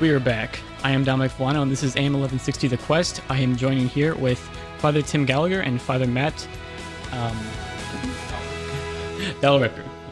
We 0.00 0.10
are 0.10 0.20
back. 0.20 0.60
I 0.84 0.92
am 0.92 1.02
Dominic 1.02 1.32
Fulano, 1.32 1.60
and 1.60 1.72
this 1.72 1.82
is 1.82 1.96
AM 1.96 2.12
1160 2.12 2.68
The 2.68 2.76
Quest. 2.76 3.20
I 3.28 3.40
am 3.40 3.56
joining 3.56 3.88
here 3.88 4.14
with 4.14 4.38
Father 4.78 5.02
Tim 5.02 5.24
Gallagher 5.24 5.60
and 5.62 5.82
Father 5.82 6.06
Matt 6.06 6.46
um. 7.10 7.36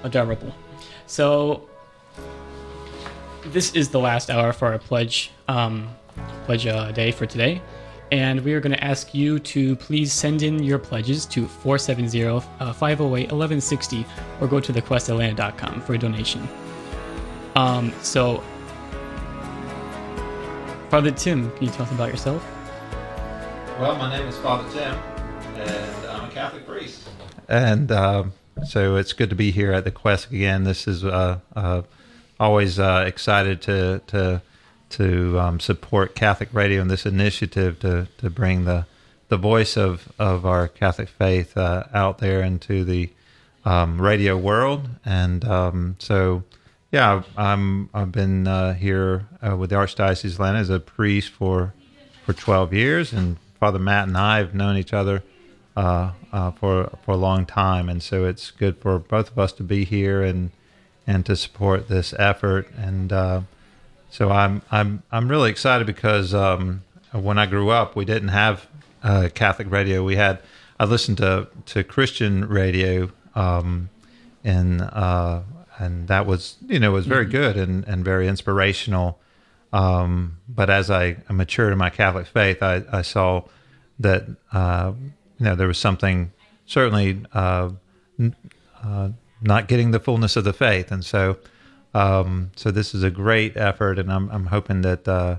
Uh, 0.02 0.08
Dalrymple. 0.08 0.52
So, 1.06 1.68
this 3.44 3.76
is 3.76 3.88
the 3.88 4.00
last 4.00 4.28
hour 4.28 4.52
for 4.52 4.72
our 4.72 4.78
pledge 4.78 5.30
um, 5.46 5.88
pledge 6.46 6.66
uh, 6.66 6.90
day 6.90 7.12
for 7.12 7.26
today. 7.26 7.62
And 8.10 8.40
we 8.40 8.54
are 8.54 8.60
going 8.60 8.74
to 8.74 8.82
ask 8.82 9.14
you 9.14 9.38
to 9.38 9.76
please 9.76 10.12
send 10.12 10.42
in 10.42 10.64
your 10.64 10.80
pledges 10.80 11.26
to 11.26 11.46
470 11.46 12.24
uh, 12.24 12.40
508 12.72 13.30
1160 13.30 14.04
or 14.40 14.48
go 14.48 14.58
to 14.58 14.72
thequestatlanta.com 14.72 15.80
for 15.82 15.94
a 15.94 15.98
donation. 15.98 16.48
Um, 17.54 17.92
so, 18.02 18.42
Father 20.96 21.10
Tim, 21.10 21.50
can 21.50 21.64
you 21.66 21.70
tell 21.70 21.84
us 21.84 21.92
about 21.92 22.08
yourself? 22.08 22.42
Well, 23.78 23.96
my 23.96 24.16
name 24.16 24.26
is 24.28 24.38
Father 24.38 24.66
Tim, 24.72 24.94
and 25.58 26.06
I'm 26.06 26.30
a 26.30 26.32
Catholic 26.32 26.66
priest. 26.66 27.06
And 27.50 27.92
uh, 27.92 28.24
so 28.64 28.96
it's 28.96 29.12
good 29.12 29.28
to 29.28 29.36
be 29.36 29.50
here 29.50 29.74
at 29.74 29.84
the 29.84 29.90
Quest 29.90 30.30
again. 30.30 30.64
This 30.64 30.88
is 30.88 31.04
uh, 31.04 31.40
uh, 31.54 31.82
always 32.40 32.78
uh, 32.78 33.04
excited 33.06 33.60
to 33.60 34.00
to 34.06 34.40
to 34.88 35.38
um, 35.38 35.60
support 35.60 36.14
Catholic 36.14 36.48
Radio 36.54 36.80
and 36.80 36.90
this 36.90 37.04
initiative 37.04 37.78
to 37.80 38.08
to 38.16 38.30
bring 38.30 38.64
the 38.64 38.86
the 39.28 39.36
voice 39.36 39.76
of 39.76 40.10
of 40.18 40.46
our 40.46 40.66
Catholic 40.66 41.10
faith 41.10 41.58
uh, 41.58 41.84
out 41.92 42.20
there 42.20 42.40
into 42.40 42.84
the 42.84 43.10
um, 43.66 44.00
radio 44.00 44.34
world. 44.34 44.88
And 45.04 45.44
um, 45.44 45.96
so, 45.98 46.44
yeah, 46.92 47.22
I'm 47.36 47.90
I've 47.92 48.12
been 48.12 48.46
uh, 48.46 48.74
here 48.74 49.26
uh, 49.46 49.56
with 49.56 49.70
the 49.70 49.76
Archdiocese 49.76 50.24
of 50.24 50.32
Atlanta 50.34 50.58
as 50.58 50.70
a 50.70 50.80
priest 50.80 51.30
for 51.30 51.74
for 52.24 52.32
12 52.32 52.72
years, 52.72 53.12
and 53.12 53.36
Father 53.60 53.78
Matt 53.78 54.08
and 54.08 54.16
I 54.16 54.38
have 54.38 54.54
known 54.54 54.76
each 54.76 54.92
other. 54.92 55.22
Uh, 55.76 56.12
uh, 56.32 56.50
for 56.52 56.90
for 57.04 57.12
a 57.12 57.16
long 57.16 57.44
time, 57.44 57.90
and 57.90 58.02
so 58.02 58.24
it's 58.24 58.50
good 58.50 58.78
for 58.78 58.98
both 58.98 59.30
of 59.30 59.38
us 59.38 59.52
to 59.52 59.62
be 59.62 59.84
here 59.84 60.22
and 60.22 60.50
and 61.06 61.26
to 61.26 61.36
support 61.36 61.88
this 61.88 62.14
effort. 62.18 62.66
And 62.76 63.12
uh, 63.12 63.42
so 64.10 64.30
I'm 64.30 64.62
I'm 64.70 65.02
I'm 65.12 65.28
really 65.28 65.50
excited 65.50 65.86
because 65.86 66.32
um, 66.32 66.82
when 67.12 67.38
I 67.38 67.44
grew 67.44 67.68
up, 67.68 67.94
we 67.94 68.06
didn't 68.06 68.28
have 68.28 68.66
uh, 69.02 69.28
Catholic 69.34 69.70
radio. 69.70 70.02
We 70.02 70.16
had 70.16 70.40
I 70.80 70.86
listened 70.86 71.18
to 71.18 71.48
to 71.66 71.84
Christian 71.84 72.48
radio, 72.48 73.10
um, 73.34 73.90
uh, 74.44 75.40
and 75.78 76.08
that 76.08 76.26
was 76.26 76.56
you 76.68 76.78
know 76.78 76.92
was 76.92 77.06
very 77.06 77.24
Mm-hmm. 77.24 77.32
good 77.32 77.56
and 77.56 77.84
and 77.88 78.04
very 78.04 78.28
inspirational. 78.28 79.18
Um, 79.72 80.38
but 80.48 80.70
as 80.70 80.90
I 80.90 81.16
matured 81.30 81.72
in 81.72 81.78
my 81.78 81.90
Catholic 81.90 82.26
faith, 82.26 82.62
I, 82.62 82.82
I 82.92 83.02
saw 83.02 83.42
that 83.98 84.24
uh, 84.52 84.92
you 85.38 85.44
know 85.44 85.54
there 85.54 85.66
was 85.68 85.78
something 85.78 86.32
certainly 86.66 87.22
uh, 87.32 87.70
n- 88.18 88.34
uh, 88.82 89.10
not 89.42 89.68
getting 89.68 89.90
the 89.90 90.00
fullness 90.00 90.36
of 90.36 90.44
the 90.44 90.52
faith, 90.52 90.90
and 90.90 91.04
so 91.04 91.36
um, 91.94 92.50
so 92.56 92.70
this 92.70 92.94
is 92.94 93.02
a 93.02 93.10
great 93.10 93.56
effort, 93.56 93.98
and 93.98 94.10
I'm 94.12 94.30
I'm 94.30 94.46
hoping 94.46 94.82
that 94.82 95.06
uh, 95.08 95.36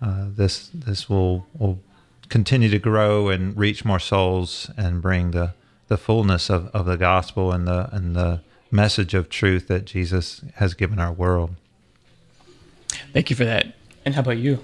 uh, 0.00 0.26
this 0.28 0.70
this 0.74 1.08
will 1.08 1.46
will 1.58 1.78
continue 2.28 2.70
to 2.70 2.78
grow 2.78 3.28
and 3.28 3.56
reach 3.56 3.84
more 3.84 3.98
souls 4.00 4.70
and 4.76 5.02
bring 5.02 5.32
the 5.32 5.52
the 5.88 5.98
fullness 5.98 6.48
of, 6.50 6.68
of 6.68 6.86
the 6.86 6.96
gospel 6.96 7.52
and 7.52 7.66
the 7.68 7.88
and 7.94 8.16
the 8.16 8.40
message 8.72 9.14
of 9.14 9.28
truth 9.28 9.68
that 9.68 9.84
Jesus 9.84 10.42
has 10.56 10.74
given 10.74 10.98
our 10.98 11.12
world. 11.12 11.54
Thank 13.12 13.30
you 13.30 13.36
for 13.36 13.44
that. 13.44 13.74
And 14.04 14.14
how 14.14 14.22
about 14.22 14.38
you? 14.38 14.58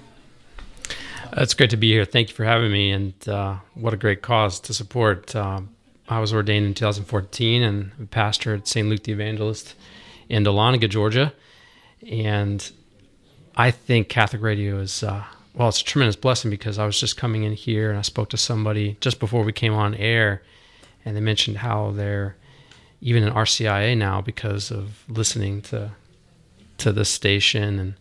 Uh, 1.31 1.41
It's 1.41 1.53
great 1.53 1.69
to 1.69 1.77
be 1.77 1.91
here. 1.91 2.05
Thank 2.05 2.29
you 2.29 2.35
for 2.35 2.43
having 2.43 2.71
me, 2.71 2.91
and 2.91 3.13
uh, 3.27 3.57
what 3.75 3.93
a 3.93 3.97
great 3.97 4.21
cause 4.21 4.59
to 4.61 4.73
support. 4.73 5.35
Um, 5.35 5.69
I 6.09 6.19
was 6.19 6.33
ordained 6.33 6.65
in 6.65 6.73
2014 6.73 7.61
and 7.61 7.91
a 8.01 8.05
pastor 8.07 8.55
at 8.55 8.67
St. 8.67 8.89
Luke 8.89 9.03
the 9.03 9.11
Evangelist 9.11 9.75
in 10.27 10.43
Dahlonega, 10.43 10.89
Georgia. 10.89 11.33
And 12.09 12.71
I 13.55 13.69
think 13.69 14.09
Catholic 14.09 14.41
radio 14.41 14.79
is, 14.79 15.03
uh, 15.03 15.23
well, 15.53 15.69
it's 15.69 15.81
a 15.81 15.83
tremendous 15.83 16.15
blessing 16.15 16.49
because 16.49 16.79
I 16.79 16.85
was 16.85 16.99
just 16.99 17.15
coming 17.15 17.43
in 17.43 17.53
here 17.53 17.89
and 17.91 17.99
I 17.99 18.01
spoke 18.01 18.29
to 18.29 18.37
somebody 18.37 18.97
just 19.01 19.19
before 19.19 19.43
we 19.43 19.51
came 19.51 19.73
on 19.73 19.93
air, 19.93 20.41
and 21.05 21.15
they 21.15 21.21
mentioned 21.21 21.57
how 21.57 21.91
they're 21.91 22.35
even 23.01 23.23
in 23.23 23.33
RCIA 23.33 23.97
now 23.97 24.21
because 24.21 24.71
of 24.71 25.03
listening 25.07 25.61
to 25.63 25.91
to 26.77 26.91
this 26.93 27.09
station 27.09 27.77
and 27.77 27.93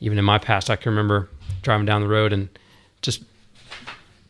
even 0.00 0.18
in 0.18 0.24
my 0.24 0.38
past, 0.38 0.68
I 0.68 0.76
can 0.76 0.90
remember 0.90 1.28
driving 1.62 1.86
down 1.86 2.00
the 2.00 2.08
road 2.08 2.32
and 2.32 2.48
just 3.00 3.22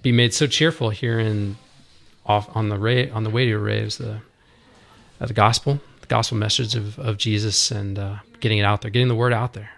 be 0.03 0.13
made 0.13 0.33
so 0.33 0.47
cheerful 0.47 0.91
hearing 0.91 1.57
off 2.25 2.55
on 2.55 2.69
the 2.69 2.79
ra- 2.79 3.13
on 3.13 3.25
the 3.25 3.31
radio 3.31 3.63
waves 3.63 3.99
the 3.99 4.21
uh, 5.21 5.27
the 5.27 5.35
gospel, 5.35 5.81
the 6.01 6.07
gospel 6.07 6.37
message 6.37 6.75
of, 6.75 6.99
of 6.99 7.17
Jesus, 7.17 7.71
and 7.71 7.99
uh, 7.99 8.17
getting 8.41 8.59
it 8.59 8.65
out 8.65 8.83
there, 8.83 8.91
getting 8.91 9.09
the 9.09 9.15
word 9.15 9.33
out 9.33 9.55
there. 9.55 9.71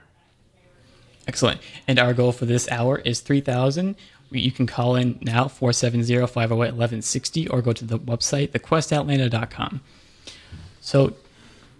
Excellent. 1.28 1.60
And 1.86 1.98
our 1.98 2.12
goal 2.14 2.32
for 2.32 2.46
this 2.46 2.68
hour 2.70 2.98
is 2.98 3.20
3,000. 3.20 3.94
You 4.30 4.52
can 4.52 4.66
call 4.66 4.96
in 4.96 5.18
now, 5.22 5.44
470-508-1160, 5.44 7.50
or 7.50 7.62
go 7.62 7.72
to 7.72 7.84
the 7.84 7.98
website, 7.98 8.50
thequestatlanta.com. 8.50 9.80
So, 10.80 11.14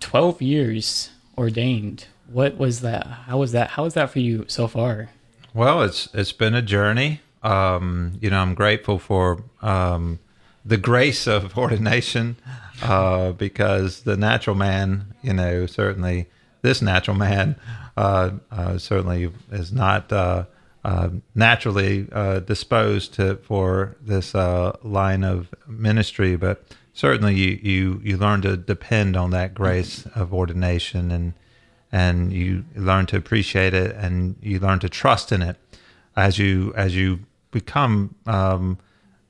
12 0.01 0.43
years 0.43 1.11
ordained. 1.37 2.07
What 2.31 2.59
was 2.59 2.81
that? 2.81 3.07
How 3.07 3.39
was 3.39 3.53
that? 3.53 3.71
How 3.71 3.85
was 3.85 3.95
that 3.95 4.11
for 4.11 4.19
you 4.19 4.45
so 4.49 4.67
far? 4.67 5.11
Well, 5.55 5.83
it's 5.83 6.09
it's 6.13 6.33
been 6.33 6.55
a 6.55 6.63
journey. 6.63 7.21
Um, 7.43 8.19
you 8.21 8.31
know, 8.31 8.39
I'm 8.39 8.55
grateful 8.55 8.99
for 8.99 9.43
um, 9.63 10.19
the 10.65 10.77
grace 10.77 11.27
of 11.27 11.57
ordination 11.65 12.37
uh, 12.83 13.33
because 13.33 14.03
the 14.03 14.17
natural 14.17 14.57
man, 14.57 15.15
you 15.23 15.33
know, 15.33 15.67
certainly 15.67 16.27
this 16.63 16.83
natural 16.83 17.17
man 17.17 17.57
uh, 17.97 18.31
uh, 18.51 18.79
certainly 18.79 19.31
is 19.51 19.73
not 19.73 20.13
uh, 20.89 21.11
naturally 21.35 22.09
uh, 22.13 22.41
disposed 22.41 23.13
to 23.13 23.37
for 23.43 23.95
this 24.01 24.35
uh, 24.35 24.75
line 24.83 25.23
of 25.23 25.55
ministry, 25.67 26.35
but 26.35 26.65
certainly 26.95 27.35
you, 27.35 27.59
you 27.63 28.01
you 28.03 28.17
learn 28.17 28.41
to 28.41 28.57
depend 28.57 29.15
on 29.15 29.29
that 29.29 29.53
grace 29.53 30.07
of 30.15 30.33
ordination 30.33 31.11
and 31.11 31.35
and 31.93 32.33
you 32.33 32.65
learn 32.75 33.05
to 33.05 33.19
appreciate 33.19 33.75
it 33.75 33.95
and 33.97 34.37
you 34.41 34.59
learn 34.59 34.79
to 34.79 34.89
trust 34.89 35.31
in 35.31 35.43
it. 35.43 35.57
As 36.17 36.39
you 36.39 36.73
as 36.75 36.97
you 36.97 37.21
become 37.51 38.15
um, 38.25 38.79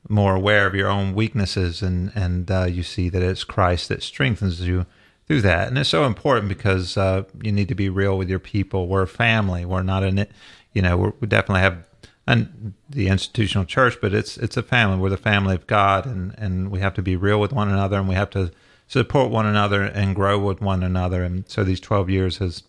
more 0.09 0.37
aware 0.37 0.65
of 0.65 0.77
your 0.77 0.89
own 0.89 1.13
weaknesses 1.13 1.83
and 1.83 2.13
and 2.15 2.49
uh, 2.53 2.67
you 2.67 2.85
see 2.85 3.09
that 3.09 3.23
it's 3.23 3.43
Christ 3.43 3.89
that 3.89 4.05
strengthens 4.05 4.61
you 4.61 4.87
through 5.29 5.43
that. 5.43 5.69
And 5.69 5.77
it's 5.77 5.91
so 5.91 6.05
important 6.05 6.49
because 6.49 6.97
uh, 6.97 7.25
you 7.43 7.53
need 7.53 7.69
to 7.69 7.75
be 7.75 7.91
real 7.91 8.17
with 8.17 8.31
your 8.31 8.39
people. 8.39 8.89
We're 8.89 9.07
family. 9.07 9.65
We're 9.67 9.83
not 9.83 10.03
an 10.03 10.27
you 10.73 10.83
know 10.83 11.13
we 11.21 11.27
definitely 11.27 11.61
have 11.61 11.85
and 12.27 12.75
the 12.91 13.09
institutional 13.09 13.65
church 13.65 13.97
but 14.01 14.13
it's 14.13 14.37
it's 14.37 14.57
a 14.57 14.63
family 14.63 14.99
we're 14.99 15.09
the 15.09 15.17
family 15.17 15.55
of 15.55 15.67
God 15.67 16.07
and 16.07 16.35
and 16.39 16.71
we 16.71 16.81
have 16.81 16.95
to 16.95 17.03
be 17.03 17.17
real 17.17 17.41
with 17.41 17.53
one 17.53 17.69
another 17.69 17.99
and 17.99 18.09
we 18.09 18.15
have 18.15 18.31
to 18.31 18.51
support 18.87 19.31
one 19.31 19.47
another 19.47 19.83
and 19.83 20.15
grow 20.15 20.39
with 20.39 20.61
one 20.61 20.83
another 20.83 21.23
and 21.23 21.49
so 21.49 21.65
these 21.65 21.81
12 21.81 22.11
years 22.11 22.39
has 22.39 22.63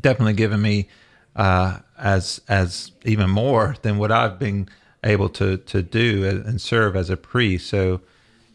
definitely 0.00 0.34
given 0.34 0.60
me 0.60 0.88
uh, 1.36 1.78
as 1.98 2.40
as 2.48 2.92
even 3.04 3.30
more 3.30 3.76
than 3.82 3.98
what 3.98 4.12
I've 4.12 4.38
been 4.38 4.68
able 5.04 5.28
to 5.30 5.56
to 5.56 5.82
do 5.82 6.24
and 6.24 6.60
serve 6.60 6.96
as 6.96 7.10
a 7.10 7.16
priest. 7.16 7.68
So 7.68 8.00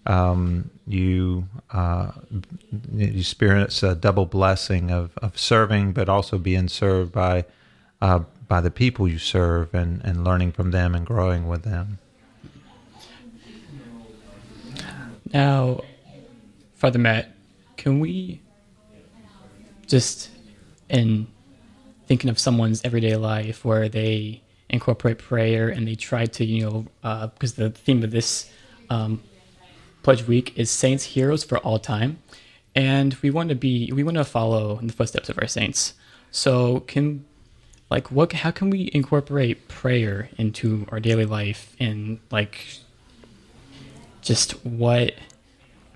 um, 0.05 0.69
you 0.85 1.47
uh, 1.71 2.11
you 2.93 3.19
experience 3.19 3.83
a 3.83 3.95
double 3.95 4.25
blessing 4.25 4.91
of, 4.91 5.17
of 5.17 5.37
serving, 5.37 5.93
but 5.93 6.07
also 6.07 6.37
being 6.37 6.67
served 6.67 7.11
by 7.11 7.45
uh, 8.01 8.21
by 8.47 8.61
the 8.61 8.71
people 8.71 9.07
you 9.07 9.17
serve 9.17 9.73
and, 9.73 10.01
and 10.03 10.23
learning 10.23 10.51
from 10.51 10.71
them 10.71 10.95
and 10.95 11.05
growing 11.05 11.47
with 11.47 11.63
them. 11.63 11.99
Now, 15.33 15.81
Father 16.75 16.99
Matt, 16.99 17.35
can 17.75 17.99
we 17.99 18.41
just 19.87 20.29
in 20.89 21.27
thinking 22.07 22.29
of 22.29 22.39
someone's 22.39 22.81
everyday 22.83 23.15
life 23.15 23.65
where 23.65 23.89
they 23.89 24.41
incorporate 24.69 25.17
prayer 25.17 25.69
and 25.69 25.87
they 25.87 25.95
try 25.95 26.25
to, 26.25 26.45
you 26.45 26.85
know, 27.01 27.29
because 27.33 27.53
the 27.53 27.69
theme 27.69 28.03
of 28.03 28.11
this 28.11 28.49
um, 28.89 29.21
pledge 30.03 30.25
week 30.27 30.57
is 30.57 30.69
saints, 30.71 31.03
heroes 31.03 31.43
for 31.43 31.57
all 31.59 31.79
time, 31.79 32.19
and 32.75 33.15
we 33.15 33.29
want 33.29 33.49
to 33.49 33.55
be, 33.55 33.91
we 33.91 34.03
want 34.03 34.15
to 34.17 34.23
follow 34.23 34.77
in 34.79 34.87
the 34.87 34.93
footsteps 34.93 35.29
of 35.29 35.37
our 35.41 35.47
saints. 35.47 35.93
So, 36.31 36.81
can 36.81 37.25
like 37.89 38.11
what? 38.11 38.33
How 38.33 38.51
can 38.51 38.69
we 38.69 38.89
incorporate 38.93 39.67
prayer 39.67 40.29
into 40.37 40.85
our 40.89 40.99
daily 40.99 41.25
life 41.25 41.75
and 41.79 42.19
like 42.31 42.79
just 44.21 44.51
what 44.65 45.13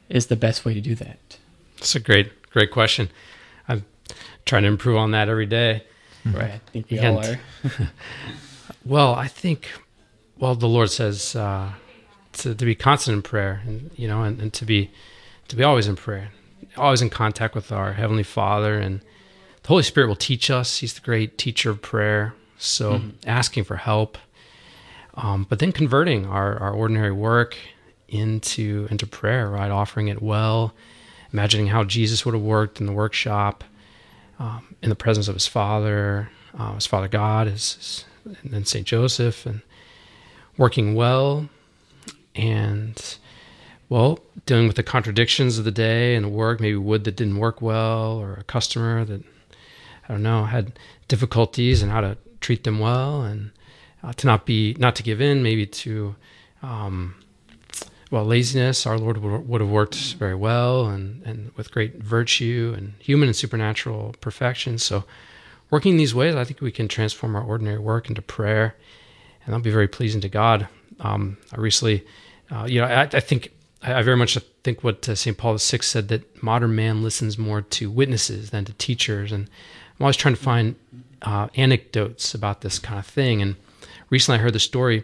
is 0.10 0.28
the 0.28 0.36
best 0.36 0.64
way 0.66 0.74
to 0.74 0.82
do 0.82 0.96
that? 0.96 1.38
It's 1.78 1.96
a 1.96 2.00
great, 2.00 2.50
great 2.52 2.72
question. 2.72 3.10
I'm 3.68 3.86
trying 4.46 4.64
to 4.64 4.68
improve 4.70 4.98
on 4.98 5.12
that 5.12 5.30
every 5.30 5.46
day. 5.46 5.84
Right. 6.26 6.52
I 6.52 6.62
think 6.72 6.90
we 6.92 7.00
And- 7.00 7.18
all 7.18 7.26
are. 7.26 7.40
Well, 8.86 9.14
I 9.14 9.28
think, 9.28 9.70
well, 10.40 10.56
the 10.56 10.68
Lord 10.68 10.90
says 10.90 11.36
uh, 11.36 11.74
to, 12.34 12.56
to 12.56 12.66
be 12.66 12.74
constant 12.74 13.16
in 13.18 13.22
prayer, 13.22 13.62
and 13.66 13.92
you 13.96 14.08
know, 14.08 14.24
and, 14.24 14.42
and 14.42 14.54
to 14.54 14.66
be 14.66 14.90
to 15.50 15.56
be 15.56 15.64
always 15.64 15.88
in 15.88 15.96
prayer, 15.96 16.30
always 16.78 17.02
in 17.02 17.10
contact 17.12 17.54
with 17.54 17.72
our 17.72 17.94
Heavenly 17.94 18.24
Father, 18.24 18.80
and 18.80 19.02
the 19.64 19.68
Holy 19.68 19.84
Spirit 19.84 20.08
will 20.08 20.16
teach 20.16 20.50
us. 20.50 20.80
He's 20.80 20.94
the 20.94 21.02
great 21.02 21.38
teacher 21.38 21.70
of 21.70 21.82
prayer. 21.82 22.34
So 22.58 23.02
asking 23.26 23.64
for 23.64 23.78
help, 23.78 24.20
um, 25.16 25.48
but 25.50 25.58
then 25.58 25.72
converting 25.72 26.28
our, 26.28 26.60
our 26.60 26.72
ordinary 26.72 27.12
work 27.12 27.58
into 28.08 28.88
into 28.92 29.08
prayer, 29.08 29.50
right? 29.50 29.72
Offering 29.72 30.10
it 30.10 30.22
well, 30.22 30.74
imagining 31.34 31.68
how 31.68 31.84
Jesus 31.84 32.24
would 32.24 32.36
have 32.36 32.44
worked 32.44 32.80
in 32.80 32.86
the 32.86 32.92
workshop, 32.92 33.64
um, 34.38 34.76
in 34.84 34.90
the 34.90 34.96
presence 34.96 35.28
of 35.28 35.34
his 35.34 35.48
Father, 35.48 36.30
uh, 36.58 36.76
his 36.76 36.86
Father 36.86 37.08
God, 37.08 37.48
his, 37.48 37.76
his 37.76 38.06
and 38.44 38.52
then 38.54 38.66
Saint 38.66 38.86
Joseph, 38.86 39.46
and 39.46 39.62
working 40.58 40.94
well, 40.94 41.50
and 42.36 43.18
well, 43.90 44.20
dealing 44.46 44.68
with 44.68 44.76
the 44.76 44.84
contradictions 44.84 45.58
of 45.58 45.66
the 45.66 45.72
day 45.72 46.16
and 46.16 46.26
the 46.26 46.30
work, 46.30 46.60
maybe 46.60 46.76
wood 46.76 47.04
that 47.06 47.16
didn't 47.16 47.38
work 47.38 47.62
well, 47.62 48.20
or 48.20 48.34
a 48.36 48.44
customer 48.44 49.04
that 49.06 49.24
I 50.12 50.16
don't 50.16 50.24
know 50.24 50.44
had 50.44 50.78
difficulties 51.08 51.82
and 51.82 51.90
how 51.90 52.02
to 52.02 52.18
treat 52.42 52.66
them 52.66 52.80
well, 52.80 53.22
and 53.22 53.52
uh, 54.04 54.12
to 54.12 54.28
not 54.28 54.46
be 54.46 54.76
not 54.78 54.94
to 54.98 55.04
give 55.04 55.22
in, 55.22 55.42
maybe 55.42 55.66
to 55.66 56.18
um, 56.62 57.16
well 58.12 58.26
laziness. 58.26 58.86
Our 58.86 58.98
Lord 58.98 59.20
would, 59.20 59.48
would 59.48 59.62
have 59.62 59.70
worked 59.70 60.16
very 60.16 60.36
well 60.36 60.88
and 60.88 61.24
and 61.24 61.52
with 61.56 61.72
great 61.72 62.04
virtue 62.04 62.74
and 62.76 62.94
human 63.00 63.30
and 63.30 63.36
supernatural 63.36 64.14
perfection. 64.20 64.78
So, 64.80 65.06
working 65.70 65.96
these 65.96 66.14
ways, 66.14 66.36
I 66.36 66.44
think 66.44 66.60
we 66.60 66.74
can 66.74 66.90
transform 66.90 67.34
our 67.38 67.44
ordinary 67.44 67.80
work 67.80 68.10
into 68.10 68.22
prayer, 68.22 68.76
and 69.46 69.54
that'll 69.54 69.64
be 69.64 69.72
very 69.72 69.88
pleasing 69.88 70.20
to 70.20 70.30
God. 70.30 70.68
Um, 71.00 71.38
I 71.54 71.58
recently, 71.58 72.06
uh, 72.52 72.66
you 72.68 72.82
know, 72.82 72.88
I, 72.88 73.04
I 73.04 73.22
think 73.22 73.54
I 73.82 73.94
I 73.94 74.02
very 74.02 74.18
much 74.18 74.38
think 74.66 74.84
what 74.84 75.08
uh, 75.08 75.16
St. 75.16 75.38
Paul 75.38 75.54
VI 75.54 75.78
said 75.78 76.10
that 76.10 76.44
modern 76.44 76.76
man 76.76 77.02
listens 77.02 77.38
more 77.38 77.62
to 77.62 77.90
witnesses 77.90 78.50
than 78.50 78.66
to 78.66 78.74
teachers, 78.74 79.32
and 79.32 79.50
I'm 80.02 80.06
always 80.06 80.18
trying 80.18 80.34
to 80.34 80.42
find 80.42 80.76
uh, 81.22 81.50
anecdotes 81.54 82.34
about 82.34 82.62
this 82.62 82.80
kind 82.80 82.98
of 82.98 83.06
thing. 83.06 83.40
And 83.40 83.56
recently, 84.10 84.40
I 84.40 84.42
heard 84.42 84.54
the 84.54 84.60
story 84.60 85.04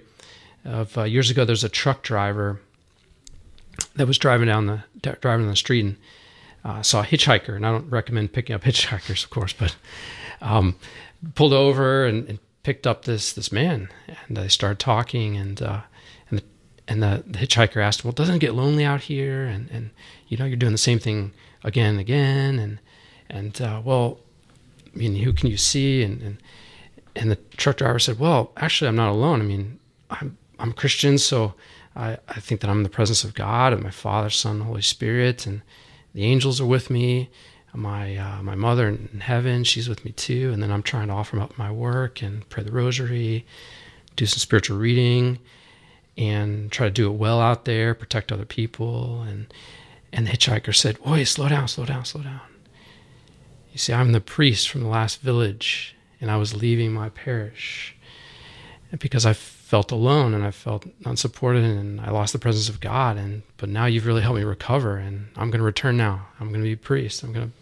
of 0.65 0.97
uh, 0.97 1.03
years 1.03 1.29
ago. 1.29 1.45
There's 1.45 1.63
a 1.63 1.69
truck 1.69 2.01
driver 2.01 2.59
that 3.95 4.07
was 4.07 4.17
driving 4.17 4.47
down 4.47 4.65
the 4.65 4.83
driving 5.03 5.45
down 5.45 5.51
the 5.51 5.55
street 5.55 5.85
and 5.85 5.97
uh, 6.65 6.81
saw 6.81 7.01
a 7.01 7.05
hitchhiker, 7.05 7.55
and 7.55 7.63
I 7.63 7.71
don't 7.71 7.87
recommend 7.91 8.33
picking 8.33 8.55
up 8.55 8.61
hitchhikers, 8.63 9.23
of 9.23 9.29
course, 9.29 9.53
but 9.53 9.75
um, 10.41 10.75
pulled 11.35 11.53
over 11.53 12.07
and, 12.07 12.27
and 12.27 12.39
picked 12.63 12.87
up 12.87 13.05
this 13.05 13.33
this 13.33 13.51
man, 13.51 13.89
and 14.27 14.35
they 14.35 14.47
started 14.47 14.79
talking, 14.79 15.37
and 15.37 15.61
uh, 15.61 15.81
and 16.31 16.39
the, 16.39 16.43
and 16.87 17.03
the, 17.03 17.23
the 17.27 17.37
hitchhiker 17.37 17.77
asked, 17.83 18.03
"Well, 18.03 18.13
doesn't 18.13 18.37
it 18.37 18.39
get 18.39 18.55
lonely 18.55 18.83
out 18.83 19.01
here?" 19.01 19.45
And 19.45 19.69
and 19.69 19.91
you 20.27 20.37
know, 20.37 20.45
you're 20.45 20.57
doing 20.57 20.71
the 20.71 20.79
same 20.79 20.97
thing 20.97 21.33
again 21.63 21.91
and 21.91 21.99
again, 21.99 22.57
and 22.57 22.79
and 23.29 23.61
uh, 23.61 23.79
well, 23.85 24.21
I 24.97 24.99
mean, 24.99 25.15
who 25.15 25.31
can 25.31 25.49
you 25.49 25.57
see? 25.57 26.01
And 26.01 26.21
and 26.21 26.37
and 27.15 27.31
the 27.31 27.35
truck 27.55 27.77
driver 27.77 27.99
said, 27.99 28.19
"Well, 28.19 28.51
actually, 28.57 28.87
I'm 28.87 28.95
not 28.95 29.11
alone. 29.11 29.41
I 29.41 29.43
mean, 29.43 29.79
I'm 30.09 30.37
I'm 30.57 30.73
Christian, 30.73 31.19
so 31.19 31.53
I, 31.95 32.17
I 32.27 32.39
think 32.39 32.61
that 32.61 32.69
I'm 32.69 32.77
in 32.77 32.83
the 32.83 32.89
presence 32.89 33.23
of 33.23 33.35
God 33.35 33.73
and 33.73 33.83
my 33.83 33.91
Father, 33.91 34.31
Son, 34.31 34.61
Holy 34.61 34.81
Spirit, 34.81 35.45
and 35.45 35.61
the 36.13 36.23
angels 36.23 36.59
are 36.59 36.65
with 36.65 36.89
me. 36.89 37.29
My 37.73 38.15
uh, 38.15 38.41
my 38.41 38.55
mother 38.55 38.87
in 38.87 39.19
heaven, 39.19 39.63
she's 39.63 39.87
with 39.87 40.03
me 40.03 40.11
too. 40.13 40.51
And 40.51 40.63
then 40.63 40.71
I'm 40.71 40.81
trying 40.81 41.09
to 41.09 41.13
offer 41.13 41.39
up 41.39 41.59
my 41.59 41.71
work 41.71 42.23
and 42.23 42.47
pray 42.49 42.63
the 42.63 42.71
Rosary, 42.71 43.45
do 44.15 44.25
some 44.25 44.39
spiritual 44.39 44.79
reading, 44.79 45.37
and 46.17 46.71
try 46.71 46.87
to 46.87 46.91
do 46.91 47.07
it 47.07 47.17
well 47.17 47.39
out 47.39 47.65
there, 47.65 47.93
protect 47.93 48.31
other 48.31 48.45
people. 48.45 49.21
And 49.21 49.53
and 50.11 50.25
the 50.25 50.31
hitchhiker 50.31 50.73
said, 50.73 51.03
"Boy, 51.03 51.23
slow 51.23 51.49
down, 51.49 51.67
slow 51.67 51.85
down, 51.85 52.03
slow 52.05 52.23
down." 52.23 52.41
You 53.77 53.79
see, 53.79 53.93
I'm 53.93 54.11
the 54.11 54.19
priest 54.19 54.69
from 54.69 54.81
the 54.81 54.87
last 54.87 55.21
village, 55.21 55.95
and 56.19 56.31
I 56.31 56.37
was 56.37 56.55
leaving 56.55 56.91
my 56.91 57.09
parish 57.09 57.95
because 58.97 59.23
I 59.23 59.33
felt 59.33 59.91
alone 59.91 60.33
and 60.33 60.43
I 60.43 60.49
felt 60.49 60.87
unsupported 61.05 61.63
and 61.63 62.01
I 62.01 62.09
lost 62.09 62.33
the 62.33 62.39
presence 62.39 62.69
of 62.69 62.79
God. 62.79 63.17
And 63.17 63.43
but 63.57 63.69
now 63.69 63.85
you've 63.85 64.07
really 64.07 64.23
helped 64.23 64.39
me 64.39 64.43
recover, 64.43 64.97
and 64.97 65.27
I'm 65.35 65.51
going 65.51 65.59
to 65.59 65.63
return 65.63 65.95
now. 65.95 66.25
I'm 66.39 66.47
going 66.47 66.61
to 66.61 66.65
be 66.65 66.73
a 66.73 66.75
priest. 66.75 67.21
I'm 67.21 67.31
going 67.31 67.49
to. 67.49 67.53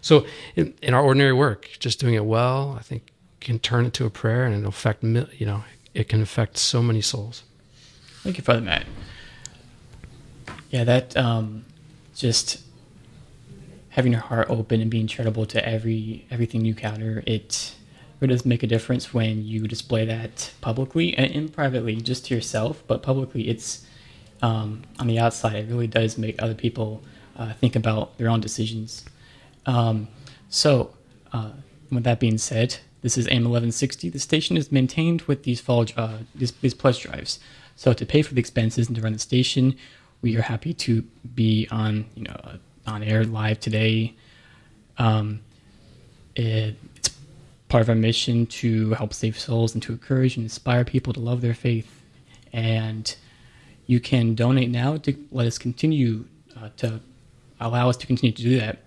So 0.00 0.24
in, 0.54 0.74
in 0.80 0.94
our 0.94 1.02
ordinary 1.02 1.32
work, 1.32 1.68
just 1.80 1.98
doing 1.98 2.14
it 2.14 2.24
well, 2.24 2.76
I 2.78 2.82
think 2.82 3.10
can 3.40 3.58
turn 3.58 3.84
it 3.84 3.94
to 3.94 4.06
a 4.06 4.10
prayer 4.10 4.44
and 4.44 4.54
it'll 4.54 4.68
affect 4.68 5.02
you 5.02 5.44
know 5.44 5.64
it 5.92 6.08
can 6.08 6.22
affect 6.22 6.56
so 6.56 6.84
many 6.84 7.00
souls. 7.00 7.42
Thank 8.22 8.38
you, 8.38 8.44
Father 8.44 8.60
Matt. 8.60 8.86
Yeah, 10.70 10.84
that 10.84 11.16
um, 11.16 11.64
just 12.14 12.63
having 13.94 14.10
your 14.10 14.20
heart 14.20 14.50
open 14.50 14.80
and 14.80 14.90
being 14.90 15.06
charitable 15.06 15.46
to 15.46 15.68
every 15.68 16.26
everything 16.30 16.64
you 16.64 16.72
encounter, 16.72 17.22
it 17.26 17.74
really 18.20 18.34
does 18.34 18.44
make 18.44 18.62
a 18.62 18.66
difference 18.66 19.14
when 19.14 19.44
you 19.44 19.68
display 19.68 20.04
that 20.04 20.52
publicly 20.60 21.16
and, 21.16 21.52
privately, 21.52 21.96
just 21.96 22.26
to 22.26 22.34
yourself. 22.34 22.82
But 22.88 23.02
publicly, 23.02 23.48
it's 23.48 23.86
um, 24.42 24.82
on 24.98 25.06
the 25.06 25.18
outside. 25.18 25.56
It 25.56 25.68
really 25.68 25.86
does 25.86 26.18
make 26.18 26.42
other 26.42 26.54
people 26.54 27.02
uh, 27.36 27.52
think 27.54 27.76
about 27.76 28.18
their 28.18 28.28
own 28.28 28.40
decisions. 28.40 29.04
Um, 29.66 30.08
so, 30.48 30.94
uh, 31.32 31.52
with 31.90 32.04
that 32.04 32.18
being 32.18 32.38
said, 32.38 32.78
this 33.02 33.16
is 33.16 33.26
AM 33.28 33.44
1160. 33.44 34.08
The 34.08 34.18
station 34.18 34.56
is 34.56 34.72
maintained 34.72 35.22
with 35.22 35.44
these 35.44 35.60
fall, 35.60 35.86
uh, 35.96 36.18
these, 36.34 36.52
these 36.52 36.74
drives. 36.74 37.38
So 37.76 37.92
to 37.92 38.06
pay 38.06 38.22
for 38.22 38.34
the 38.34 38.40
expenses 38.40 38.88
and 38.88 38.96
to 38.96 39.02
run 39.02 39.12
the 39.12 39.18
station, 39.18 39.76
we 40.22 40.36
are 40.36 40.42
happy 40.42 40.72
to 40.74 41.02
be 41.34 41.68
on, 41.70 42.06
you 42.14 42.24
know, 42.24 42.58
on 42.86 43.02
air 43.02 43.24
live 43.24 43.60
today. 43.60 44.14
Um, 44.98 45.40
it, 46.36 46.76
it's 46.96 47.16
part 47.68 47.82
of 47.82 47.88
our 47.88 47.94
mission 47.94 48.46
to 48.46 48.90
help 48.94 49.12
save 49.12 49.38
souls 49.38 49.74
and 49.74 49.82
to 49.82 49.92
encourage 49.92 50.36
and 50.36 50.44
inspire 50.44 50.84
people 50.84 51.12
to 51.12 51.20
love 51.20 51.40
their 51.40 51.54
faith. 51.54 52.00
And 52.52 53.14
you 53.86 54.00
can 54.00 54.34
donate 54.34 54.70
now 54.70 54.96
to 54.98 55.16
let 55.32 55.46
us 55.46 55.58
continue 55.58 56.26
uh, 56.56 56.68
to 56.78 57.00
allow 57.60 57.88
us 57.88 57.96
to 57.98 58.06
continue 58.06 58.32
to 58.32 58.42
do 58.42 58.58
that. 58.60 58.78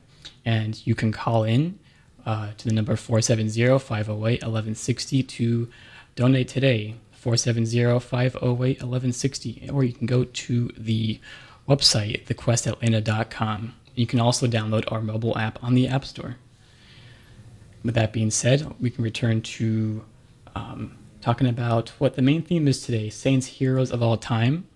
And 0.46 0.86
you 0.88 0.96
can 0.96 1.12
call 1.12 1.44
in 1.44 1.80
uh, 2.26 2.52
to 2.58 2.68
the 2.68 2.74
number 2.74 2.96
470 2.96 3.80
508 3.80 4.42
1160 4.44 5.24
to 5.24 5.70
donate 6.16 6.48
today. 6.48 6.96
470 7.12 8.00
508 8.00 8.60
1160. 8.82 9.70
Or 9.74 9.84
you 9.84 9.94
can 9.94 10.08
go 10.08 10.24
to 10.24 10.72
the 10.78 11.20
website, 11.68 12.26
thequestatlanta.com. 12.26 13.74
You 13.98 14.06
can 14.06 14.20
also 14.20 14.46
download 14.46 14.90
our 14.92 15.02
mobile 15.02 15.36
app 15.40 15.62
on 15.64 15.74
the 15.74 15.88
App 15.88 16.06
Store. 16.06 16.38
With 17.84 17.96
that 17.96 18.14
being 18.14 18.30
said, 18.30 18.76
we 18.80 18.92
can 18.92 19.04
return 19.04 19.42
to 19.42 20.06
um, 20.56 20.96
talking 21.20 21.48
about 21.48 21.90
what 21.98 22.16
the 22.16 22.22
main 22.22 22.44
theme 22.44 22.68
is 22.68 22.86
today 22.86 23.10
saints, 23.10 23.48
heroes 23.48 23.92
of 23.92 24.04
all 24.04 24.16
time. 24.16 24.68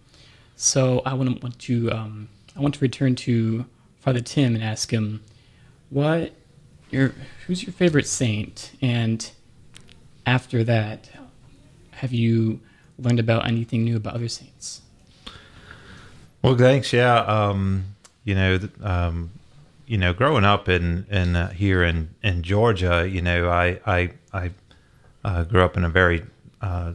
So 0.55 1.03
I 1.05 1.13
want 1.13 1.59
to, 1.59 1.91
um, 1.91 2.29
I 2.57 2.61
want 2.61 2.73
to 2.73 2.81
return 2.81 3.15
to 3.17 3.65
Father 3.99 4.21
Tim 4.21 4.55
and 4.55 4.63
ask 4.63 4.91
him 4.91 5.23
what 5.91 6.33
your 6.89 7.13
who's 7.45 7.61
your 7.61 7.73
favorite 7.73 8.07
saint, 8.07 8.71
and 8.81 9.29
after 10.25 10.63
that, 10.63 11.09
have 11.91 12.11
you 12.11 12.59
learned 12.97 13.19
about 13.19 13.47
anything 13.47 13.83
new 13.83 13.97
about 13.97 14.15
other 14.15 14.27
saints? 14.27 14.81
Well, 16.41 16.57
thanks. 16.57 16.91
Yeah, 16.91 17.19
um, 17.19 17.85
you 18.23 18.35
know, 18.35 18.59
um, 18.83 19.31
you 19.85 19.97
know, 19.97 20.13
growing 20.13 20.45
up 20.45 20.69
in 20.69 21.05
in 21.09 21.35
uh, 21.35 21.49
here 21.51 21.83
in 21.83 22.09
in 22.23 22.43
Georgia, 22.43 23.07
you 23.09 23.21
know, 23.21 23.49
I 23.49 23.79
I 23.85 24.11
I 24.33 24.51
uh, 25.23 25.43
grew 25.43 25.63
up 25.63 25.77
in 25.77 25.83
a 25.83 25.89
very 25.89 26.23
uh, 26.61 26.93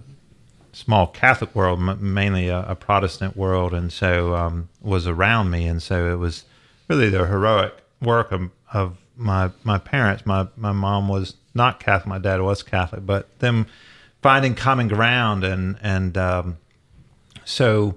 small 0.73 1.07
Catholic 1.07 1.55
world, 1.55 1.79
m- 1.79 2.15
mainly 2.15 2.49
a, 2.49 2.61
a 2.61 2.75
Protestant 2.75 3.37
world, 3.37 3.73
and 3.75 3.93
so 3.93 4.35
um, 4.35 4.69
was 4.81 5.07
around 5.07 5.51
me, 5.51 5.67
and 5.67 5.83
so 5.83 6.11
it 6.13 6.17
was 6.17 6.45
really 6.89 7.09
the 7.09 7.27
heroic 7.27 7.75
work 8.01 8.33
of, 8.33 8.51
of 8.73 8.99
my 9.17 9.51
my 9.65 9.79
parents. 9.79 10.25
My 10.27 10.47
my 10.57 10.73
mom 10.73 11.09
was 11.09 11.35
not 11.55 11.81
Catholic, 11.81 12.07
my 12.07 12.19
dad 12.19 12.41
was 12.43 12.63
Catholic, 12.63 13.07
but 13.07 13.39
them 13.39 13.67
finding 14.23 14.55
common 14.55 14.89
ground 14.89 15.45
and 15.45 15.79
and 15.83 16.17
um, 16.19 16.59
so 17.45 17.95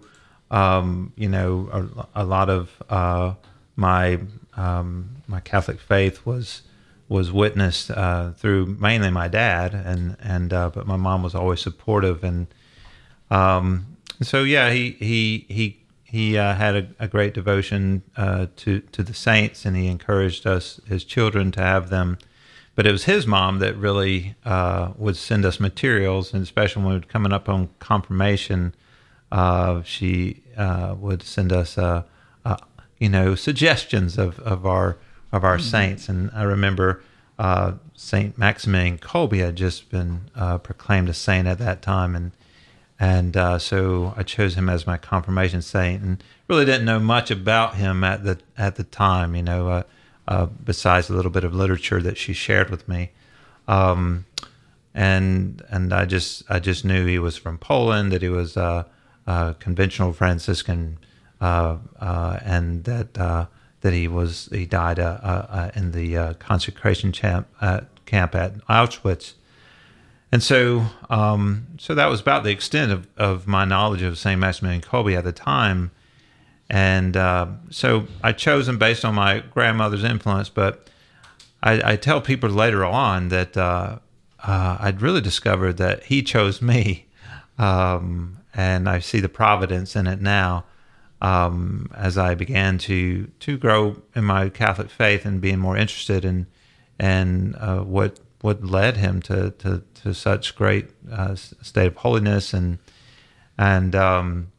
um, 0.51 1.13
you 1.15 1.29
know 1.29 1.69
a, 2.13 2.23
a 2.23 2.25
lot 2.25 2.49
of 2.49 2.71
uh, 2.89 3.33
my 3.75 4.19
um, 4.57 5.09
my 5.27 5.39
Catholic 5.39 5.79
faith 5.79 6.25
was 6.25 6.63
was 7.07 7.31
witnessed 7.31 7.89
uh, 7.91 8.31
through 8.33 8.65
mainly 8.79 9.09
my 9.09 9.27
dad 9.27 9.73
and 9.73 10.15
and 10.21 10.53
uh, 10.53 10.69
but 10.69 10.85
my 10.85 10.97
mom 10.97 11.23
was 11.23 11.35
always 11.35 11.59
supportive 11.59 12.23
and 12.23 12.47
um, 13.31 13.97
so 14.21 14.43
yeah 14.43 14.71
he 14.71 14.91
he 14.99 15.45
he 15.49 15.79
he 16.09 16.39
uh, 16.39 16.55
had 16.55 16.75
a, 16.75 16.87
a 16.99 17.07
great 17.07 17.35
devotion 17.35 18.01
uh, 18.17 18.47
to 18.55 18.79
to 18.79 19.03
the 19.03 19.13
saints 19.13 19.63
and 19.63 19.75
he 19.75 19.85
encouraged 19.85 20.47
us 20.47 20.81
his 20.87 21.03
children 21.03 21.51
to 21.51 21.61
have 21.61 21.89
them. 21.89 22.17
But 22.73 22.87
it 22.87 22.91
was 22.91 23.03
his 23.03 23.27
mom 23.27 23.59
that 23.59 23.75
really 23.75 24.35
uh, 24.43 24.93
would 24.97 25.17
send 25.17 25.45
us 25.45 25.59
materials, 25.59 26.33
and 26.33 26.41
especially 26.41 26.81
when 26.81 26.93
we 26.93 26.99
were 26.99 27.05
coming 27.05 27.33
up 27.33 27.49
on 27.49 27.69
confirmation, 27.79 28.73
uh, 29.31 29.81
she 29.83 30.41
uh, 30.57 30.95
would 30.99 31.23
send 31.23 31.51
us, 31.51 31.77
uh, 31.77 32.03
uh, 32.45 32.57
you 32.97 33.09
know, 33.09 33.35
suggestions 33.35 34.17
of, 34.17 34.39
of 34.39 34.65
our 34.65 34.97
of 35.31 35.43
our 35.43 35.57
mm-hmm. 35.57 35.69
saints. 35.69 36.09
And 36.09 36.31
I 36.33 36.43
remember 36.43 37.03
uh, 37.37 37.73
Saint 37.93 38.37
Maximilian 38.37 38.97
Kolbe 38.97 39.39
had 39.39 39.55
just 39.55 39.89
been 39.89 40.31
proclaimed 40.63 41.09
a 41.09 41.13
saint 41.13 41.47
at 41.47 41.59
that 41.59 41.81
time, 41.81 42.15
and 42.15 42.31
and 42.99 43.61
so 43.61 44.13
I 44.17 44.23
chose 44.23 44.55
him 44.55 44.69
as 44.69 44.87
my 44.87 44.97
confirmation 44.97 45.61
saint, 45.61 46.01
and 46.01 46.23
really 46.47 46.65
didn't 46.65 46.85
know 46.85 46.99
much 46.99 47.29
about 47.31 47.75
him 47.75 48.03
at 48.03 48.23
the 48.23 48.39
at 48.57 48.75
the 48.75 48.83
time, 48.83 49.35
you 49.35 49.43
know 49.43 49.83
uh, 50.29 50.45
besides 50.63 51.09
a 51.09 51.13
little 51.13 51.31
bit 51.31 51.43
of 51.43 51.53
literature 51.53 52.01
that 52.01 52.17
she 52.17 52.33
shared 52.33 52.69
with 52.69 52.87
me. 52.87 53.09
Um, 53.67 54.25
and 54.93 55.63
and 55.69 55.91
I 55.91 56.05
just 56.05 56.43
I 56.49 56.59
just 56.59 56.85
knew 56.85 57.05
he 57.05 57.19
was 57.19 57.35
from 57.35 57.57
Poland, 57.57 58.11
that 58.11 58.21
he 58.21 58.29
was 58.29 58.55
a, 58.55 58.85
a 59.29 59.55
Conventual 59.59 60.11
Franciscan, 60.13 60.97
uh, 61.39 61.77
uh, 61.99 62.39
and 62.43 62.83
that 62.85 63.17
uh, 63.17 63.45
that 63.81 63.93
he 63.93 64.07
was 64.07 64.49
he 64.51 64.65
died 64.65 64.99
uh, 64.99 65.19
uh, 65.21 65.71
in 65.75 65.91
the 65.91 66.35
concentration 66.39 67.11
camp, 67.11 67.47
camp 68.05 68.35
at 68.35 68.57
Auschwitz. 68.67 69.33
And 70.31 70.43
so, 70.43 70.85
um, 71.09 71.67
so 71.79 71.95
that 71.95 72.05
was 72.05 72.21
about 72.21 72.43
the 72.43 72.51
extent 72.51 72.91
of, 72.91 73.07
of 73.17 73.47
my 73.47 73.65
knowledge 73.65 74.03
of 74.03 74.17
Saint 74.17 74.39
Maximilian 74.39 74.81
Kolbe 74.81 75.17
at 75.17 75.23
the 75.23 75.31
time. 75.31 75.91
And 76.69 77.17
uh, 77.17 77.47
so 77.71 78.05
I 78.23 78.33
chose 78.33 78.67
him 78.67 78.77
based 78.77 79.03
on 79.03 79.15
my 79.15 79.39
grandmother's 79.39 80.03
influence. 80.03 80.49
But 80.49 80.87
I, 81.63 81.93
I 81.93 81.95
tell 81.95 82.21
people 82.21 82.49
later 82.49 82.85
on 82.85 83.29
that 83.29 83.57
uh, 83.57 83.97
uh, 84.43 84.77
I'd 84.79 85.01
really 85.01 85.21
discovered 85.21 85.77
that 85.77 86.03
he 86.03 86.21
chose 86.21 86.61
me. 86.61 87.07
Um, 87.57 88.38
and 88.59 88.89
I 88.89 88.99
see 88.99 89.21
the 89.21 89.29
providence 89.29 89.95
in 89.95 90.05
it 90.05 90.19
now 90.19 90.65
um, 91.21 91.89
as 91.95 92.17
I 92.17 92.35
began 92.35 92.77
to 92.79 93.27
to 93.39 93.57
grow 93.57 94.01
in 94.15 94.25
my 94.25 94.49
Catholic 94.49 94.89
faith 94.89 95.25
and 95.25 95.39
being 95.39 95.59
more 95.59 95.77
interested 95.77 96.25
in 96.25 96.47
and 96.99 97.55
uh, 97.55 97.79
what 97.79 98.19
what 98.41 98.63
led 98.65 98.97
him 98.97 99.21
to 99.23 99.51
to, 99.51 99.83
to 100.03 100.13
such 100.13 100.55
great 100.55 100.89
uh, 101.09 101.35
state 101.35 101.87
of 101.87 101.95
holiness 101.95 102.53
and 102.53 102.79
and 103.57 103.95
um, 103.95 104.51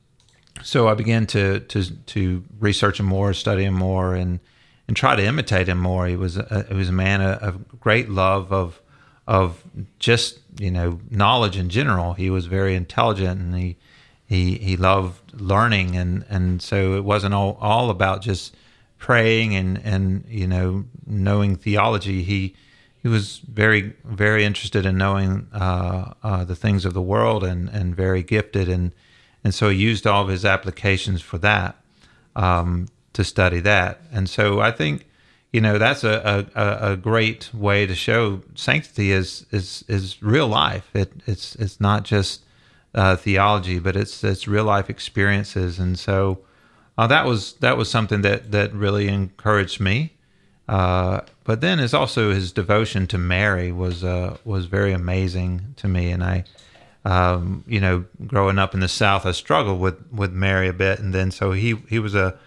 so 0.62 0.88
I 0.88 0.94
began 0.94 1.26
to 1.28 1.60
to 1.60 1.96
to 2.14 2.44
research 2.58 3.00
him 3.00 3.06
more, 3.06 3.34
study 3.34 3.64
him 3.64 3.74
more, 3.74 4.14
and 4.14 4.40
and 4.88 4.96
try 4.96 5.14
to 5.14 5.24
imitate 5.24 5.68
him 5.68 5.78
more. 5.78 6.06
He 6.06 6.16
was 6.16 6.36
a, 6.36 6.66
he 6.68 6.74
was 6.74 6.88
a 6.88 6.92
man 6.92 7.20
of 7.20 7.80
great 7.80 8.08
love 8.08 8.52
of 8.52 8.80
of 9.26 9.62
just 9.98 10.40
you 10.58 10.70
know 10.70 11.00
knowledge 11.10 11.56
in 11.56 11.68
general. 11.68 12.14
He 12.14 12.30
was 12.30 12.46
very 12.46 12.74
intelligent, 12.74 13.40
and 13.40 13.54
he 13.54 13.76
he 14.30 14.58
he 14.58 14.76
loved 14.76 15.40
learning, 15.40 15.96
and 15.96 16.24
and 16.30 16.62
so 16.62 16.94
it 16.94 17.02
wasn't 17.02 17.34
all 17.34 17.58
all 17.60 17.90
about 17.90 18.22
just 18.22 18.56
praying 18.96 19.56
and 19.56 19.84
and 19.84 20.24
you 20.28 20.46
know 20.46 20.84
knowing 21.04 21.56
theology. 21.56 22.22
He 22.22 22.54
he 23.02 23.08
was 23.08 23.38
very 23.38 23.92
very 24.04 24.44
interested 24.44 24.86
in 24.86 24.96
knowing 24.96 25.48
uh, 25.52 26.14
uh, 26.22 26.44
the 26.44 26.54
things 26.54 26.84
of 26.84 26.94
the 26.94 27.02
world, 27.02 27.42
and 27.42 27.68
and 27.70 27.96
very 27.96 28.22
gifted 28.22 28.68
and 28.68 28.92
and 29.42 29.52
so 29.52 29.68
he 29.68 29.78
used 29.78 30.06
all 30.06 30.22
of 30.22 30.28
his 30.28 30.44
applications 30.44 31.20
for 31.22 31.38
that 31.38 31.82
um, 32.36 32.86
to 33.14 33.24
study 33.24 33.58
that. 33.60 34.00
And 34.12 34.30
so 34.30 34.60
I 34.60 34.70
think 34.70 35.08
you 35.52 35.60
know 35.60 35.76
that's 35.76 36.04
a, 36.04 36.46
a, 36.54 36.92
a 36.92 36.96
great 36.96 37.52
way 37.52 37.84
to 37.84 37.96
show 37.96 38.42
sanctity 38.54 39.10
is 39.10 39.44
is 39.50 39.84
is 39.88 40.22
real 40.22 40.46
life. 40.46 40.88
It 40.94 41.12
it's 41.26 41.56
it's 41.56 41.80
not 41.80 42.04
just 42.04 42.44
uh, 42.94 43.16
theology, 43.16 43.78
but 43.78 43.96
it's 43.96 44.22
it's 44.24 44.48
real 44.48 44.64
life 44.64 44.90
experiences. 44.90 45.78
And 45.78 45.98
so 45.98 46.40
uh, 46.98 47.06
that 47.06 47.26
was 47.26 47.54
that 47.54 47.76
was 47.76 47.90
something 47.90 48.22
that 48.22 48.52
that 48.52 48.72
really 48.72 49.08
encouraged 49.08 49.80
me. 49.80 50.12
Uh, 50.68 51.22
but 51.42 51.60
then 51.60 51.80
is 51.80 51.92
also 51.92 52.32
his 52.32 52.52
devotion 52.52 53.06
to 53.08 53.18
Mary 53.18 53.72
was 53.72 54.04
uh, 54.04 54.36
was 54.44 54.66
very 54.66 54.92
amazing 54.92 55.74
to 55.76 55.88
me, 55.88 56.10
and 56.10 56.22
I 56.22 56.44
um, 57.04 57.64
you 57.66 57.80
know, 57.80 58.04
growing 58.26 58.58
up 58.58 58.74
in 58.74 58.80
the 58.80 58.88
South, 58.88 59.24
I 59.24 59.32
struggled 59.32 59.80
with 59.80 59.96
with 60.12 60.32
Mary 60.32 60.68
a 60.68 60.72
bit, 60.72 60.98
and 60.98 61.14
then 61.14 61.30
so 61.30 61.52
he 61.52 61.76
he 61.88 61.98
was 61.98 62.14
a 62.14 62.38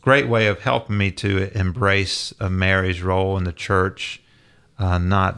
great 0.00 0.28
way 0.28 0.48
of 0.48 0.60
helping 0.60 0.98
me 0.98 1.12
to 1.12 1.56
embrace 1.56 2.34
uh, 2.40 2.48
Mary's 2.48 3.02
role 3.02 3.36
in 3.36 3.44
the 3.44 3.52
church, 3.52 4.20
uh, 4.78 4.98
not 4.98 5.36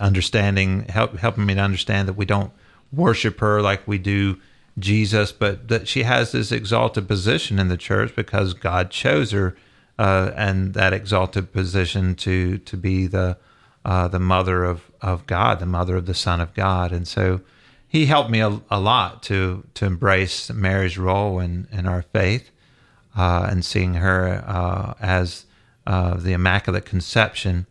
understanding 0.00 0.86
help 0.88 1.16
helping 1.18 1.44
me 1.44 1.54
to 1.54 1.60
understand 1.60 2.08
that 2.08 2.14
we 2.14 2.24
don't 2.24 2.52
worship 2.92 3.40
her 3.40 3.60
like 3.60 3.86
we 3.86 3.98
do 3.98 4.38
Jesus, 4.78 5.32
but 5.32 5.68
that 5.68 5.88
she 5.88 6.04
has 6.04 6.32
this 6.32 6.52
exalted 6.52 7.08
position 7.08 7.58
in 7.58 7.68
the 7.68 7.76
church 7.76 8.14
because 8.14 8.54
God 8.54 8.90
chose 8.90 9.32
her, 9.32 9.56
uh, 9.98 10.30
and 10.36 10.74
that 10.74 10.92
exalted 10.92 11.52
position 11.52 12.14
to 12.16 12.58
to 12.58 12.76
be 12.76 13.06
the 13.06 13.36
uh, 13.84 14.08
the 14.08 14.20
mother 14.20 14.64
of 14.64 14.90
of 15.00 15.26
God, 15.26 15.58
the 15.58 15.66
mother 15.66 15.96
of 15.96 16.06
the 16.06 16.14
Son 16.14 16.40
of 16.40 16.54
God, 16.54 16.92
and 16.92 17.06
so 17.06 17.40
he 17.88 18.06
helped 18.06 18.30
me 18.30 18.40
a, 18.40 18.60
a 18.70 18.78
lot 18.78 19.22
to 19.24 19.64
to 19.74 19.86
embrace 19.86 20.50
Mary's 20.52 20.98
role 20.98 21.40
in 21.40 21.66
in 21.72 21.86
our 21.86 22.02
faith 22.02 22.50
uh, 23.16 23.48
and 23.50 23.64
seeing 23.64 23.94
her 23.94 24.44
uh, 24.46 24.94
as 25.00 25.46
uh, 25.86 26.14
the 26.14 26.32
Immaculate 26.32 26.84
Conception. 26.84 27.66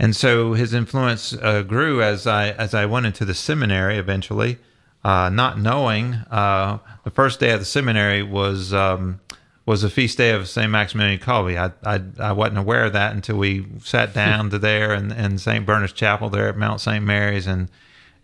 And 0.00 0.16
so 0.16 0.54
his 0.54 0.72
influence 0.72 1.34
uh, 1.34 1.60
grew 1.60 2.02
as 2.02 2.26
I 2.26 2.52
as 2.52 2.72
I 2.72 2.86
went 2.86 3.04
into 3.04 3.26
the 3.26 3.34
seminary 3.34 3.98
eventually, 3.98 4.56
uh, 5.04 5.28
not 5.28 5.60
knowing 5.60 6.14
uh, 6.30 6.78
the 7.04 7.10
first 7.10 7.38
day 7.38 7.50
of 7.50 7.60
the 7.60 7.66
seminary 7.66 8.22
was. 8.22 8.74
Um, 8.74 9.20
was 9.66 9.84
a 9.84 9.90
feast 9.90 10.18
day 10.18 10.30
of 10.30 10.48
St. 10.48 10.68
Maximilian 10.68 11.20
Kolbe. 11.20 11.56
I, 11.56 11.70
I, 11.88 12.00
I 12.18 12.32
wasn't 12.32 12.58
aware 12.58 12.86
of 12.86 12.94
that 12.94 13.14
until 13.14 13.36
we 13.36 13.66
sat 13.84 14.12
down 14.24 14.50
to 14.50 14.58
there 14.58 14.94
in, 14.94 15.12
in 15.12 15.38
St. 15.38 15.64
Bernard's 15.64 15.92
Chapel 15.92 16.28
there 16.28 16.48
at 16.48 16.56
Mount 16.56 16.80
St. 16.80 17.04
Mary's 17.04 17.46
and 17.46 17.68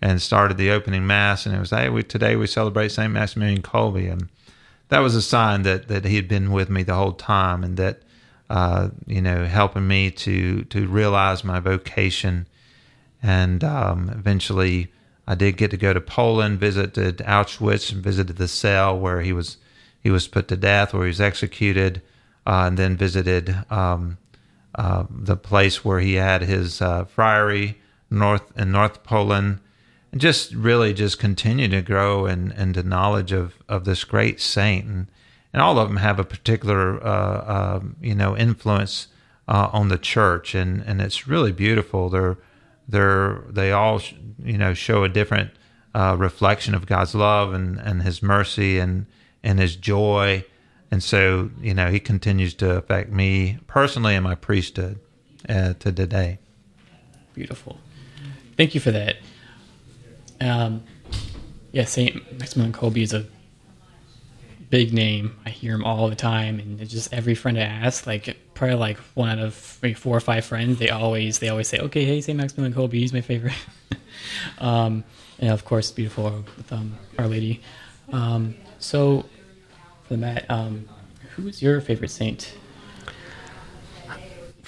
and 0.00 0.21
started 0.21 0.56
the 0.56 0.71
opening 0.71 1.06
mass. 1.06 1.47
And 1.47 1.54
it 1.54 1.61
was, 1.61 1.71
hey, 1.71 1.88
we, 1.88 2.02
today 2.02 2.35
we 2.37 2.47
celebrate 2.47 2.88
St. 2.88 3.12
Maximilian 3.12 3.62
Kolbe. 3.62 4.11
And 4.11 4.28
that 4.88 5.00
was 5.00 5.14
a 5.14 5.23
sign 5.23 5.62
that, 5.62 5.88
that 5.88 6.04
he 6.04 6.16
had 6.16 6.26
been 6.26 6.50
with 6.50 6.68
me 6.68 6.83
the 6.83 6.95
whole 6.95 7.12
time 7.12 7.62
and 7.62 7.76
that, 7.76 8.00
uh, 8.49 8.88
you 9.07 9.21
know, 9.21 9.45
helping 9.45 9.87
me 9.87 10.11
to, 10.11 10.65
to 10.65 10.87
realize 10.87 11.45
my 11.45 11.61
vocation. 11.61 12.47
And 13.23 13.65
um, 13.65 14.11
eventually 14.11 14.93
I 15.26 15.35
did 15.35 15.57
get 15.57 15.71
to 15.73 15.76
go 15.76 15.93
to 15.93 16.00
Poland, 16.00 16.61
visited 16.61 17.19
Auschwitz, 17.19 17.93
and 17.93 18.03
visited 18.03 18.37
the 18.37 18.49
cell 18.49 18.99
where 18.99 19.21
he 19.21 19.33
was 19.33 19.57
he 20.00 20.11
was 20.11 20.29
put 20.29 20.47
to 20.49 20.57
death 20.57 20.95
where 20.95 21.03
he 21.03 21.09
was 21.09 21.21
executed, 21.21 22.00
uh, 22.47 22.67
and 22.67 22.79
then 22.79 22.97
visited 22.97 23.57
um, 23.71 24.19
uh, 24.76 25.05
the 25.11 25.37
place 25.37 25.85
where 25.85 25.99
he 25.99 26.15
had 26.15 26.43
his 26.43 26.81
uh, 26.81 27.05
friary 27.05 27.81
north 28.09 28.57
in 28.57 28.71
North 28.71 29.03
Poland, 29.03 29.59
and 30.12 30.21
just 30.21 30.55
really 30.55 30.95
just 30.95 31.19
continue 31.19 31.67
to 31.67 31.83
grow 31.83 32.26
and 32.26 32.53
in, 32.53 32.61
into 32.61 32.83
knowledge 32.85 33.33
of 33.33 33.55
of 33.69 33.85
this 33.85 34.05
great 34.05 34.41
saint, 34.41 34.87
and, 34.87 35.07
and 35.57 35.63
all 35.63 35.81
of 35.81 35.89
them 35.89 35.97
have 35.97 36.21
a 36.21 36.25
particular 36.25 37.03
uh, 37.03 37.79
um, 37.79 37.97
you 38.01 38.15
know 38.15 38.37
influence 38.37 39.09
uh, 39.49 39.71
on 39.73 39.89
the 39.89 39.99
church, 39.99 40.55
and 40.55 40.83
and 40.83 41.01
it's 41.01 41.27
really 41.27 41.51
beautiful. 41.51 42.11
They're 42.11 42.37
they're 42.87 43.43
they 43.49 43.73
all 43.73 44.01
you 44.45 44.59
know 44.59 44.75
show 44.75 45.03
a 45.03 45.09
different 45.09 45.51
uh, 45.95 46.15
reflection 46.17 46.75
of 46.75 46.87
God's 46.87 47.15
love 47.15 47.55
and 47.55 47.79
and 47.79 48.03
His 48.03 48.23
mercy 48.23 48.79
and 48.79 49.07
and 49.47 49.61
his 49.61 49.77
joy. 49.77 50.45
And 50.91 51.03
so, 51.03 51.51
you 51.61 51.73
know, 51.73 51.91
he 51.91 52.01
continues 52.01 52.53
to 52.55 52.77
affect 52.77 53.11
me 53.11 53.59
personally 53.69 54.17
in 54.17 54.25
my 54.25 54.35
priesthood 54.35 54.99
uh, 55.49 55.75
to 55.75 55.93
today. 55.93 56.39
Beautiful. 57.33 57.79
Thank 58.57 58.75
you 58.75 58.81
for 58.81 58.91
that. 58.91 59.17
Um, 60.41 60.83
yeah, 61.73 61.85
Saint 61.85 62.39
Maximilian 62.39 62.73
Kolbe 62.73 63.03
is 63.03 63.15
a 63.15 63.27
big 64.70 64.92
name. 64.92 65.37
I 65.44 65.50
hear 65.50 65.75
him 65.75 65.85
all 65.85 66.08
the 66.08 66.16
time, 66.16 66.58
and 66.58 66.88
just 66.88 67.12
every 67.12 67.35
friend 67.35 67.58
I 67.58 67.62
ask, 67.62 68.06
like 68.06 68.37
probably 68.54 68.76
like 68.76 68.99
one 69.14 69.28
out 69.28 69.38
of 69.38 69.78
maybe 69.82 69.94
four 69.94 70.16
or 70.16 70.20
five 70.20 70.44
friends, 70.44 70.78
they 70.78 70.90
always 70.90 71.38
they 71.38 71.49
always 71.49 71.68
say, 71.68 71.78
"Okay, 71.78 72.04
hey, 72.04 72.20
Saint 72.20 72.38
Maximilian 72.38 72.75
Kolbe, 72.75 72.94
he's 72.94 73.12
my 73.12 73.20
favorite." 73.20 73.54
um, 74.58 75.04
and 75.38 75.50
of 75.50 75.64
course, 75.64 75.90
beautiful 75.90 76.44
with 76.56 76.73
um, 76.73 76.96
Our 77.18 77.28
Lady. 77.28 77.62
Um, 78.12 78.54
so, 78.78 79.25
for 80.04 80.16
Matt, 80.16 80.50
um, 80.50 80.88
who 81.35 81.49
is 81.49 81.62
your 81.62 81.80
favorite 81.80 82.11
saint? 82.11 82.54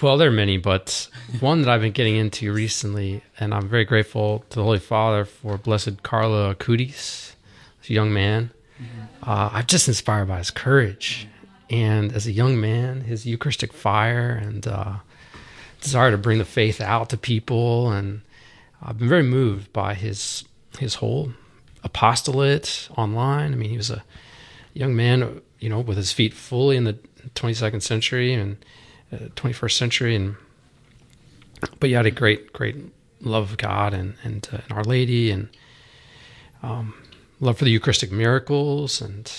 Well, 0.00 0.16
there 0.16 0.28
are 0.28 0.32
many, 0.32 0.58
but 0.58 1.08
one 1.40 1.62
that 1.62 1.68
I've 1.68 1.80
been 1.80 1.92
getting 1.92 2.14
into 2.14 2.52
recently, 2.52 3.22
and 3.40 3.52
I'm 3.52 3.68
very 3.68 3.84
grateful 3.84 4.44
to 4.50 4.56
the 4.56 4.62
Holy 4.62 4.78
Father 4.78 5.24
for 5.24 5.58
Blessed 5.58 6.04
Carlo 6.04 6.54
Acutis, 6.54 7.32
this 7.80 7.90
young 7.90 8.12
man. 8.12 8.52
Mm-hmm. 8.80 9.30
Uh, 9.30 9.50
I'm 9.52 9.66
just 9.66 9.88
inspired 9.88 10.28
by 10.28 10.38
his 10.38 10.50
courage, 10.50 11.28
and 11.70 12.12
as 12.12 12.26
a 12.26 12.32
young 12.32 12.60
man, 12.60 13.02
his 13.02 13.26
Eucharistic 13.26 13.72
fire, 13.72 14.30
and 14.30 14.66
uh, 14.66 14.96
desire 15.80 16.10
to 16.10 16.18
bring 16.18 16.38
the 16.38 16.44
faith 16.44 16.80
out 16.80 17.10
to 17.10 17.16
people, 17.16 17.90
and 17.90 18.22
I've 18.82 18.98
been 18.98 19.08
very 19.08 19.22
moved 19.22 19.72
by 19.72 19.94
his 19.94 20.44
his 20.78 20.96
whole 20.96 21.32
apostolate 21.82 22.88
online. 22.96 23.52
I 23.52 23.56
mean, 23.56 23.70
he 23.70 23.76
was 23.76 23.90
a 23.90 24.04
young 24.74 24.94
man, 24.94 25.40
you 25.58 25.68
know, 25.68 25.80
with 25.80 25.96
his 25.96 26.12
feet 26.12 26.34
fully 26.34 26.76
in 26.76 26.84
the 26.84 26.98
22nd 27.34 27.82
century 27.82 28.34
and 28.34 28.56
uh, 29.12 29.16
21st 29.36 29.72
century, 29.72 30.14
and 30.14 30.36
but 31.80 31.88
he 31.88 31.92
had 31.94 32.06
a 32.06 32.10
great, 32.10 32.52
great 32.52 32.76
love 33.20 33.50
of 33.50 33.56
God 33.58 33.94
and 33.94 34.14
and, 34.22 34.48
uh, 34.52 34.58
and 34.68 34.72
Our 34.72 34.84
Lady, 34.84 35.30
and 35.30 35.48
um, 36.62 36.94
love 37.40 37.58
for 37.58 37.64
the 37.64 37.70
Eucharistic 37.70 38.10
miracles, 38.10 39.00
and 39.00 39.30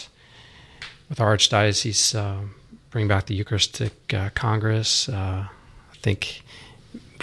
with 1.10 1.20
our 1.20 1.36
archdiocese 1.36 2.16
uh, 2.16 2.46
bring 2.90 3.08
back 3.08 3.26
the 3.26 3.36
Eucharistic 3.36 4.14
uh, 4.14 4.30
Congress. 4.36 5.10
Uh, 5.10 5.48
I 5.48 5.96
think 6.02 6.44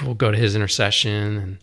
we'll 0.02 0.14
go 0.14 0.30
to 0.30 0.36
his 0.36 0.54
intercession, 0.54 1.36
and 1.36 1.58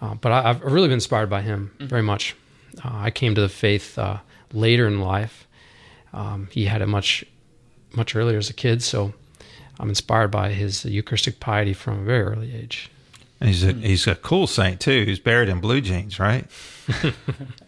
uh, 0.00 0.14
but 0.14 0.32
I, 0.32 0.42
have 0.42 0.62
really 0.62 0.88
been 0.88 0.94
inspired 0.94 1.30
by 1.30 1.42
him 1.42 1.70
mm-hmm. 1.74 1.86
very 1.86 2.02
much. 2.02 2.36
Uh, 2.84 2.90
I 2.92 3.10
came 3.10 3.34
to 3.34 3.40
the 3.40 3.48
faith 3.48 3.98
uh, 3.98 4.18
later 4.52 4.86
in 4.86 5.00
life. 5.00 5.46
Um, 6.12 6.48
he 6.50 6.66
had 6.66 6.82
it 6.82 6.88
much 6.88 7.24
much 7.94 8.16
earlier 8.16 8.38
as 8.38 8.48
a 8.48 8.54
kid, 8.54 8.82
so 8.82 9.12
I'm 9.78 9.88
inspired 9.88 10.30
by 10.30 10.50
his 10.50 10.84
Eucharistic 10.84 11.40
piety 11.40 11.74
from 11.74 12.00
a 12.00 12.02
very 12.02 12.22
early 12.22 12.54
age. 12.54 12.90
He's 13.40 13.64
a 13.64 13.72
he's 13.72 14.06
a 14.06 14.14
cool 14.14 14.46
saint 14.46 14.80
too. 14.80 15.04
He's 15.04 15.18
buried 15.18 15.48
in 15.48 15.60
blue 15.60 15.80
jeans, 15.80 16.18
right? 16.18 16.46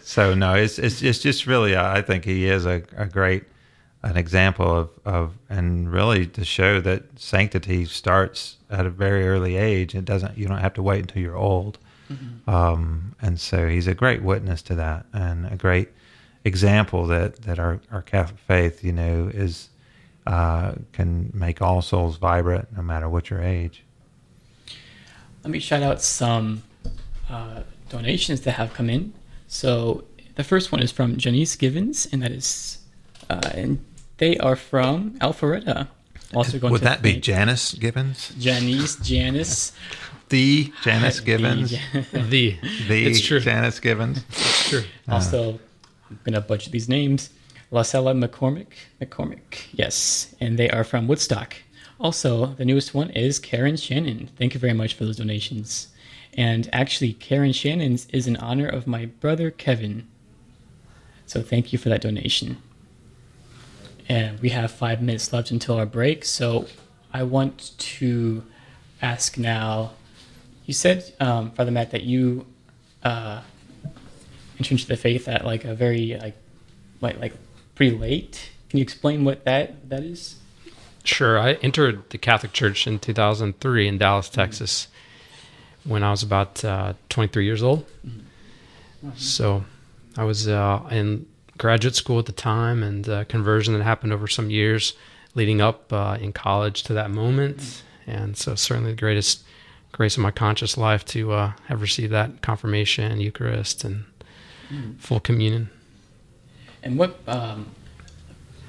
so 0.02 0.34
no, 0.34 0.54
it's 0.54 0.78
it's 0.78 1.02
it's 1.02 1.18
just 1.20 1.46
really 1.46 1.76
I 1.76 2.02
think 2.02 2.24
he 2.24 2.46
is 2.46 2.66
a, 2.66 2.82
a 2.96 3.06
great 3.06 3.44
an 4.02 4.16
example 4.16 4.76
of, 4.76 4.90
of 5.04 5.38
and 5.48 5.92
really 5.92 6.26
to 6.26 6.44
show 6.44 6.80
that 6.80 7.04
sanctity 7.18 7.84
starts 7.84 8.56
at 8.68 8.84
a 8.84 8.90
very 8.90 9.28
early 9.28 9.56
age. 9.56 9.94
It 9.94 10.04
doesn't 10.04 10.36
you 10.36 10.48
don't 10.48 10.58
have 10.58 10.74
to 10.74 10.82
wait 10.82 11.00
until 11.00 11.22
you're 11.22 11.36
old. 11.36 11.78
Mm-hmm. 12.10 12.50
Um, 12.50 13.14
and 13.22 13.40
so 13.40 13.68
he's 13.68 13.86
a 13.86 13.94
great 13.94 14.22
witness 14.22 14.62
to 14.62 14.74
that 14.74 15.06
and 15.12 15.46
a 15.46 15.56
great 15.56 15.88
example 16.44 17.06
that, 17.06 17.42
that 17.42 17.58
our, 17.58 17.80
our 17.90 18.02
Catholic 18.02 18.38
faith, 18.40 18.84
you 18.84 18.92
know, 18.92 19.30
is 19.32 19.68
uh, 20.26 20.74
can 20.92 21.30
make 21.34 21.60
all 21.60 21.82
souls 21.82 22.16
vibrant 22.16 22.68
no 22.76 22.82
matter 22.82 23.08
what 23.08 23.30
your 23.30 23.42
age. 23.42 23.82
Let 25.42 25.50
me 25.50 25.58
shout 25.58 25.82
out 25.82 26.00
some 26.00 26.62
uh, 27.28 27.62
donations 27.92 28.40
that 28.42 28.52
have 28.52 28.72
come 28.74 28.90
in. 28.90 29.12
So 29.46 30.04
the 30.34 30.44
first 30.44 30.72
one 30.72 30.82
is 30.82 30.90
from 30.90 31.16
Janice 31.16 31.56
Givens, 31.56 32.08
and 32.10 32.22
that 32.22 32.32
is, 32.32 32.78
uh, 33.30 33.50
and 33.54 33.84
they 34.18 34.36
are 34.38 34.56
from 34.56 35.12
Alpharetta. 35.20 35.88
Also 36.34 36.58
going 36.58 36.72
Would 36.72 36.78
to 36.78 36.84
that 36.84 37.02
be 37.02 37.20
Janice 37.20 37.74
Givens? 37.74 38.32
Janice, 38.38 38.96
Janice. 38.96 39.72
the 40.30 40.72
Janice 40.82 41.20
Givens. 41.20 41.70
the. 42.12 42.56
The 42.88 43.06
it's 43.06 43.20
true. 43.20 43.40
Janice 43.40 43.78
Givens. 43.78 44.24
It's 44.30 44.68
true. 44.70 44.84
Also, 45.08 45.60
I'm 46.08 46.18
going 46.24 46.34
to 46.34 46.40
butcher 46.40 46.70
these 46.70 46.88
names. 46.88 47.30
Lacella 47.70 48.12
McCormick. 48.16 48.72
McCormick, 49.00 49.66
yes. 49.72 50.34
And 50.40 50.58
they 50.58 50.70
are 50.70 50.84
from 50.84 51.06
Woodstock. 51.06 51.56
Also, 52.00 52.46
the 52.46 52.64
newest 52.64 52.94
one 52.94 53.10
is 53.10 53.38
Karen 53.38 53.76
Shannon. 53.76 54.28
Thank 54.38 54.54
you 54.54 54.60
very 54.60 54.72
much 54.72 54.94
for 54.94 55.04
those 55.04 55.16
donations. 55.18 55.88
And 56.34 56.68
actually, 56.72 57.12
Karen 57.12 57.52
Shannon's 57.52 58.06
is 58.06 58.26
in 58.26 58.36
honor 58.36 58.66
of 58.66 58.86
my 58.86 59.06
brother 59.06 59.50
Kevin. 59.50 60.08
So 61.26 61.42
thank 61.42 61.72
you 61.72 61.78
for 61.78 61.88
that 61.90 62.00
donation. 62.00 62.62
And 64.08 64.40
we 64.40 64.50
have 64.50 64.70
five 64.70 65.02
minutes 65.02 65.32
left 65.32 65.50
until 65.50 65.76
our 65.76 65.86
break. 65.86 66.24
So 66.24 66.66
I 67.12 67.22
want 67.22 67.72
to 67.78 68.44
ask 69.00 69.36
now. 69.36 69.92
You 70.64 70.74
said, 70.74 71.12
um, 71.20 71.50
Father 71.50 71.70
Matt, 71.70 71.90
that 71.90 72.04
you 72.04 72.46
uh, 73.02 73.42
entered 74.58 74.72
into 74.72 74.86
the 74.86 74.96
faith 74.96 75.28
at 75.28 75.44
like 75.44 75.64
a 75.64 75.74
very 75.74 76.18
like, 76.20 76.36
like, 77.00 77.18
like 77.18 77.34
pretty 77.74 77.96
late. 77.96 78.50
Can 78.70 78.78
you 78.78 78.82
explain 78.82 79.24
what 79.24 79.44
that 79.44 79.88
that 79.90 80.02
is? 80.02 80.36
Sure. 81.04 81.38
I 81.38 81.54
entered 81.54 82.08
the 82.10 82.18
Catholic 82.18 82.52
Church 82.52 82.86
in 82.86 82.98
2003 83.00 83.88
in 83.88 83.98
Dallas, 83.98 84.28
Texas 84.28 84.86
when 85.84 86.02
I 86.02 86.10
was 86.10 86.22
about 86.22 86.64
uh, 86.64 86.94
23 87.08 87.44
years 87.44 87.62
old. 87.62 87.86
Mm-hmm. 88.06 89.10
So 89.16 89.64
I 90.16 90.24
was 90.24 90.46
uh, 90.48 90.88
in 90.90 91.26
graduate 91.58 91.94
school 91.94 92.18
at 92.18 92.26
the 92.26 92.32
time, 92.32 92.82
and 92.82 93.08
uh, 93.08 93.24
conversion 93.24 93.74
that 93.74 93.82
happened 93.82 94.12
over 94.12 94.28
some 94.28 94.50
years 94.50 94.94
leading 95.34 95.60
up 95.60 95.92
uh, 95.92 96.18
in 96.20 96.32
college 96.32 96.82
to 96.84 96.92
that 96.94 97.10
moment. 97.10 97.58
Mm-hmm. 97.58 98.10
And 98.10 98.36
so, 98.36 98.54
certainly, 98.54 98.90
the 98.92 98.96
greatest 98.96 99.44
grace 99.92 100.16
of 100.16 100.22
my 100.22 100.30
conscious 100.30 100.76
life 100.76 101.04
to 101.06 101.32
uh, 101.32 101.52
have 101.66 101.80
received 101.80 102.12
that 102.12 102.42
confirmation, 102.42 103.20
Eucharist, 103.20 103.84
and 103.84 104.04
mm-hmm. 104.70 104.94
full 104.94 105.20
communion. 105.20 105.70
And 106.82 106.98
what? 106.98 107.18
Um, 107.26 107.70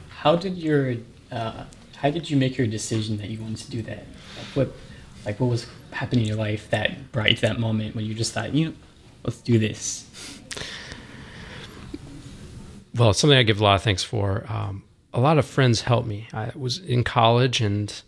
how 0.09 0.35
did 0.35 0.57
your? 0.57 0.95
Uh, 1.31 1.65
how 1.97 2.11
did 2.11 2.29
you 2.29 2.37
make 2.37 2.57
your 2.57 2.67
decision 2.67 3.17
that 3.17 3.29
you 3.29 3.41
wanted 3.41 3.57
to 3.57 3.71
do 3.71 3.81
that? 3.83 4.05
Like 4.37 4.47
what? 4.53 4.71
Like 5.25 5.39
what 5.39 5.49
was 5.49 5.65
happened 5.93 6.21
in 6.21 6.27
your 6.27 6.37
life 6.37 6.69
that 6.69 7.11
brought 7.11 7.29
you 7.29 7.35
to 7.35 7.41
that 7.41 7.59
moment 7.59 7.95
when 7.95 8.05
you 8.05 8.13
just 8.13 8.33
thought, 8.33 8.53
you 8.53 8.67
know, 8.67 8.73
let's 9.23 9.41
do 9.41 9.59
this? 9.59 10.05
Well, 12.95 13.11
it's 13.11 13.19
something 13.19 13.37
I 13.37 13.43
give 13.43 13.59
a 13.59 13.63
lot 13.63 13.75
of 13.75 13.81
thanks 13.81 14.03
for. 14.03 14.45
Um, 14.47 14.83
a 15.13 15.19
lot 15.19 15.37
of 15.37 15.45
friends 15.45 15.81
helped 15.81 16.07
me. 16.07 16.27
I 16.33 16.51
was 16.55 16.79
in 16.79 17.03
college 17.03 17.61
and 17.61 18.01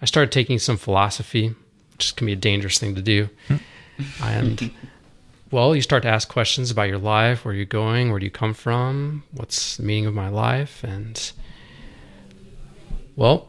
I 0.00 0.06
started 0.06 0.32
taking 0.32 0.58
some 0.58 0.76
philosophy, 0.76 1.54
which 1.92 2.16
can 2.16 2.26
be 2.26 2.32
a 2.32 2.36
dangerous 2.36 2.78
thing 2.78 2.94
to 2.94 3.02
do. 3.02 3.28
and 4.22 4.70
well, 5.52 5.76
you 5.76 5.82
start 5.82 6.02
to 6.04 6.08
ask 6.08 6.28
questions 6.28 6.70
about 6.70 6.88
your 6.88 6.98
life, 6.98 7.44
where 7.44 7.54
you're 7.54 7.66
going, 7.66 8.10
where 8.10 8.18
do 8.18 8.24
you 8.24 8.30
come 8.30 8.54
from, 8.54 9.22
what's 9.32 9.76
the 9.76 9.82
meaning 9.82 10.06
of 10.06 10.14
my 10.14 10.28
life, 10.28 10.82
and 10.82 11.32
well, 13.16 13.48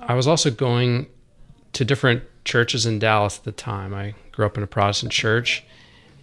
I 0.00 0.14
was 0.14 0.26
also 0.26 0.50
going 0.50 1.06
to 1.72 1.84
different 1.84 2.22
churches 2.48 2.86
in 2.86 2.98
Dallas 2.98 3.38
at 3.38 3.44
the 3.44 3.52
time. 3.52 3.92
I 3.92 4.14
grew 4.32 4.46
up 4.46 4.56
in 4.56 4.62
a 4.62 4.66
Protestant 4.66 5.12
church 5.12 5.62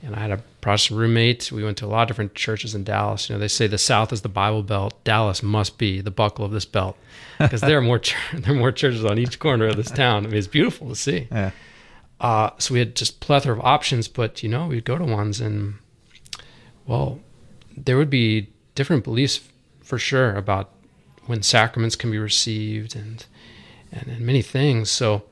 and 0.01 0.15
I 0.15 0.19
had 0.19 0.31
a 0.31 0.41
Protestant 0.59 0.99
roommate. 0.99 1.51
We 1.51 1.63
went 1.63 1.77
to 1.77 1.85
a 1.85 1.87
lot 1.87 2.01
of 2.01 2.07
different 2.07 2.33
churches 2.33 2.73
in 2.73 2.83
Dallas. 2.83 3.29
You 3.29 3.35
know, 3.35 3.39
they 3.39 3.47
say 3.47 3.67
the 3.67 3.77
South 3.77 4.11
is 4.11 4.23
the 4.23 4.29
Bible 4.29 4.63
Belt. 4.63 4.95
Dallas 5.03 5.43
must 5.43 5.77
be 5.77 6.01
the 6.01 6.09
buckle 6.09 6.43
of 6.43 6.51
this 6.51 6.65
belt 6.65 6.97
because 7.37 7.61
there 7.61 7.77
are 7.77 7.81
more 7.81 8.01
there 8.33 8.53
are 8.53 8.57
more 8.57 8.71
churches 8.71 9.05
on 9.05 9.19
each 9.19 9.37
corner 9.37 9.67
of 9.67 9.77
this 9.77 9.91
town. 9.91 10.25
I 10.25 10.29
mean, 10.29 10.37
it's 10.37 10.47
beautiful 10.47 10.89
to 10.89 10.95
see. 10.95 11.27
Yeah. 11.31 11.51
Uh, 12.19 12.49
so 12.57 12.73
we 12.73 12.79
had 12.79 12.95
just 12.95 13.19
plethora 13.19 13.53
of 13.53 13.61
options, 13.63 14.07
but 14.07 14.41
you 14.41 14.49
know, 14.49 14.67
we'd 14.67 14.83
go 14.83 14.97
to 14.97 15.03
ones 15.03 15.39
and 15.39 15.75
well, 16.87 17.19
there 17.77 17.97
would 17.97 18.09
be 18.09 18.47
different 18.73 19.03
beliefs 19.03 19.41
for 19.83 19.99
sure 19.99 20.35
about 20.35 20.71
when 21.27 21.43
sacraments 21.43 21.95
can 21.95 22.09
be 22.09 22.17
received 22.17 22.95
and 22.95 23.27
and, 23.91 24.07
and 24.07 24.21
many 24.25 24.41
things. 24.41 24.89
So 24.89 25.23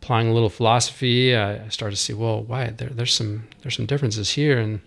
applying 0.00 0.28
a 0.28 0.32
little 0.32 0.48
philosophy, 0.48 1.36
I, 1.36 1.68
started 1.68 1.96
to 1.96 2.02
see, 2.02 2.14
well, 2.14 2.42
why 2.42 2.70
there, 2.70 2.88
there's 2.88 3.12
some 3.12 3.44
there's 3.62 3.76
some 3.76 3.86
differences 3.86 4.30
here, 4.30 4.58
and 4.58 4.80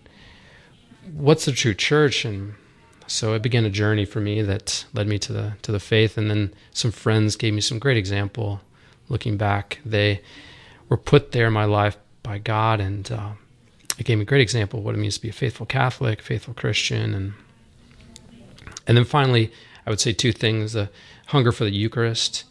what's 1.12 1.44
the 1.44 1.52
true 1.52 1.74
church? 1.74 2.24
And 2.24 2.54
so 3.06 3.34
it 3.34 3.42
began 3.42 3.64
a 3.64 3.70
journey 3.70 4.04
for 4.04 4.20
me 4.20 4.42
that 4.42 4.84
led 4.92 5.06
me 5.06 5.18
to 5.20 5.32
the 5.32 5.52
to 5.62 5.70
the 5.70 5.80
faith, 5.80 6.18
and 6.18 6.30
then 6.30 6.52
some 6.72 6.90
friends 6.90 7.36
gave 7.36 7.54
me 7.54 7.60
some 7.60 7.78
great 7.78 7.96
example. 7.96 8.60
Looking 9.08 9.36
back, 9.36 9.80
they 9.84 10.22
were 10.88 10.96
put 10.96 11.32
there 11.32 11.46
in 11.46 11.52
my 11.52 11.66
life 11.66 11.96
by 12.22 12.38
God, 12.38 12.80
and 12.80 13.10
uh, 13.12 13.32
it 13.98 14.06
gave 14.06 14.18
me 14.18 14.22
a 14.22 14.26
great 14.26 14.40
example 14.40 14.80
of 14.80 14.84
what 14.84 14.94
it 14.94 14.98
means 14.98 15.16
to 15.16 15.22
be 15.22 15.28
a 15.28 15.32
faithful 15.32 15.66
Catholic, 15.66 16.22
faithful 16.22 16.54
Christian, 16.54 17.14
and 17.14 17.34
and 18.86 18.96
then 18.96 19.04
finally, 19.04 19.52
I 19.86 19.90
would 19.90 20.00
say 20.00 20.12
two 20.12 20.32
things: 20.32 20.72
the 20.72 20.90
hunger 21.26 21.52
for 21.52 21.64
the 21.64 21.70
Eucharist 21.70 22.44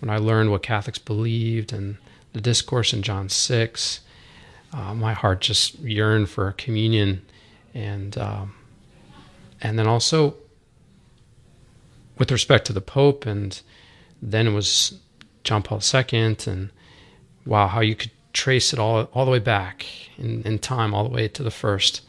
when 0.00 0.10
I 0.10 0.18
learned 0.18 0.50
what 0.50 0.62
Catholics 0.62 0.98
believed 0.98 1.72
and 1.72 1.96
the 2.32 2.40
discourse 2.40 2.92
in 2.92 3.02
John 3.02 3.28
6, 3.28 4.00
uh, 4.72 4.94
my 4.94 5.12
heart 5.12 5.40
just 5.40 5.78
yearned 5.80 6.28
for 6.28 6.52
communion. 6.52 7.24
And, 7.74 8.16
um, 8.18 8.54
and 9.60 9.78
then 9.78 9.86
also 9.86 10.34
with 12.18 12.30
respect 12.30 12.66
to 12.66 12.72
the 12.72 12.80
Pope, 12.80 13.26
and 13.26 13.60
then 14.20 14.46
it 14.46 14.52
was 14.52 14.98
John 15.44 15.62
Paul 15.62 15.80
II, 15.80 16.36
and 16.46 16.70
wow, 17.46 17.68
how 17.68 17.80
you 17.80 17.94
could 17.94 18.10
trace 18.32 18.72
it 18.72 18.78
all, 18.78 19.04
all 19.14 19.24
the 19.24 19.30
way 19.30 19.38
back 19.38 19.86
in, 20.18 20.42
in 20.42 20.58
time, 20.58 20.92
all 20.94 21.04
the 21.04 21.14
way 21.14 21.28
to 21.28 21.42
the 21.42 21.50
first. 21.50 22.02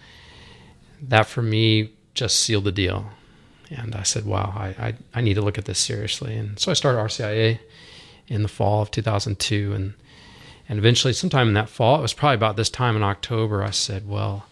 That 1.02 1.28
for 1.28 1.42
me 1.42 1.92
just 2.14 2.40
sealed 2.40 2.66
the 2.66 2.72
deal. 2.72 3.12
And 3.70 3.96
I 3.96 4.04
said, 4.04 4.26
wow, 4.26 4.54
I, 4.56 4.68
I, 4.88 4.94
I 5.14 5.22
need 5.22 5.36
to 5.36 5.42
look 5.42 5.58
at 5.58 5.66
this 5.66 5.80
seriously. 5.80 6.36
And 6.36 6.60
so 6.60 6.72
I 6.72 6.74
started 6.74 7.00
RCIA 7.00 7.60
in 8.30 8.44
the 8.44 8.48
fall 8.48 8.82
of 8.82 8.92
2002. 8.92 9.74
And, 9.74 9.94
and 10.70 10.80
eventually, 10.80 11.14
sometime 11.14 11.50
in 11.50 11.54
that 11.56 11.70
fall, 11.70 12.00
it 12.00 12.02
was 12.02 12.14
probably 12.14 12.36
about 12.36 12.56
this 12.56 12.70
time 12.70 12.96
in 12.96 13.04
October, 13.04 13.64
I 13.64 13.72
said, 13.72 14.08
Well, 14.08 14.46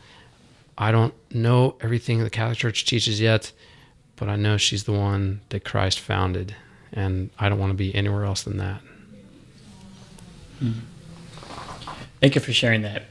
I 0.78 0.92
don't 0.92 1.14
know 1.32 1.76
everything 1.82 2.24
the 2.24 2.30
Catholic 2.30 2.58
Church 2.58 2.86
teaches 2.86 3.22
yet, 3.22 3.52
but 4.16 4.28
I 4.28 4.36
know 4.36 4.58
she's 4.58 4.84
the 4.84 4.94
one 4.94 5.42
that 5.50 5.64
Christ 5.64 6.00
founded. 6.00 6.56
and 6.94 7.30
I 7.38 7.50
don't 7.50 7.60
want 7.60 7.72
to 7.72 7.78
be 7.78 7.94
anywhere 7.94 8.24
else 8.26 8.44
than 8.44 8.58
that. 8.58 8.82
Hmm. 10.60 10.72
Thank 12.20 12.36
you 12.36 12.42
for 12.42 12.54
sharing 12.54 12.82
that. 12.82 13.04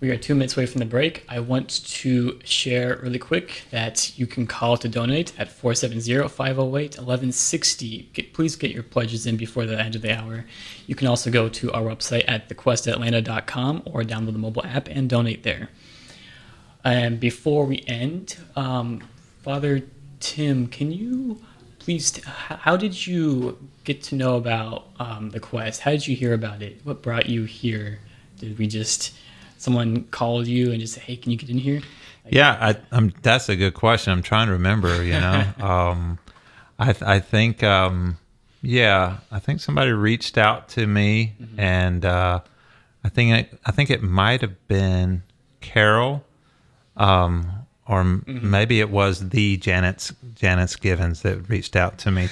We 0.00 0.10
are 0.10 0.16
two 0.16 0.34
minutes 0.34 0.56
away 0.56 0.64
from 0.64 0.78
the 0.78 0.86
break. 0.86 1.26
I 1.28 1.40
want 1.40 1.84
to 1.84 2.40
share 2.42 2.98
really 3.02 3.18
quick 3.18 3.64
that 3.70 4.18
you 4.18 4.26
can 4.26 4.46
call 4.46 4.78
to 4.78 4.88
donate 4.88 5.38
at 5.38 5.50
470-508-1160. 5.50 8.32
Please 8.32 8.56
get 8.56 8.70
your 8.70 8.82
pledges 8.82 9.26
in 9.26 9.36
before 9.36 9.66
the 9.66 9.78
end 9.78 9.94
of 9.94 10.00
the 10.00 10.18
hour. 10.18 10.46
You 10.86 10.94
can 10.94 11.06
also 11.06 11.30
go 11.30 11.50
to 11.50 11.70
our 11.72 11.82
website 11.82 12.24
at 12.26 12.48
thequestatlanta.com 12.48 13.82
or 13.84 14.02
download 14.02 14.32
the 14.32 14.38
mobile 14.38 14.64
app 14.64 14.88
and 14.88 15.06
donate 15.06 15.42
there. 15.42 15.68
And 16.82 17.20
before 17.20 17.66
we 17.66 17.84
end, 17.86 18.38
um, 18.56 19.02
Father 19.42 19.82
Tim, 20.18 20.66
can 20.68 20.92
you 20.92 21.42
please, 21.78 22.10
t- 22.10 22.22
how 22.24 22.78
did 22.78 23.06
you 23.06 23.58
get 23.84 24.02
to 24.04 24.14
know 24.14 24.36
about 24.36 24.86
um, 24.98 25.28
the 25.28 25.40
quest? 25.40 25.82
How 25.82 25.90
did 25.90 26.06
you 26.06 26.16
hear 26.16 26.32
about 26.32 26.62
it? 26.62 26.80
What 26.84 27.02
brought 27.02 27.28
you 27.28 27.44
here? 27.44 27.98
Did 28.38 28.58
we 28.58 28.66
just 28.66 29.12
someone 29.60 30.04
called 30.04 30.46
you 30.46 30.72
and 30.72 30.80
just 30.80 30.94
say, 30.94 31.00
"Hey, 31.00 31.16
can 31.16 31.30
you 31.30 31.38
get 31.38 31.50
in 31.50 31.58
here"? 31.58 31.80
Yeah, 32.28 32.56
I, 32.60 32.76
I'm, 32.96 33.12
that's 33.22 33.48
a 33.48 33.56
good 33.56 33.74
question. 33.74 34.12
I'm 34.12 34.22
trying 34.22 34.46
to 34.46 34.54
remember. 34.54 35.02
You 35.04 35.12
know, 35.12 35.44
um, 35.60 36.18
I 36.78 36.94
I 37.02 37.20
think 37.20 37.62
um, 37.62 38.18
yeah, 38.62 39.18
I 39.30 39.38
think 39.38 39.60
somebody 39.60 39.92
reached 39.92 40.38
out 40.38 40.68
to 40.70 40.86
me, 40.86 41.34
and 41.56 42.04
uh, 42.04 42.40
I 43.04 43.08
think 43.08 43.32
it, 43.32 43.60
I 43.64 43.70
think 43.70 43.90
it 43.90 44.02
might 44.02 44.40
have 44.40 44.66
been 44.68 45.22
Carol, 45.60 46.24
um, 46.96 47.50
or 47.86 48.00
m 48.00 48.24
maybe 48.26 48.80
it 48.80 48.90
was 48.90 49.28
the 49.28 49.56
Janice 49.58 50.12
Janice 50.34 50.76
Givens 50.76 51.22
that 51.22 51.48
reached 51.48 51.76
out 51.76 51.98
to 51.98 52.10
me. 52.10 52.28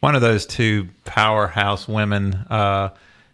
One 0.00 0.14
of 0.14 0.22
those 0.22 0.46
two 0.46 0.88
powerhouse 1.04 1.88
women. 1.88 2.34
Uh, 2.48 2.90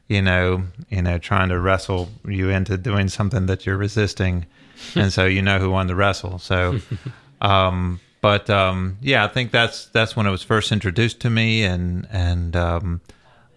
you 0.09 0.23
know, 0.23 0.63
you 0.89 1.03
know, 1.03 1.19
trying 1.19 1.49
to 1.49 1.59
wrestle 1.59 2.09
you 2.27 2.51
into 2.51 2.79
doing 2.79 3.09
something 3.09 3.47
that 3.47 3.67
you're 3.67 3.77
resisting, 3.77 4.47
and 4.95 5.13
so 5.13 5.25
you 5.25 5.43
know 5.43 5.59
who 5.59 5.71
won 5.71 5.87
the 5.87 5.95
wrestle. 5.95 6.39
So, 6.39 6.79
um, 7.41 8.01
but 8.21 8.49
um, 8.51 8.99
yeah, 9.01 9.25
I 9.25 9.29
think 9.29 9.51
that's 9.51 9.87
that's 9.87 10.17
when 10.17 10.27
it 10.27 10.31
was 10.31 10.43
first 10.43 10.73
introduced 10.73 11.21
to 11.21 11.31
me, 11.31 11.65
and 11.65 12.07
and 12.11 12.55
um, 12.55 13.01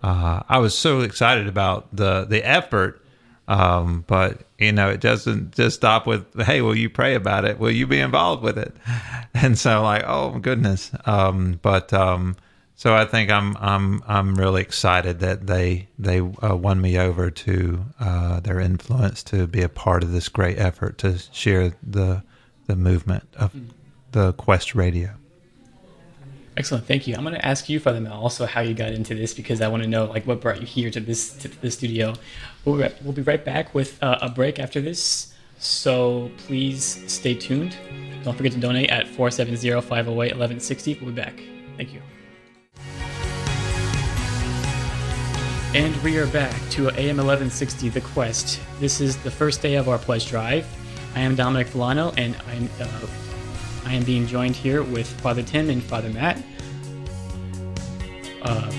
uh, 0.01 0.41
I 0.49 0.57
was 0.59 0.77
so 0.77 1.01
excited 1.01 1.47
about 1.47 1.95
the 1.95 2.25
the 2.25 2.43
effort. 2.43 3.01
Um, 3.47 4.03
but 4.05 4.41
you 4.59 4.71
know, 4.71 4.89
it 4.89 5.01
doesn't 5.01 5.55
just 5.55 5.77
stop 5.77 6.05
with, 6.05 6.25
"Hey, 6.39 6.61
will 6.61 6.75
you 6.75 6.89
pray 6.89 7.15
about 7.15 7.45
it? 7.45 7.57
Will 7.57 7.71
you 7.71 7.87
be 7.87 7.99
involved 7.99 8.43
with 8.43 8.57
it?" 8.57 8.75
And 9.35 9.57
so, 9.57 9.83
like, 9.83 10.03
oh 10.05 10.31
my 10.31 10.39
goodness. 10.39 10.91
Um, 11.05 11.59
but 11.61 11.93
um, 11.93 12.35
so 12.79 12.95
I 12.95 13.03
think 13.03 13.29
I'm 13.29 13.57
I'm 13.57 14.01
I'm 14.07 14.35
really 14.35 14.61
excited 14.61 15.19
that 15.19 15.47
they 15.47 15.89
they 15.99 16.21
uh, 16.21 16.55
won 16.55 16.79
me 16.79 16.97
over 16.97 17.29
to 17.29 17.83
uh, 17.99 18.39
their 18.39 18.61
influence 18.61 19.21
to 19.23 19.47
be 19.47 19.61
a 19.63 19.67
part 19.67 20.01
of 20.01 20.13
this 20.13 20.29
great 20.29 20.57
effort 20.57 20.97
to 20.99 21.17
share 21.33 21.73
the 21.83 22.23
the 22.67 22.77
movement 22.77 23.27
of 23.35 23.53
the 24.13 24.31
Quest 24.31 24.75
Radio. 24.75 25.09
Excellent, 26.55 26.85
thank 26.85 27.05
you. 27.05 27.15
I'm 27.15 27.23
going 27.23 27.35
to 27.35 27.45
ask 27.45 27.67
you, 27.67 27.81
Father 27.81 27.99
Mel, 27.99 28.13
also 28.13 28.45
how 28.45 28.61
you 28.61 28.73
got 28.73 28.93
into 28.93 29.13
this 29.13 29.33
because 29.33 29.59
I 29.59 29.67
want 29.67 29.83
to 29.83 29.89
know 29.89 30.05
like 30.05 30.25
what 30.25 30.39
brought 30.39 30.61
you 30.61 30.65
here 30.65 30.89
to 30.89 31.01
this 31.01 31.33
to 31.39 31.49
the 31.49 31.71
studio. 31.71 32.13
We'll 32.63 32.77
we'll 33.03 33.11
be 33.11 33.23
right 33.23 33.43
back 33.43 33.75
with 33.75 34.01
uh, 34.01 34.19
a 34.21 34.29
break 34.29 34.57
after 34.57 34.79
this, 34.79 35.33
so 35.57 36.31
please 36.37 37.03
stay 37.11 37.33
tuned. 37.33 37.75
Don't 38.23 38.37
forget 38.37 38.53
to 38.53 38.59
donate 38.59 38.89
at 38.89 39.05
470-508-1160. 39.07 41.01
We'll 41.01 41.11
be 41.11 41.21
back. 41.21 41.41
Thank 41.75 41.93
you. 41.93 42.01
And 45.75 45.95
we 45.97 46.17
are 46.17 46.25
back 46.25 46.59
to 46.71 46.89
AM 46.89 47.17
1160 47.17 47.89
The 47.89 48.01
Quest. 48.01 48.59
This 48.79 48.99
is 48.99 49.17
the 49.17 49.29
first 49.29 49.61
day 49.61 49.75
of 49.75 49.87
our 49.87 49.99
pledge 49.99 50.27
drive. 50.27 50.65
I 51.13 51.19
am 51.19 51.35
Dominic 51.35 51.67
Villano, 51.67 52.11
and 52.17 52.35
I'm, 52.47 52.67
uh, 52.81 53.05
I 53.85 53.93
am 53.93 54.03
being 54.03 54.25
joined 54.25 54.55
here 54.55 54.81
with 54.81 55.07
Father 55.21 55.43
Tim 55.43 55.69
and 55.69 55.83
Father 55.83 56.09
Matt. 56.09 56.41
Uh, 58.41 58.71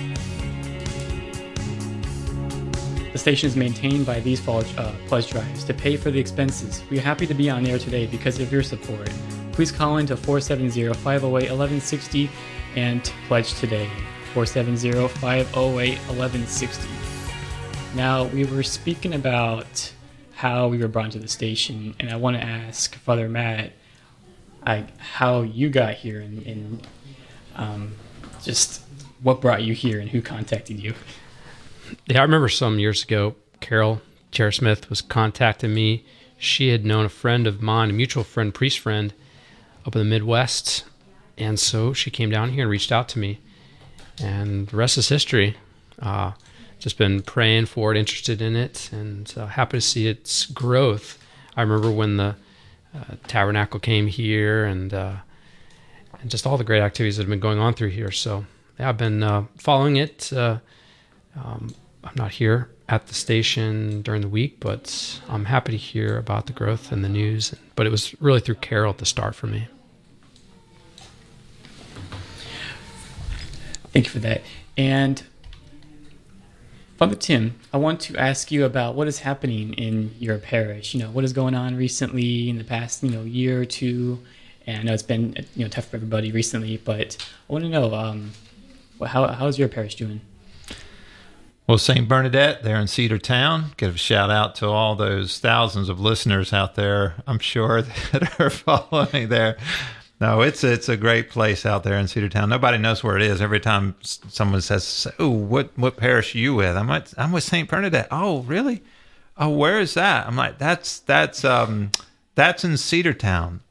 the 3.13 3.17
station 3.17 3.47
is 3.47 3.55
maintained 3.55 4.05
by 4.05 4.19
these 4.19 4.41
pledge, 4.41 4.77
uh, 4.77 4.91
pledge 5.07 5.29
drives 5.29 5.63
to 5.63 5.73
pay 5.73 5.95
for 5.95 6.11
the 6.11 6.19
expenses. 6.19 6.83
We 6.89 6.97
are 6.97 7.03
happy 7.03 7.25
to 7.25 7.33
be 7.33 7.49
on 7.49 7.65
air 7.65 7.79
today 7.79 8.05
because 8.05 8.37
of 8.41 8.51
your 8.51 8.63
support. 8.63 9.09
Please 9.53 9.71
call 9.71 9.95
in 9.99 10.07
to 10.07 10.17
470 10.17 10.93
508 10.95 11.31
1160 11.31 12.29
and 12.75 13.01
pledge 13.29 13.53
today. 13.53 13.89
470 14.33 15.07
508 15.19 15.97
1160. 15.97 16.87
Now, 17.95 18.25
we 18.25 18.45
were 18.45 18.63
speaking 18.63 19.13
about 19.13 19.91
how 20.33 20.69
we 20.69 20.77
were 20.77 20.87
brought 20.87 21.11
to 21.11 21.19
the 21.19 21.27
station, 21.27 21.93
and 21.99 22.09
I 22.09 22.15
want 22.15 22.37
to 22.37 22.43
ask 22.43 22.95
Father 22.95 23.27
Matt 23.27 23.73
I, 24.63 24.85
how 24.97 25.41
you 25.41 25.69
got 25.69 25.95
here 25.95 26.21
and, 26.21 26.45
and 26.45 26.87
um, 27.55 27.93
just 28.41 28.81
what 29.21 29.41
brought 29.41 29.63
you 29.63 29.73
here 29.73 29.99
and 29.99 30.09
who 30.09 30.21
contacted 30.21 30.79
you. 30.79 30.93
Yeah, 32.05 32.19
I 32.19 32.23
remember 32.23 32.47
some 32.47 32.79
years 32.79 33.03
ago, 33.03 33.35
Carol 33.59 34.01
Chair 34.31 34.51
Smith 34.51 34.89
was 34.89 35.01
contacting 35.01 35.73
me. 35.73 36.05
She 36.37 36.69
had 36.69 36.85
known 36.85 37.05
a 37.05 37.09
friend 37.09 37.45
of 37.47 37.61
mine, 37.61 37.89
a 37.89 37.93
mutual 37.93 38.23
friend, 38.23 38.53
priest 38.53 38.79
friend, 38.79 39.13
up 39.85 39.95
in 39.95 39.99
the 39.99 40.05
Midwest. 40.05 40.85
And 41.37 41.59
so 41.59 41.91
she 41.91 42.09
came 42.09 42.29
down 42.29 42.51
here 42.51 42.63
and 42.63 42.71
reached 42.71 42.91
out 42.91 43.09
to 43.09 43.19
me. 43.19 43.41
And 44.19 44.67
the 44.67 44.77
rest 44.77 44.97
is 44.97 45.09
history. 45.09 45.57
Uh, 45.99 46.31
just 46.79 46.97
been 46.97 47.21
praying 47.21 47.67
for 47.67 47.93
it, 47.93 47.97
interested 47.97 48.41
in 48.41 48.55
it, 48.55 48.89
and 48.91 49.31
uh, 49.37 49.45
happy 49.45 49.77
to 49.77 49.81
see 49.81 50.07
its 50.07 50.47
growth. 50.47 51.17
I 51.55 51.61
remember 51.61 51.91
when 51.91 52.17
the 52.17 52.35
uh, 52.95 53.15
tabernacle 53.27 53.79
came 53.79 54.07
here 54.07 54.65
and 54.65 54.93
uh, 54.93 55.15
and 56.21 56.29
just 56.29 56.45
all 56.45 56.57
the 56.57 56.63
great 56.63 56.81
activities 56.81 57.17
that 57.17 57.23
have 57.23 57.29
been 57.29 57.39
going 57.39 57.59
on 57.59 57.73
through 57.73 57.89
here. 57.89 58.11
So 58.11 58.45
yeah, 58.79 58.89
I've 58.89 58.97
been 58.97 59.23
uh, 59.23 59.45
following 59.57 59.97
it. 59.97 60.31
Uh, 60.33 60.57
um, 61.35 61.73
I'm 62.03 62.15
not 62.15 62.31
here 62.31 62.69
at 62.89 63.07
the 63.07 63.13
station 63.13 64.01
during 64.01 64.21
the 64.21 64.27
week, 64.27 64.59
but 64.59 65.21
I'm 65.29 65.45
happy 65.45 65.71
to 65.71 65.77
hear 65.77 66.17
about 66.17 66.47
the 66.47 66.53
growth 66.53 66.91
and 66.91 67.03
the 67.03 67.09
news. 67.09 67.55
But 67.75 67.85
it 67.85 67.89
was 67.89 68.19
really 68.21 68.39
through 68.39 68.55
Carol 68.55 68.91
at 68.91 68.97
the 68.97 69.05
start 69.05 69.35
for 69.35 69.47
me. 69.47 69.67
Thank 73.93 74.05
you 74.05 74.11
for 74.11 74.19
that. 74.19 74.41
And 74.77 75.21
Father 76.97 77.15
Tim, 77.15 77.55
I 77.73 77.77
want 77.77 77.99
to 78.01 78.17
ask 78.17 78.51
you 78.51 78.63
about 78.63 78.93
what 78.95 79.07
is 79.07 79.19
happening 79.19 79.73
in 79.73 80.13
your 80.19 80.37
parish. 80.37 80.93
You 80.93 81.01
know, 81.01 81.09
what 81.09 81.23
is 81.23 81.33
going 81.33 81.55
on 81.55 81.75
recently 81.75 82.47
in 82.47 82.57
the 82.57 82.63
past, 82.63 83.03
you 83.03 83.09
know, 83.09 83.23
year 83.23 83.59
or 83.59 83.65
two. 83.65 84.19
And 84.67 84.77
I 84.77 84.83
know 84.83 84.93
it's 84.93 85.01
been 85.01 85.35
you 85.55 85.65
know 85.65 85.69
tough 85.69 85.87
for 85.87 85.95
everybody 85.95 86.31
recently, 86.31 86.77
but 86.77 87.17
I 87.49 87.53
want 87.53 87.63
to 87.63 87.69
know 87.69 87.95
um, 87.95 88.31
how 89.03 89.27
how's 89.27 89.57
your 89.57 89.67
parish 89.67 89.95
doing? 89.95 90.21
Well, 91.67 91.77
St. 91.77 92.07
Bernadette, 92.07 92.63
there 92.63 92.77
in 92.77 92.87
Cedartown, 92.87 93.75
give 93.77 93.95
a 93.95 93.97
shout 93.97 94.29
out 94.29 94.55
to 94.55 94.67
all 94.67 94.95
those 94.95 95.39
thousands 95.39 95.89
of 95.89 95.99
listeners 95.99 96.53
out 96.53 96.75
there, 96.75 97.15
I'm 97.25 97.39
sure, 97.39 97.81
that 98.11 98.39
are 98.39 98.49
following 98.49 99.29
there. 99.29 99.57
No, 100.21 100.41
it's 100.41 100.63
it's 100.63 100.87
a 100.87 100.95
great 100.95 101.31
place 101.31 101.65
out 101.65 101.83
there 101.83 101.97
in 101.97 102.05
Cedartown. 102.05 102.47
Nobody 102.47 102.77
knows 102.77 103.03
where 103.03 103.17
it 103.17 103.23
is. 103.23 103.41
Every 103.41 103.59
time 103.59 103.95
someone 104.03 104.61
says, 104.61 105.07
"Oh, 105.17 105.29
what 105.29 105.71
what 105.75 105.97
parish 105.97 106.35
are 106.35 106.37
you 106.37 106.53
with?" 106.53 106.77
I'm 106.77 106.87
like, 106.87 107.07
"I'm 107.17 107.31
with 107.31 107.43
St. 107.43 107.67
Bernadette." 107.67 108.07
Oh, 108.11 108.41
really? 108.41 108.83
Oh, 109.35 109.49
where 109.49 109.79
is 109.79 109.95
that? 109.95 110.27
I'm 110.27 110.35
like, 110.35 110.59
"That's 110.59 110.99
that's 110.99 111.43
um 111.43 111.89
that's 112.35 112.63
in 112.63 112.73
Cedartown." 112.73 113.61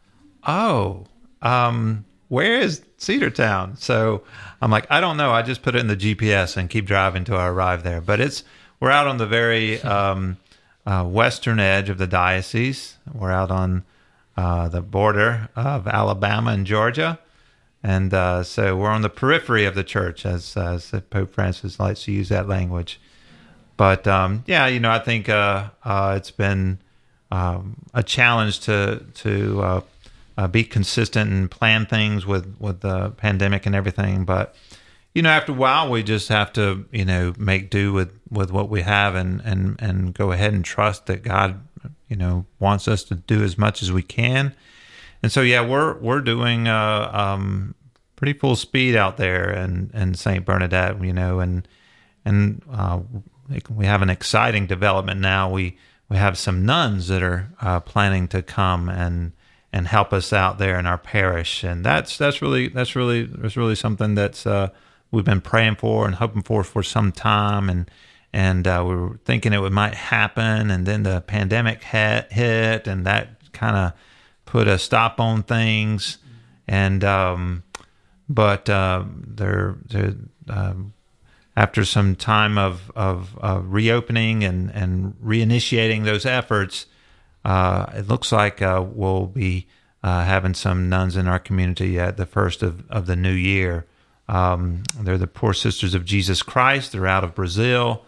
Oh, 0.44 1.06
um, 1.40 2.04
where 2.26 2.58
is 2.58 2.80
Cedartown? 2.98 3.78
So 3.78 4.24
I'm 4.60 4.72
like, 4.72 4.90
I 4.90 5.00
don't 5.00 5.16
know. 5.16 5.30
I 5.30 5.42
just 5.42 5.62
put 5.62 5.76
it 5.76 5.78
in 5.78 5.86
the 5.86 5.96
GPS 5.96 6.56
and 6.56 6.68
keep 6.68 6.84
driving 6.84 7.22
till 7.22 7.36
I 7.36 7.46
arrive 7.46 7.84
there. 7.84 8.00
But 8.00 8.20
it's 8.20 8.42
we're 8.80 8.90
out 8.90 9.06
on 9.06 9.18
the 9.18 9.26
very 9.26 9.80
um, 9.82 10.36
uh, 10.84 11.04
western 11.04 11.60
edge 11.60 11.88
of 11.88 11.98
the 11.98 12.08
diocese. 12.08 12.96
We're 13.14 13.30
out 13.30 13.52
on 13.52 13.84
uh, 14.36 14.68
the 14.68 14.82
border 14.82 15.48
of 15.56 15.86
Alabama 15.86 16.52
and 16.52 16.66
Georgia. 16.66 17.18
And 17.82 18.12
uh, 18.12 18.42
so 18.42 18.76
we're 18.76 18.90
on 18.90 19.02
the 19.02 19.08
periphery 19.08 19.64
of 19.64 19.74
the 19.74 19.84
church, 19.84 20.26
as, 20.26 20.56
as 20.56 20.92
Pope 21.10 21.32
Francis 21.32 21.80
likes 21.80 22.04
to 22.04 22.12
use 22.12 22.28
that 22.28 22.46
language. 22.48 23.00
But 23.76 24.06
um, 24.06 24.44
yeah, 24.46 24.66
you 24.66 24.78
know, 24.78 24.90
I 24.90 24.98
think 24.98 25.30
uh, 25.30 25.70
uh 25.82 26.12
it's 26.14 26.30
been 26.30 26.80
um, 27.30 27.76
a 27.94 28.02
challenge 28.02 28.60
to 28.60 29.02
to 29.14 29.82
uh, 30.36 30.48
be 30.48 30.64
consistent 30.64 31.30
and 31.30 31.50
plan 31.50 31.86
things 31.86 32.26
with 32.26 32.56
with 32.58 32.80
the 32.80 33.10
pandemic 33.12 33.64
and 33.64 33.74
everything. 33.74 34.24
But 34.26 34.54
you 35.14 35.22
know, 35.22 35.30
after 35.30 35.52
a 35.52 35.54
while, 35.54 35.90
we 35.90 36.02
just 36.02 36.28
have 36.28 36.52
to 36.54 36.84
you 36.92 37.04
know 37.04 37.32
make 37.38 37.70
do 37.70 37.92
with 37.92 38.12
with 38.30 38.50
what 38.50 38.68
we 38.68 38.82
have 38.82 39.14
and 39.14 39.40
and 39.44 39.76
and 39.80 40.12
go 40.12 40.32
ahead 40.32 40.52
and 40.52 40.64
trust 40.64 41.06
that 41.06 41.22
God 41.22 41.60
you 42.10 42.16
know 42.16 42.44
wants 42.58 42.86
us 42.86 43.02
to 43.04 43.14
do 43.14 43.42
as 43.42 43.56
much 43.56 43.82
as 43.82 43.90
we 43.90 44.02
can 44.02 44.54
and 45.22 45.32
so 45.32 45.40
yeah 45.40 45.64
we're 45.66 45.96
we're 46.00 46.20
doing 46.20 46.68
uh, 46.68 47.10
um, 47.12 47.74
pretty 48.20 48.38
full 48.38 48.54
speed 48.54 48.94
out 48.94 49.16
there 49.16 49.50
in, 49.50 49.90
in 49.94 50.12
St. 50.12 50.44
Bernadette, 50.44 51.02
you 51.02 51.12
know, 51.12 51.40
and 51.40 51.66
and 52.22 52.62
uh, 52.70 53.00
we 53.70 53.86
have 53.86 54.02
an 54.02 54.10
exciting 54.10 54.66
development 54.66 55.20
now. 55.20 55.50
We 55.50 55.78
we 56.10 56.18
have 56.18 56.36
some 56.36 56.66
nuns 56.66 57.08
that 57.08 57.22
are 57.22 57.48
uh, 57.62 57.80
planning 57.80 58.28
to 58.28 58.42
come 58.42 58.90
and 58.90 59.32
and 59.72 59.86
help 59.86 60.12
us 60.12 60.34
out 60.34 60.58
there 60.58 60.78
in 60.78 60.84
our 60.84 60.98
parish, 60.98 61.64
and 61.64 61.82
that's 61.82 62.18
that's 62.18 62.42
really 62.42 62.68
that's 62.68 62.94
really 62.94 63.24
that's 63.24 63.56
really 63.56 63.74
something 63.74 64.14
that's 64.14 64.46
uh, 64.46 64.68
we've 65.10 65.24
been 65.24 65.40
praying 65.40 65.76
for 65.76 66.04
and 66.04 66.16
hoping 66.16 66.42
for 66.42 66.62
for 66.62 66.82
some 66.82 67.12
time, 67.12 67.70
and 67.70 67.90
and 68.32 68.66
uh, 68.66 68.84
we 68.86 68.94
were 68.94 69.20
thinking 69.24 69.52
it 69.52 69.72
might 69.72 69.94
happen, 69.94 70.70
and 70.70 70.86
then 70.86 71.02
the 71.02 71.20
pandemic 71.20 71.82
hit, 71.82 72.32
hit 72.32 72.86
and 72.86 73.06
that 73.06 73.52
kind 73.52 73.76
of 73.76 73.92
put 74.44 74.68
a 74.68 74.78
stop 74.78 75.20
on 75.20 75.42
things, 75.42 76.18
and 76.68 77.02
um, 77.04 77.62
but 78.28 78.68
uh, 78.68 79.04
they're, 79.08 79.76
they're 79.86 80.14
um, 80.48 80.92
after 81.56 81.84
some 81.84 82.14
time 82.16 82.56
of 82.56 82.90
of 82.94 83.38
uh, 83.40 83.60
reopening 83.62 84.44
and 84.44 84.70
and 84.70 85.14
reinitiating 85.22 86.04
those 86.04 86.24
efforts, 86.24 86.86
uh, 87.44 87.86
it 87.94 88.08
looks 88.08 88.32
like 88.32 88.62
uh, 88.62 88.84
we'll 88.86 89.26
be 89.26 89.66
uh, 90.02 90.24
having 90.24 90.54
some 90.54 90.88
nuns 90.88 91.16
in 91.16 91.26
our 91.28 91.38
community 91.38 91.98
at 91.98 92.16
the 92.16 92.26
first 92.26 92.62
of, 92.62 92.88
of 92.90 93.06
the 93.06 93.16
new 93.16 93.32
year. 93.32 93.86
Um, 94.28 94.84
they're 94.98 95.18
the 95.18 95.26
Poor 95.26 95.52
Sisters 95.52 95.92
of 95.94 96.04
Jesus 96.04 96.42
Christ. 96.42 96.92
They're 96.92 97.06
out 97.06 97.24
of 97.24 97.34
Brazil, 97.34 98.04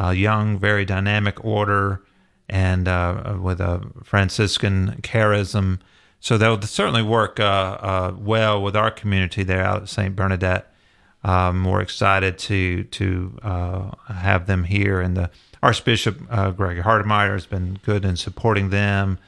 a 0.00 0.14
young, 0.14 0.58
very 0.58 0.84
dynamic 0.84 1.44
order, 1.44 2.02
and 2.48 2.88
uh, 2.88 3.36
with 3.40 3.60
a 3.60 3.86
Franciscan 4.02 5.00
charism. 5.02 5.78
So 6.20 6.36
they'll 6.36 6.60
certainly 6.62 7.02
work 7.02 7.38
uh, 7.40 7.42
uh, 7.42 8.14
well 8.18 8.62
with 8.62 8.76
our 8.76 8.90
community 8.90 9.42
there 9.42 9.62
out 9.62 9.82
at 9.82 9.88
St. 9.88 10.14
Bernadette. 10.16 10.72
Um, 11.22 11.64
we're 11.64 11.82
excited 11.82 12.38
to 12.38 12.84
to 12.84 13.38
have 14.08 14.46
them 14.46 14.64
here, 14.64 15.00
and 15.00 15.16
the 15.16 15.30
Archbishop 15.62 16.20
uh, 16.30 16.50
Greg 16.50 16.78
Hartmayer 16.78 17.32
has 17.32 17.46
been 17.46 17.78
good 17.84 18.04
in 18.04 18.16
supporting 18.16 18.70
them. 18.70 19.18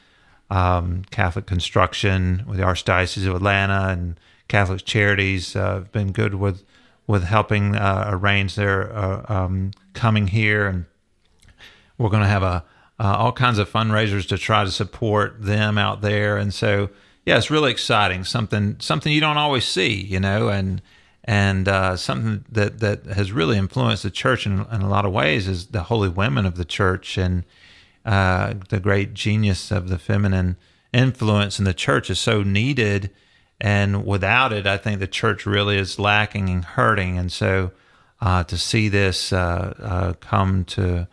Um, 0.50 1.04
Catholic 1.10 1.46
Construction 1.46 2.44
with 2.46 2.58
the 2.58 2.64
Archdiocese 2.64 3.26
of 3.26 3.34
Atlanta 3.34 3.88
and 3.88 4.18
Catholic 4.48 4.84
Charities 4.84 5.56
uh, 5.56 5.74
have 5.74 5.92
been 5.92 6.12
good 6.12 6.34
with 6.34 6.62
with 7.06 7.24
helping 7.24 7.76
uh, 7.76 8.06
arrange 8.08 8.54
their 8.54 8.94
uh, 8.94 9.24
um, 9.28 9.72
coming 9.92 10.28
here, 10.28 10.66
and 10.66 10.86
we're 11.98 12.10
going 12.10 12.22
to 12.22 12.28
have 12.28 12.42
a 12.42 12.64
uh, 12.98 13.16
all 13.16 13.32
kinds 13.32 13.58
of 13.58 13.70
fundraisers 13.70 14.28
to 14.28 14.38
try 14.38 14.62
to 14.62 14.70
support 14.70 15.42
them 15.42 15.76
out 15.76 16.02
there. 16.02 16.36
And 16.36 16.54
so, 16.54 16.88
yeah, 17.26 17.36
it's 17.36 17.50
really 17.50 17.72
exciting. 17.72 18.22
Something 18.22 18.76
something 18.78 19.12
you 19.12 19.20
don't 19.20 19.38
always 19.38 19.64
see, 19.64 19.92
you 19.92 20.20
know, 20.20 20.48
and 20.48 20.80
and 21.24 21.68
uh, 21.68 21.96
something 21.96 22.44
that 22.50 22.78
that 22.78 23.06
has 23.06 23.32
really 23.32 23.58
influenced 23.58 24.04
the 24.04 24.10
church 24.10 24.46
in, 24.46 24.66
in, 24.70 24.82
a 24.82 24.88
lot 24.88 25.04
of 25.04 25.12
ways 25.12 25.48
is 25.48 25.68
the 25.68 25.84
holy 25.84 26.08
women 26.08 26.46
of 26.46 26.56
the 26.56 26.64
church 26.64 27.18
and 27.18 27.44
uh, 28.04 28.54
the 28.68 28.80
great 28.80 29.14
genius 29.14 29.70
of 29.70 29.88
the 29.88 29.98
feminine 29.98 30.56
influence 30.92 31.58
in 31.58 31.64
the 31.64 31.74
church 31.74 32.10
is 32.10 32.18
so 32.18 32.42
needed. 32.42 33.10
And 33.62 34.04
without 34.04 34.52
it, 34.52 34.66
I 34.66 34.76
think 34.76 34.98
the 34.98 35.06
church 35.06 35.46
really 35.46 35.78
is 35.78 35.96
lacking 35.96 36.48
and 36.48 36.64
hurting. 36.64 37.16
And 37.16 37.30
so, 37.30 37.70
uh, 38.20 38.42
to 38.44 38.58
see 38.58 38.88
this 38.88 39.32
uh, 39.32 39.74
uh, 39.80 40.12
come 40.14 40.64
to 40.64 41.06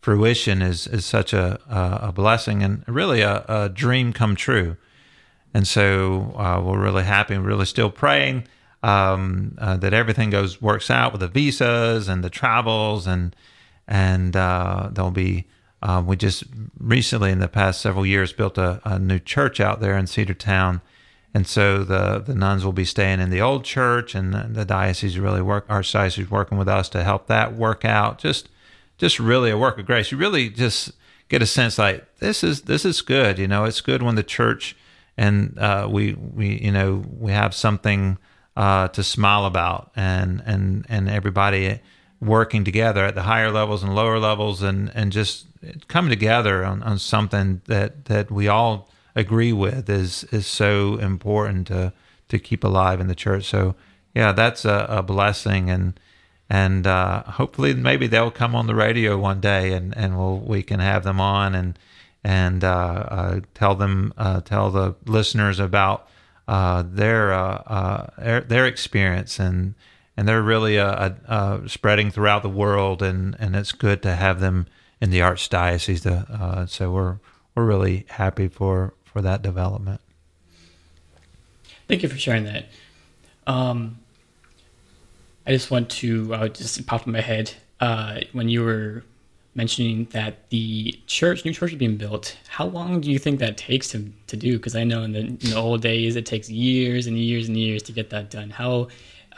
fruition 0.00 0.62
is 0.62 0.86
is 0.86 1.04
such 1.04 1.32
a 1.32 1.58
a 1.68 2.12
blessing 2.12 2.62
and 2.62 2.84
really 2.86 3.22
a, 3.22 3.44
a 3.48 3.68
dream 3.68 4.12
come 4.12 4.36
true. 4.36 4.76
And 5.52 5.66
so, 5.66 6.32
uh, 6.36 6.62
we're 6.64 6.80
really 6.80 7.02
happy. 7.02 7.36
We're 7.36 7.42
really 7.42 7.66
still 7.66 7.90
praying 7.90 8.46
um, 8.84 9.58
uh, 9.58 9.76
that 9.78 9.92
everything 9.92 10.30
goes 10.30 10.62
works 10.62 10.90
out 10.92 11.10
with 11.10 11.22
the 11.22 11.28
visas 11.28 12.06
and 12.06 12.22
the 12.22 12.30
travels 12.30 13.08
and 13.08 13.34
and 13.88 14.36
uh, 14.36 14.90
there'll 14.92 15.10
be 15.10 15.48
we 16.04 16.14
just 16.14 16.44
recently 16.78 17.32
in 17.32 17.40
the 17.40 17.48
past 17.48 17.80
several 17.80 18.06
years 18.06 18.32
built 18.32 18.58
a, 18.58 18.80
a, 18.84 18.98
new 18.98 19.20
church 19.20 19.60
out 19.60 19.78
there 19.78 19.96
in 19.96 20.06
Cedartown, 20.06 20.80
and 21.34 21.46
so 21.46 21.84
the 21.84 22.18
the 22.18 22.34
nuns 22.34 22.64
will 22.64 22.72
be 22.72 22.84
staying 22.84 23.20
in 23.20 23.30
the 23.30 23.40
old 23.40 23.64
church, 23.64 24.14
and 24.14 24.34
the 24.54 24.64
diocese 24.64 25.18
really 25.18 25.42
work 25.42 25.68
archdiocese 25.68 26.30
working 26.30 26.58
with 26.58 26.68
us 26.68 26.88
to 26.90 27.04
help 27.04 27.26
that 27.26 27.54
work 27.54 27.84
out. 27.84 28.18
Just 28.18 28.48
just 28.98 29.18
really 29.18 29.50
a 29.50 29.58
work 29.58 29.78
of 29.78 29.86
grace. 29.86 30.10
You 30.10 30.18
really 30.18 30.48
just 30.48 30.92
get 31.28 31.42
a 31.42 31.46
sense 31.46 31.78
like 31.78 32.04
this 32.18 32.42
is 32.42 32.62
this 32.62 32.84
is 32.84 33.02
good. 33.02 33.38
You 33.38 33.48
know, 33.48 33.64
it's 33.64 33.80
good 33.80 34.02
when 34.02 34.14
the 34.14 34.22
church 34.22 34.76
and 35.16 35.58
uh, 35.58 35.88
we 35.90 36.14
we 36.14 36.60
you 36.60 36.72
know 36.72 37.04
we 37.18 37.32
have 37.32 37.54
something 37.54 38.18
uh, 38.56 38.88
to 38.88 39.02
smile 39.02 39.44
about, 39.44 39.90
and 39.96 40.42
and 40.46 40.86
and 40.88 41.08
everybody 41.08 41.80
working 42.20 42.64
together 42.64 43.04
at 43.04 43.14
the 43.14 43.22
higher 43.22 43.50
levels 43.50 43.82
and 43.82 43.94
lower 43.94 44.18
levels, 44.18 44.62
and 44.62 44.90
and 44.94 45.12
just 45.12 45.46
coming 45.88 46.10
together 46.10 46.64
on, 46.64 46.82
on 46.82 46.98
something 46.98 47.60
that 47.66 48.06
that 48.06 48.30
we 48.30 48.48
all 48.48 48.90
agree 49.16 49.52
with 49.52 49.90
is 49.90 50.24
is 50.24 50.46
so 50.46 50.96
important 50.98 51.66
to 51.66 51.92
to 52.28 52.38
keep 52.38 52.62
alive 52.62 53.00
in 53.00 53.08
the 53.08 53.14
church. 53.14 53.44
So 53.46 53.74
yeah, 54.14 54.32
that's 54.32 54.64
a, 54.64 54.86
a 54.88 55.02
blessing, 55.02 55.70
and 55.70 55.98
and 56.48 56.86
uh, 56.86 57.24
hopefully 57.24 57.74
maybe 57.74 58.06
they'll 58.06 58.30
come 58.30 58.54
on 58.54 58.68
the 58.68 58.74
radio 58.74 59.18
one 59.18 59.40
day, 59.40 59.72
and 59.72 59.96
and 59.96 60.16
we'll, 60.16 60.38
we 60.38 60.62
can 60.62 60.78
have 60.80 61.02
them 61.02 61.20
on 61.20 61.54
and 61.54 61.78
and 62.26 62.64
uh, 62.64 62.68
uh, 63.08 63.40
tell 63.54 63.76
them 63.76 64.12
uh, 64.18 64.40
tell 64.40 64.70
the 64.70 64.96
listeners 65.06 65.60
about 65.60 66.08
uh, 66.48 66.82
their, 66.84 67.32
uh, 67.32 67.62
uh, 67.66 68.06
their, 68.18 68.40
their 68.40 68.66
experience 68.66 69.38
and 69.38 69.74
and 70.16 70.26
they're 70.26 70.42
really 70.42 70.76
spreading 71.68 72.10
throughout 72.10 72.42
the 72.42 72.48
world 72.48 73.02
and, 73.02 73.36
and 73.38 73.54
it's 73.54 73.72
good 73.72 74.02
to 74.02 74.16
have 74.16 74.40
them 74.40 74.66
in 74.98 75.10
the 75.10 75.18
archdiocese. 75.18 76.02
To, 76.04 76.66
so 76.66 76.90
we're 76.90 77.18
we're 77.54 77.66
really 77.66 78.06
happy 78.08 78.48
for 78.48 78.94
for 79.16 79.22
that 79.22 79.40
development. 79.40 79.98
Thank 81.88 82.02
you 82.02 82.08
for 82.10 82.18
sharing 82.18 82.44
that. 82.44 82.66
Um, 83.46 83.96
I 85.46 85.52
just 85.52 85.70
want 85.70 85.88
to 86.02 86.34
uh, 86.34 86.48
just 86.48 86.86
popped 86.86 87.06
in 87.06 87.14
my 87.14 87.22
head 87.22 87.50
uh, 87.80 88.20
when 88.32 88.50
you 88.50 88.62
were 88.62 89.04
mentioning 89.54 90.04
that 90.10 90.50
the 90.50 91.00
church, 91.06 91.46
new 91.46 91.54
church 91.54 91.72
is 91.72 91.78
being 91.78 91.96
built. 91.96 92.36
How 92.48 92.66
long 92.66 93.00
do 93.00 93.10
you 93.10 93.18
think 93.18 93.38
that 93.40 93.56
takes 93.56 93.88
to, 93.92 94.04
to 94.26 94.36
do? 94.36 94.58
Because 94.58 94.76
I 94.76 94.84
know 94.84 95.02
in 95.02 95.12
the, 95.12 95.20
in 95.20 95.38
the, 95.38 95.56
old 95.56 95.80
days 95.80 96.14
it 96.16 96.26
takes 96.26 96.50
years 96.50 97.06
and 97.06 97.16
years 97.16 97.48
and 97.48 97.56
years 97.56 97.82
to 97.84 97.92
get 97.92 98.10
that 98.10 98.28
done. 98.28 98.50
How 98.50 98.88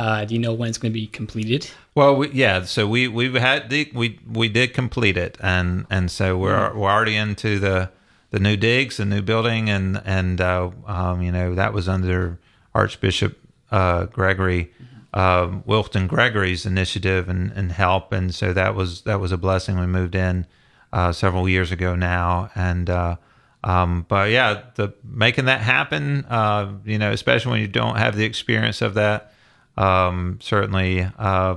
uh, 0.00 0.24
do 0.24 0.34
you 0.34 0.40
know 0.40 0.54
when 0.54 0.68
it's 0.68 0.78
going 0.78 0.92
to 0.92 0.98
be 0.98 1.06
completed? 1.06 1.70
Well, 1.94 2.16
we, 2.16 2.30
yeah. 2.30 2.64
So 2.64 2.88
we 2.88 3.06
we've 3.06 3.34
had 3.34 3.70
the, 3.70 3.88
we 3.94 4.18
we 4.28 4.48
did 4.48 4.74
complete 4.74 5.16
it, 5.16 5.38
and 5.40 5.86
and 5.88 6.10
so 6.10 6.36
we're 6.36 6.70
mm-hmm. 6.70 6.78
we're 6.80 6.90
already 6.90 7.14
into 7.14 7.60
the 7.60 7.90
the 8.30 8.38
new 8.38 8.56
digs, 8.56 8.98
the 8.98 9.04
new 9.04 9.22
building, 9.22 9.70
and 9.70 10.00
and 10.04 10.40
uh, 10.40 10.70
um, 10.86 11.22
you 11.22 11.32
know 11.32 11.54
that 11.54 11.72
was 11.72 11.88
under 11.88 12.38
Archbishop 12.74 13.38
uh, 13.70 14.06
Gregory 14.06 14.72
uh, 15.14 15.50
Wilton 15.64 16.06
Gregory's 16.06 16.66
initiative 16.66 17.28
and, 17.28 17.50
and 17.52 17.72
help, 17.72 18.12
and 18.12 18.34
so 18.34 18.52
that 18.52 18.74
was 18.74 19.02
that 19.02 19.20
was 19.20 19.32
a 19.32 19.38
blessing. 19.38 19.78
We 19.78 19.86
moved 19.86 20.14
in 20.14 20.46
uh, 20.92 21.12
several 21.12 21.48
years 21.48 21.72
ago 21.72 21.94
now, 21.96 22.50
and 22.54 22.90
uh, 22.90 23.16
um, 23.64 24.04
but 24.08 24.30
yeah, 24.30 24.62
the 24.74 24.92
making 25.02 25.46
that 25.46 25.60
happen, 25.60 26.24
uh, 26.26 26.72
you 26.84 26.98
know, 26.98 27.10
especially 27.10 27.52
when 27.52 27.60
you 27.60 27.68
don't 27.68 27.96
have 27.96 28.16
the 28.16 28.24
experience 28.24 28.82
of 28.82 28.94
that, 28.94 29.32
um, 29.76 30.38
certainly, 30.42 31.08
uh, 31.18 31.56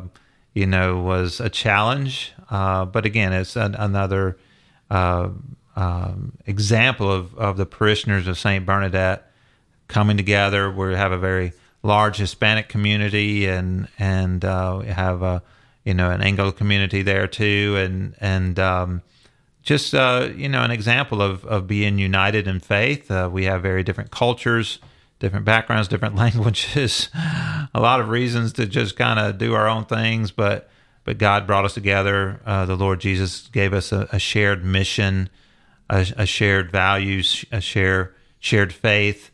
you 0.54 0.66
know, 0.66 1.02
was 1.02 1.40
a 1.40 1.50
challenge. 1.50 2.34
But 2.50 3.06
again, 3.06 3.34
it's 3.34 3.56
an, 3.56 3.76
another 3.76 4.38
um, 5.76 6.34
example 6.46 7.12
of 7.12 7.36
of 7.36 7.58
the 7.58 7.66
parishioners 7.66 8.28
of 8.28 8.38
Saint 8.38 8.66
Bernadette 8.66 9.32
coming 9.88 10.18
together. 10.18 10.72
We 10.72 10.96
have 10.96 11.12
a 11.12 11.18
very 11.18 11.54
large 11.84 12.18
Hispanic 12.18 12.70
community, 12.70 13.48
and 13.48 13.88
and 13.98 14.44
uh, 14.44 14.80
we 14.82 14.88
have 14.88 15.22
a 15.22 15.44
you 15.84 15.94
know 15.94 16.10
an 16.10 16.22
Anglo 16.22 16.52
community 16.52 17.02
there 17.02 17.28
too, 17.28 17.76
and 17.78 18.16
and 18.20 18.60
um, 18.60 19.02
just 19.64 19.94
uh, 19.94 20.30
you 20.36 20.50
know 20.50 20.64
an 20.64 20.72
example 20.72 21.22
of 21.22 21.46
of 21.46 21.68
being 21.68 21.98
united 21.98 22.48
in 22.48 22.60
faith. 22.60 23.10
Uh, 23.10 23.30
we 23.32 23.46
have 23.46 23.62
very 23.62 23.84
different 23.84 24.12
cultures, 24.12 24.80
different 25.20 25.46
backgrounds, 25.46 25.88
different 25.88 26.16
languages, 26.24 27.10
a 27.74 27.80
lot 27.80 28.00
of 28.00 28.10
reasons 28.10 28.54
to 28.54 28.66
just 28.66 28.96
kind 28.96 29.20
of 29.20 29.38
do 29.38 29.54
our 29.54 29.68
own 29.68 29.86
things, 29.86 30.32
but 30.32 30.70
but 31.04 31.18
God 31.18 31.48
brought 31.48 31.66
us 31.66 31.74
together. 31.74 32.40
Uh, 32.46 32.66
the 32.66 32.76
Lord 32.76 33.00
Jesus 33.00 33.48
gave 33.48 33.74
us 33.74 33.92
a, 33.92 34.08
a 34.12 34.20
shared 34.20 34.64
mission, 34.64 35.30
a, 35.92 36.08
a, 36.18 36.26
shared 36.26 36.72
values, 36.72 37.46
a 37.52 37.62
share 37.62 38.16
shared 38.40 38.74
faith 38.74 39.30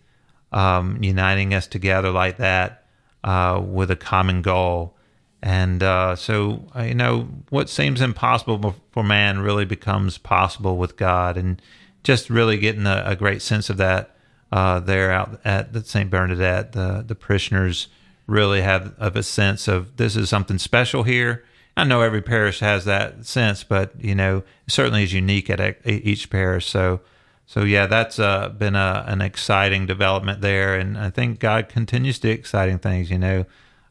um, 0.52 1.02
uniting 1.02 1.54
us 1.54 1.68
together 1.68 2.12
like 2.12 2.38
that 2.38 2.86
uh, 3.24 3.62
with 3.64 3.92
a 3.92 3.96
common 3.96 4.42
goal. 4.42 4.98
And 5.42 5.84
uh, 5.84 6.16
so, 6.16 6.68
uh, 6.76 6.82
you 6.82 6.96
know, 6.96 7.30
what 7.50 7.70
seems 7.70 8.02
impossible 8.02 8.76
for 8.92 9.04
man 9.04 9.40
really 9.40 9.66
becomes 9.66 10.18
possible 10.18 10.78
with 10.78 10.98
God. 10.98 11.38
And 11.38 11.62
just 12.04 12.30
really 12.30 12.58
getting 12.58 12.88
a, 12.88 13.04
a 13.06 13.16
great 13.16 13.42
sense 13.42 13.70
of 13.70 13.78
that 13.78 14.16
uh, 14.52 14.80
there 14.80 15.12
out 15.12 15.40
at 15.46 15.74
the 15.74 15.84
St. 15.84 16.10
Bernadette, 16.10 16.72
the, 16.72 17.04
the 17.06 17.16
parishioners 17.16 17.88
really 18.26 18.62
have 18.62 18.94
of 18.98 19.16
a 19.16 19.24
sense 19.24 19.68
of 19.68 19.96
this 19.98 20.16
is 20.16 20.30
something 20.30 20.58
special 20.58 21.04
here. 21.04 21.44
I 21.78 21.84
know 21.84 22.02
every 22.02 22.24
parish 22.24 22.60
has 22.62 22.86
that 22.86 23.28
sense, 23.28 23.64
but 23.64 23.94
you 24.04 24.16
know, 24.16 24.42
certainly 24.68 25.04
is 25.04 25.14
unique 25.14 25.48
at 25.52 25.62
e- 25.62 25.76
each 25.86 26.32
parish. 26.32 26.66
So, 26.66 27.02
so 27.46 27.62
yeah, 27.64 27.86
that's 27.86 28.18
uh, 28.18 28.50
been 28.50 28.76
a, 28.76 29.06
an 29.08 29.22
exciting 29.22 29.86
development 29.86 30.42
there, 30.42 30.76
and 30.76 30.98
I 30.98 31.12
think 31.12 31.40
God 31.40 31.70
continues 31.70 32.18
to 32.20 32.30
do 32.30 32.34
exciting 32.34 32.80
things. 32.80 33.12
You 33.12 33.20
know, 33.20 33.46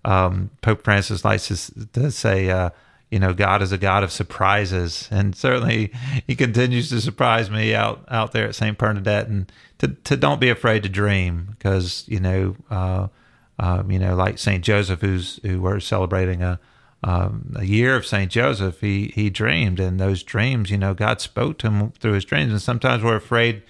um, 0.04 0.50
Pope 0.62 0.82
Francis 0.82 1.24
likes 1.24 1.46
to, 1.46 1.86
to 1.92 2.10
say, 2.10 2.50
uh, 2.50 2.70
you 3.08 3.20
know, 3.20 3.32
God 3.32 3.62
is 3.62 3.70
a 3.70 3.78
God 3.78 4.02
of 4.02 4.10
surprises, 4.10 5.08
and 5.12 5.36
certainly 5.36 5.92
He 6.26 6.34
continues 6.34 6.88
to 6.90 7.00
surprise 7.00 7.52
me 7.52 7.72
out 7.72 8.04
out 8.08 8.32
there 8.32 8.48
at 8.48 8.56
Saint 8.56 8.78
Bernadette, 8.78 9.28
and 9.28 9.50
to 9.78 9.88
to 10.02 10.16
don't 10.16 10.40
be 10.40 10.50
afraid 10.50 10.82
to 10.82 10.88
dream, 10.88 11.50
because 11.52 12.04
you 12.08 12.18
know, 12.18 12.56
uh, 12.68 13.06
um, 13.60 13.92
you 13.92 14.00
know, 14.00 14.16
like 14.16 14.38
Saint 14.38 14.64
Joseph, 14.64 15.02
who's 15.02 15.38
who 15.44 15.60
we're 15.60 15.78
celebrating 15.78 16.42
a 16.42 16.58
um, 17.06 17.54
a 17.54 17.64
year 17.64 17.94
of 17.94 18.04
Saint 18.04 18.32
Joseph, 18.32 18.80
he 18.80 19.12
he 19.14 19.30
dreamed, 19.30 19.78
and 19.78 20.00
those 20.00 20.24
dreams, 20.24 20.70
you 20.72 20.76
know, 20.76 20.92
God 20.92 21.20
spoke 21.20 21.56
to 21.58 21.70
him 21.70 21.92
through 21.92 22.14
his 22.14 22.24
dreams, 22.24 22.50
and 22.50 22.60
sometimes 22.60 23.04
we're 23.04 23.14
afraid 23.14 23.62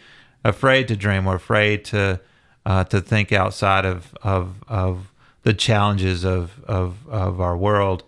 afraid 0.42 0.88
to 0.88 0.96
dream, 0.96 1.26
we're 1.26 1.34
afraid 1.34 1.84
to 1.86 2.18
uh, 2.64 2.84
to 2.84 3.02
think 3.02 3.32
outside 3.32 3.84
of 3.84 4.14
of 4.22 4.64
of 4.68 5.12
the 5.42 5.52
challenges 5.52 6.24
of 6.24 6.64
of 6.64 7.06
of 7.08 7.38
our 7.38 7.58
world. 7.58 8.04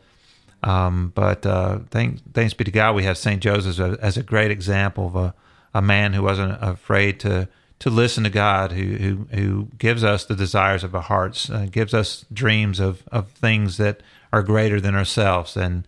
Um, 0.62 1.12
but 1.14 1.45
uh, 1.45 1.81
thanks, 1.91 2.23
thanks 2.33 2.55
be 2.55 2.64
to 2.64 2.71
God, 2.71 2.97
we 2.97 3.05
have 3.05 3.19
Saint 3.19 3.43
Joseph 3.43 3.73
as 3.73 3.81
a, 3.81 3.99
as 4.01 4.17
a 4.17 4.23
great 4.23 4.51
example 4.51 5.07
of 5.07 5.14
a, 5.14 5.35
a 5.75 5.83
man 5.83 6.14
who 6.14 6.23
wasn't 6.23 6.57
afraid 6.62 7.21
to 7.21 7.49
to 7.81 7.91
listen 7.91 8.25
to 8.25 8.31
God, 8.31 8.73
who 8.73 8.97
who 8.97 9.27
who 9.31 9.69
gives 9.79 10.03
us 10.03 10.25
the 10.25 10.35
desires 10.35 10.85
of 10.85 10.95
our 10.95 11.03
hearts, 11.03 11.51
uh, 11.51 11.67
gives 11.71 11.93
us 11.93 12.25
dreams 12.33 12.81
of 12.81 13.03
of 13.12 13.29
things 13.29 13.77
that 13.77 14.01
are 14.33 14.43
greater 14.43 14.81
than 14.81 14.95
ourselves, 14.95 15.57
and 15.57 15.87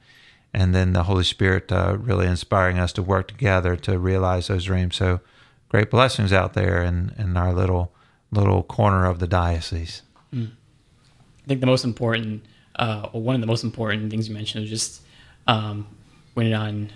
and 0.52 0.74
then 0.74 0.92
the 0.92 1.04
Holy 1.04 1.24
Spirit 1.24 1.70
uh, 1.70 1.96
really 1.98 2.26
inspiring 2.26 2.78
us 2.78 2.92
to 2.94 3.02
work 3.02 3.28
together 3.28 3.76
to 3.76 3.98
realize 3.98 4.48
those 4.48 4.64
dreams. 4.64 4.96
So 4.96 5.20
great 5.68 5.90
blessings 5.90 6.32
out 6.32 6.54
there 6.54 6.82
in 6.82 7.12
in 7.18 7.36
our 7.36 7.52
little 7.52 7.92
little 8.30 8.62
corner 8.62 9.06
of 9.06 9.18
the 9.18 9.26
diocese. 9.26 10.02
Mm. 10.34 10.50
I 11.44 11.48
think 11.48 11.60
the 11.60 11.66
most 11.66 11.84
important 11.84 12.44
uh, 12.76 13.08
one 13.08 13.34
of 13.34 13.40
the 13.40 13.46
most 13.46 13.64
important 13.64 14.10
things 14.10 14.28
you 14.28 14.34
mentioned 14.34 14.66
just 14.66 15.02
um, 15.46 15.86
winning 16.34 16.54
on 16.54 16.90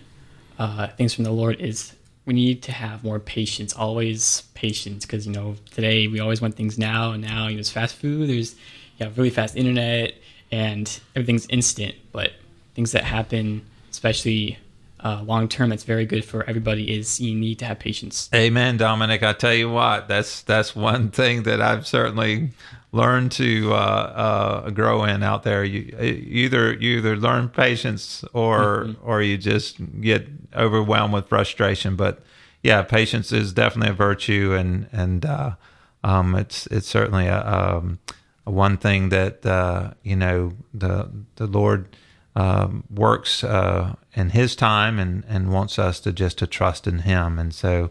uh, 0.59 0.89
things 0.89 1.13
from 1.13 1.25
the 1.25 1.31
Lord 1.31 1.61
is 1.61 1.95
we 2.27 2.33
need 2.33 2.63
to 2.63 2.73
have 2.73 3.05
more 3.05 3.19
patience, 3.21 3.75
always 3.75 4.43
patience, 4.55 5.05
because 5.05 5.27
you 5.27 5.33
know 5.33 5.57
today 5.71 6.09
we 6.09 6.21
always 6.21 6.41
want 6.41 6.55
things 6.55 6.79
now, 6.79 7.13
and 7.13 7.23
now 7.23 7.49
you 7.49 7.57
know 7.57 7.61
it's 7.61 7.71
fast 7.71 7.97
food. 7.97 8.29
There's 8.29 8.55
you 8.97 9.05
have 9.05 9.19
really 9.19 9.31
fast 9.31 9.57
internet, 9.57 10.15
and 10.55 11.01
everything's 11.17 11.47
instant. 11.47 11.97
But 12.13 12.31
things 12.75 12.93
that 12.93 13.03
happen, 13.03 13.63
especially 13.91 14.59
uh, 15.01 15.23
long 15.25 15.49
term, 15.49 15.71
that's 15.71 15.83
very 15.83 16.07
good 16.07 16.25
for 16.25 16.45
everybody. 16.49 16.97
Is 16.97 17.21
you 17.21 17.35
need 17.35 17.59
to 17.59 17.65
have 17.65 17.81
patience. 17.81 18.31
Amen, 18.33 18.77
Dominic. 18.77 19.23
I 19.25 19.33
tell 19.33 19.53
you 19.53 19.69
what, 19.69 20.07
that's 20.07 20.43
that's 20.43 20.77
one 20.77 21.11
thing 21.11 21.43
that 21.43 21.61
I've 21.61 21.87
certainly 21.87 22.51
learned 22.93 23.33
to 23.33 23.73
uh, 23.73 23.77
uh, 23.77 24.71
grow 24.71 25.03
in 25.03 25.25
out 25.25 25.43
there. 25.43 25.65
You, 25.65 25.97
either 26.01 26.73
you 26.73 26.99
either 26.99 27.17
learn 27.17 27.49
patience 27.49 28.25
or 28.33 28.85
mm-hmm. 28.85 29.09
or 29.09 29.21
you 29.23 29.37
just 29.37 29.79
get 30.01 30.29
overwhelmed 30.55 31.13
with 31.13 31.29
frustration. 31.29 31.97
But 31.97 32.23
yeah, 32.63 32.83
patience 32.83 33.33
is 33.33 33.53
definitely 33.53 33.91
a 33.91 33.95
virtue, 33.97 34.55
and 34.55 34.87
and 34.93 35.27
uh, 35.27 35.57
um, 36.05 36.37
it's 36.37 36.69
it's 36.69 36.87
certainly 36.87 37.27
a, 37.27 37.45
um, 37.45 37.99
one 38.45 38.77
thing 38.77 39.09
that 39.09 39.45
uh, 39.45 39.93
you 40.03 40.17
know 40.17 40.53
the 40.73 41.11
the 41.37 41.47
Lord 41.47 41.97
um, 42.37 42.85
works 42.91 43.45
uh, 43.45 43.95
in 44.15 44.31
His 44.31 44.55
time 44.55 44.99
and 44.99 45.25
and 45.29 45.53
wants 45.53 45.79
us 45.79 46.01
to 46.01 46.13
just 46.13 46.39
to 46.39 46.47
trust 46.47 46.87
in 46.87 47.01
Him, 47.01 47.39
and 47.39 47.55
so 47.55 47.91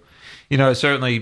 you 0.54 0.58
know, 0.58 0.70
it's 0.70 0.80
certainly 0.80 1.20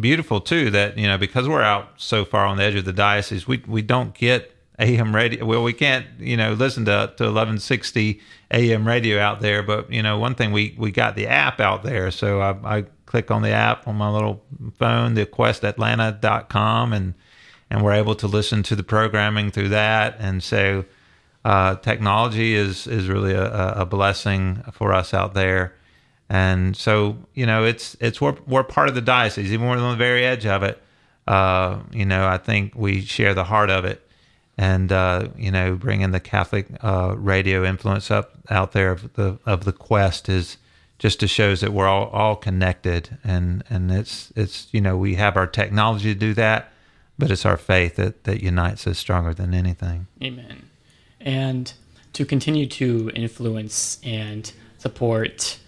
beautiful 0.00 0.40
too 0.40 0.68
that 0.70 0.98
you 0.98 1.06
know 1.06 1.16
because 1.16 1.48
we're 1.48 1.62
out 1.62 1.90
so 1.98 2.24
far 2.24 2.46
on 2.46 2.56
the 2.56 2.64
edge 2.64 2.74
of 2.74 2.84
the 2.84 2.92
diocese, 2.92 3.46
we 3.46 3.62
we 3.68 3.80
don't 3.80 4.12
get 4.12 4.56
AM 4.78 5.14
radio. 5.14 5.44
Well, 5.44 5.62
we 5.62 5.72
can't 5.72 6.04
you 6.18 6.36
know 6.36 6.54
listen 6.54 6.84
to 6.86 7.12
to 7.16 7.24
1160 7.24 8.20
AM 8.50 8.84
radio 8.84 9.20
out 9.20 9.40
there, 9.40 9.62
but 9.62 9.92
you 9.92 10.02
know 10.02 10.18
one 10.18 10.34
thing 10.34 10.50
we 10.50 10.74
we 10.76 10.90
got 10.90 11.14
the 11.14 11.28
app 11.28 11.60
out 11.60 11.84
there, 11.84 12.10
so 12.10 12.40
I, 12.40 12.78
I 12.78 12.84
click 13.06 13.30
on 13.30 13.42
the 13.42 13.50
app 13.50 13.86
on 13.86 13.94
my 13.94 14.10
little 14.10 14.42
phone, 14.78 15.14
the 15.14 15.26
questatlanta.com, 15.26 16.92
and 16.92 17.14
and 17.72 17.82
we're 17.82 17.94
able 17.94 18.14
to 18.14 18.28
listen 18.28 18.62
to 18.64 18.76
the 18.76 18.84
programming 18.84 19.50
through 19.50 19.70
that, 19.70 20.16
and 20.18 20.42
so. 20.42 20.84
Uh, 21.44 21.74
technology 21.74 22.54
is 22.54 22.86
is 22.86 23.08
really 23.08 23.32
a, 23.32 23.72
a 23.72 23.84
blessing 23.84 24.62
for 24.70 24.92
us 24.92 25.12
out 25.12 25.34
there. 25.34 25.74
And 26.32 26.74
so, 26.74 27.18
you 27.34 27.44
know, 27.44 27.64
it's 27.64 27.94
it's 28.00 28.18
we're, 28.20 28.36
we're 28.46 28.64
part 28.64 28.88
of 28.88 28.94
the 28.94 29.02
diocese, 29.02 29.52
even 29.52 29.68
we're 29.68 29.76
on 29.76 29.90
the 29.90 29.96
very 29.96 30.24
edge 30.24 30.46
of 30.46 30.62
it. 30.62 30.80
Uh, 31.26 31.80
you 31.92 32.06
know, 32.06 32.26
I 32.26 32.38
think 32.38 32.72
we 32.74 33.02
share 33.02 33.34
the 33.34 33.44
heart 33.44 33.68
of 33.68 33.84
it, 33.84 34.08
and 34.56 34.90
uh, 34.90 35.28
you 35.36 35.50
know, 35.50 35.74
bringing 35.74 36.10
the 36.12 36.20
Catholic 36.20 36.68
uh, 36.80 37.14
radio 37.18 37.64
influence 37.64 38.10
up 38.10 38.32
out 38.48 38.72
there 38.72 38.92
of 38.92 39.12
the 39.12 39.38
of 39.44 39.64
the 39.64 39.74
quest 39.74 40.30
is 40.30 40.56
just 40.98 41.20
to 41.20 41.28
shows 41.28 41.60
that 41.60 41.74
we're 41.74 41.86
all, 41.86 42.08
all 42.08 42.36
connected, 42.36 43.18
and 43.22 43.62
and 43.68 43.92
it's 43.92 44.32
it's 44.34 44.68
you 44.72 44.80
know 44.80 44.96
we 44.96 45.16
have 45.16 45.36
our 45.36 45.46
technology 45.46 46.14
to 46.14 46.18
do 46.18 46.32
that, 46.32 46.71
but 47.18 47.30
it's 47.30 47.46
our 47.46 47.56
faith 47.56 47.96
that 47.96 48.24
that 48.24 48.42
unites 48.42 48.86
us 48.86 48.98
stronger 48.98 49.34
than 49.34 49.54
anything. 49.54 50.06
Amen. 50.22 50.68
And 51.20 51.72
to 52.12 52.24
continue 52.24 52.66
to 52.66 53.10
influence 53.14 54.00
and 54.02 54.52
support 54.78 55.58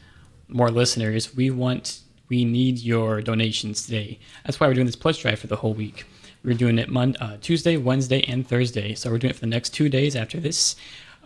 more 0.49 0.71
listeners, 0.71 1.35
we 1.35 1.51
want 1.51 2.01
we 2.29 2.45
need 2.45 2.79
your 2.79 3.21
donations 3.21 3.87
today. 3.87 4.19
That's 4.45 4.59
why 4.59 4.67
we're 4.67 4.75
doing 4.75 4.87
this 4.87 4.97
pledge 4.97 5.21
drive 5.21 5.39
for 5.39 5.47
the 5.47 5.57
whole 5.57 5.75
week. 5.75 6.07
We're 6.45 6.55
doing 6.55 6.79
it 6.79 6.89
Monday, 6.91 7.19
uh, 7.21 7.37
Tuesday, 7.41 7.77
Wednesday, 7.77 8.23
and 8.25 8.47
Thursday. 8.47 8.95
So 8.95 9.11
we're 9.11 9.19
doing 9.19 9.31
it 9.31 9.35
for 9.35 9.41
the 9.41 9.47
next 9.47 9.71
two 9.71 9.89
days 9.89 10.15
after 10.17 10.41
this. 10.41 10.77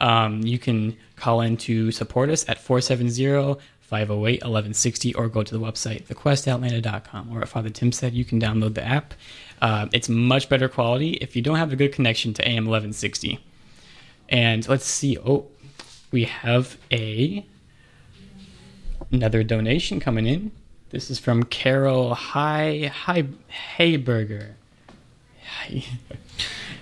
Um, 0.01 0.43
you 0.43 0.59
can 0.59 0.97
call 1.17 1.41
in 1.41 1.57
to 1.59 1.91
support 1.91 2.31
us 2.31 2.49
at 2.49 2.59
470 2.59 3.61
508 3.81 4.43
1160 4.43 5.15
or 5.15 5.29
go 5.29 5.43
to 5.43 5.59
the 5.59 5.65
website, 5.65 6.05
thequestatlanta.com. 6.05 7.33
Or, 7.33 7.41
at 7.41 7.49
Father 7.49 7.71
Tim 7.71 7.91
said, 7.91 8.13
you 8.13 8.25
can 8.25 8.39
download 8.39 8.75
the 8.75 8.85
app. 8.85 9.15
Uh, 9.61 9.87
it's 9.93 10.09
much 10.09 10.49
better 10.49 10.69
quality 10.69 11.13
if 11.15 11.35
you 11.35 11.43
don't 11.43 11.57
have 11.57 11.73
a 11.73 11.77
good 11.77 11.93
connection 11.93 12.33
to 12.35 12.43
AM 12.47 12.65
1160. 12.67 13.41
And 14.29 14.69
let's 14.69 14.87
see. 14.87 15.19
Oh, 15.19 15.47
we 16.11 16.25
have 16.25 16.79
a 16.93 17.45
another 19.11 19.43
donation 19.43 20.01
coming 20.01 20.27
in. 20.27 20.51
This 20.91 21.11
is 21.11 21.19
from 21.19 21.45
Carol 21.45 22.15
Hi 22.15 22.91
Hi 23.05 23.25
Hayberger. 23.77 24.53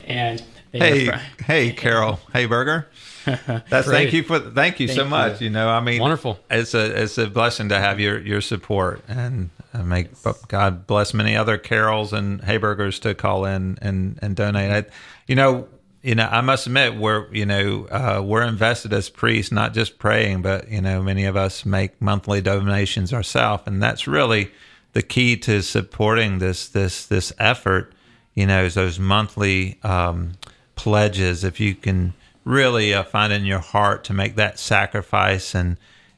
and 0.06 0.42
hey, 0.72 1.10
hey, 1.44 1.72
Carol 1.72 2.20
Hayberger. 2.32 2.86
That's 3.68 3.88
thank 3.88 4.12
you 4.12 4.22
for 4.22 4.38
thank 4.38 4.78
you 4.78 4.86
thank 4.86 4.98
so 4.98 5.04
much. 5.04 5.40
You. 5.40 5.46
you. 5.46 5.50
know, 5.50 5.68
I 5.68 5.80
mean, 5.80 6.00
wonderful. 6.00 6.38
It's 6.50 6.74
a 6.74 7.02
it's 7.02 7.18
a 7.18 7.26
blessing 7.26 7.68
to 7.70 7.78
have 7.78 7.98
your 7.98 8.20
your 8.20 8.40
support 8.40 9.02
and 9.08 9.50
make 9.82 10.08
God 10.48 10.86
bless 10.86 11.14
many 11.14 11.36
other 11.36 11.58
Carols 11.58 12.12
and 12.12 12.40
Haybergers 12.42 13.00
to 13.02 13.14
call 13.14 13.44
in 13.44 13.78
and 13.80 14.18
and 14.22 14.36
donate. 14.36 14.70
I, 14.70 14.90
you 15.26 15.34
know, 15.34 15.68
you 16.02 16.14
know, 16.14 16.28
I 16.30 16.40
must 16.40 16.66
admit, 16.66 16.96
we're 16.96 17.32
you 17.32 17.46
know 17.46 17.86
uh, 17.86 18.22
we're 18.24 18.44
invested 18.44 18.92
as 18.92 19.10
priests, 19.10 19.50
not 19.50 19.74
just 19.74 19.98
praying, 19.98 20.42
but 20.42 20.70
you 20.70 20.80
know, 20.80 21.02
many 21.02 21.24
of 21.24 21.36
us 21.36 21.66
make 21.66 22.00
monthly 22.00 22.40
donations 22.40 23.12
ourselves, 23.12 23.64
and 23.66 23.82
that's 23.82 24.06
really 24.06 24.50
the 24.92 25.02
key 25.02 25.36
to 25.38 25.62
supporting 25.62 26.38
this 26.38 26.68
this 26.68 27.06
this 27.06 27.32
effort. 27.38 27.92
You 28.34 28.46
know, 28.46 28.64
is 28.64 28.74
those 28.74 28.98
monthly 28.98 29.78
um, 29.82 30.34
pledges. 30.76 31.42
If 31.42 31.58
you 31.58 31.74
can 31.74 32.14
really 32.44 32.94
uh, 32.94 33.02
find 33.02 33.32
in 33.32 33.44
your 33.44 33.58
heart 33.58 34.04
to 34.04 34.12
make 34.12 34.36
that 34.36 34.58
sacrifice 34.58 35.54
and 35.54 35.76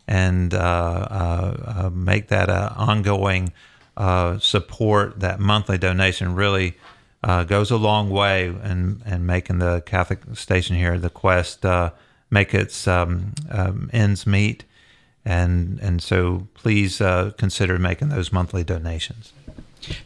and 0.09 0.55
uh, 0.55 0.59
uh, 0.59 1.83
uh 1.85 1.91
make 1.91 2.29
that 2.29 2.49
uh, 2.49 2.73
ongoing 2.75 3.53
support, 4.41 5.21
that 5.21 5.39
monthly 5.39 5.77
donation 5.77 6.35
really 6.35 6.75
goes 7.47 7.71
a 7.71 7.77
long 7.77 8.11
way 8.11 8.47
in, 8.47 9.03
in 9.05 9.27
making 9.27 9.59
the 9.59 9.83
Catholic 9.85 10.21
station 10.35 10.77
here, 10.77 10.99
the 10.99 11.11
Quest, 11.11 11.65
make 12.31 12.55
its 12.55 12.89
um, 12.89 13.35
um, 13.51 13.91
ends 13.93 14.27
meet. 14.27 14.65
And, 15.25 15.79
and 15.81 16.03
so 16.03 16.47
please 16.55 17.01
uh, 17.01 17.33
consider 17.37 17.79
making 17.79 18.09
those 18.09 18.33
monthly 18.33 18.65
donations. 18.65 19.33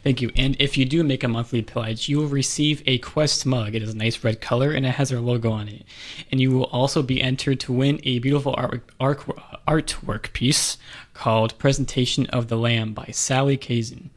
Thank 0.03 0.21
you. 0.21 0.31
And 0.35 0.55
if 0.59 0.77
you 0.77 0.85
do 0.85 1.03
make 1.03 1.23
a 1.23 1.27
monthly 1.27 1.61
pledge, 1.61 2.07
you 2.07 2.19
will 2.19 2.27
receive 2.27 2.83
a 2.85 2.99
Quest 2.99 3.45
mug. 3.45 3.75
It 3.75 3.83
is 3.83 3.93
a 3.93 3.97
nice 3.97 4.23
red 4.23 4.39
color 4.39 4.71
and 4.71 4.85
it 4.85 4.91
has 4.91 5.11
our 5.11 5.19
logo 5.19 5.51
on 5.51 5.67
it. 5.67 5.83
And 6.31 6.39
you 6.39 6.51
will 6.51 6.65
also 6.65 7.01
be 7.01 7.21
entered 7.21 7.59
to 7.61 7.73
win 7.73 7.99
a 8.03 8.19
beautiful 8.19 8.53
art, 8.57 8.83
art, 8.99 9.21
artwork 9.67 10.31
piece 10.33 10.77
called 11.13 11.57
Presentation 11.57 12.25
of 12.27 12.47
the 12.47 12.57
Lamb 12.57 12.93
by 12.93 13.09
Sally 13.11 13.57
Kazin. 13.57 14.09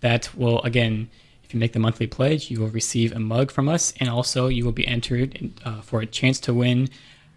That 0.00 0.34
will, 0.34 0.60
again, 0.62 1.08
If 1.46 1.54
you 1.54 1.60
make 1.60 1.74
the 1.74 1.78
monthly 1.78 2.08
pledge, 2.08 2.50
you 2.50 2.58
will 2.58 2.70
receive 2.70 3.12
a 3.12 3.20
mug 3.20 3.52
from 3.52 3.68
us, 3.68 3.94
and 4.00 4.08
also 4.08 4.48
you 4.48 4.64
will 4.64 4.72
be 4.72 4.86
entered 4.86 5.52
uh, 5.64 5.80
for 5.80 6.00
a 6.00 6.06
chance 6.06 6.40
to 6.40 6.52
win 6.52 6.88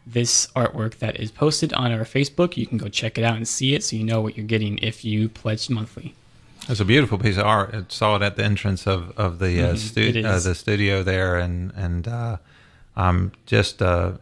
this 0.07 0.47
artwork 0.55 0.97
that 0.97 1.20
is 1.20 1.30
posted 1.30 1.74
on 1.74 1.91
our 1.91 2.05
Facebook. 2.05 2.57
You 2.57 2.66
can 2.66 2.80
go 2.80 2.88
check 2.88 3.20
it 3.20 3.24
out 3.24 3.38
and 3.38 3.47
see 3.47 3.76
it 3.76 3.84
so 3.84 3.95
you 3.95 4.03
know 4.03 4.20
what 4.20 4.36
you're 4.36 4.47
getting 4.47 4.80
if 4.80 5.05
you 5.05 5.30
pledge 5.30 5.70
monthly. 5.70 6.16
It's 6.70 6.80
a 6.80 6.86
beautiful 6.86 7.17
piece 7.17 7.38
of 7.38 7.45
art. 7.45 7.74
I 7.74 7.84
saw 7.89 8.15
it 8.15 8.22
at 8.22 8.36
the 8.36 8.43
entrance 8.43 8.86
of 8.86 9.11
of 9.17 9.39
the 9.39 9.61
uh, 9.61 9.74
Mhm, 9.74 9.78
stu- 9.78 10.24
uh, 10.26 10.39
the 10.39 10.53
studio 10.55 11.01
there, 11.03 11.38
and 11.38 11.72
and 11.76 12.07
uh, 12.07 12.38
I'm 12.95 13.32
just 13.47 13.82
uh, 13.82 14.13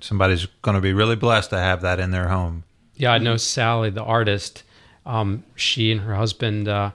somebody's 0.00 0.46
going 0.62 0.74
to 0.74 0.80
be 0.82 0.92
really 0.92 1.16
blessed 1.16 1.50
to 1.50 1.58
have 1.58 1.80
that 1.82 1.98
in 1.98 2.10
their 2.10 2.28
home. 2.28 2.64
Yeah, 2.96 3.12
I 3.12 3.18
know 3.18 3.36
Sally, 3.36 3.90
the 3.90 4.02
artist. 4.04 4.62
Um, 5.06 5.44
she 5.56 5.90
and 5.90 6.02
her 6.02 6.14
husband 6.14 6.68
uh, 6.68 6.90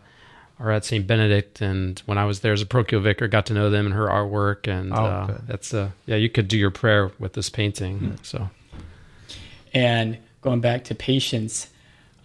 are 0.59 0.69
at 0.71 0.85
St. 0.85 1.07
Benedict, 1.07 1.61
and 1.61 1.99
when 2.05 2.19
I 2.19 2.25
was 2.25 2.41
there 2.41 2.53
as 2.53 2.61
a 2.61 2.65
parochial 2.67 3.01
vicar, 3.01 3.27
got 3.27 3.47
to 3.47 3.53
know 3.55 3.71
them 3.71 3.87
and 3.87 3.95
her 3.95 4.05
artwork, 4.07 4.67
and 4.67 4.93
Oh, 4.93 5.05
uh, 5.05 5.37
that's 5.47 5.73
uh, 5.73 5.89
yeah, 6.05 6.17
you 6.17 6.29
could 6.29 6.47
do 6.47 6.57
your 6.57 6.69
prayer 6.69 7.11
with 7.17 7.33
this 7.33 7.49
painting. 7.49 8.19
So 8.21 8.51
And 9.73 10.19
going 10.41 10.61
back 10.61 10.83
to 10.85 10.95
patience, 10.95 11.67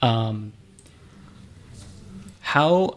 um, 0.02 0.52
how 2.48 2.96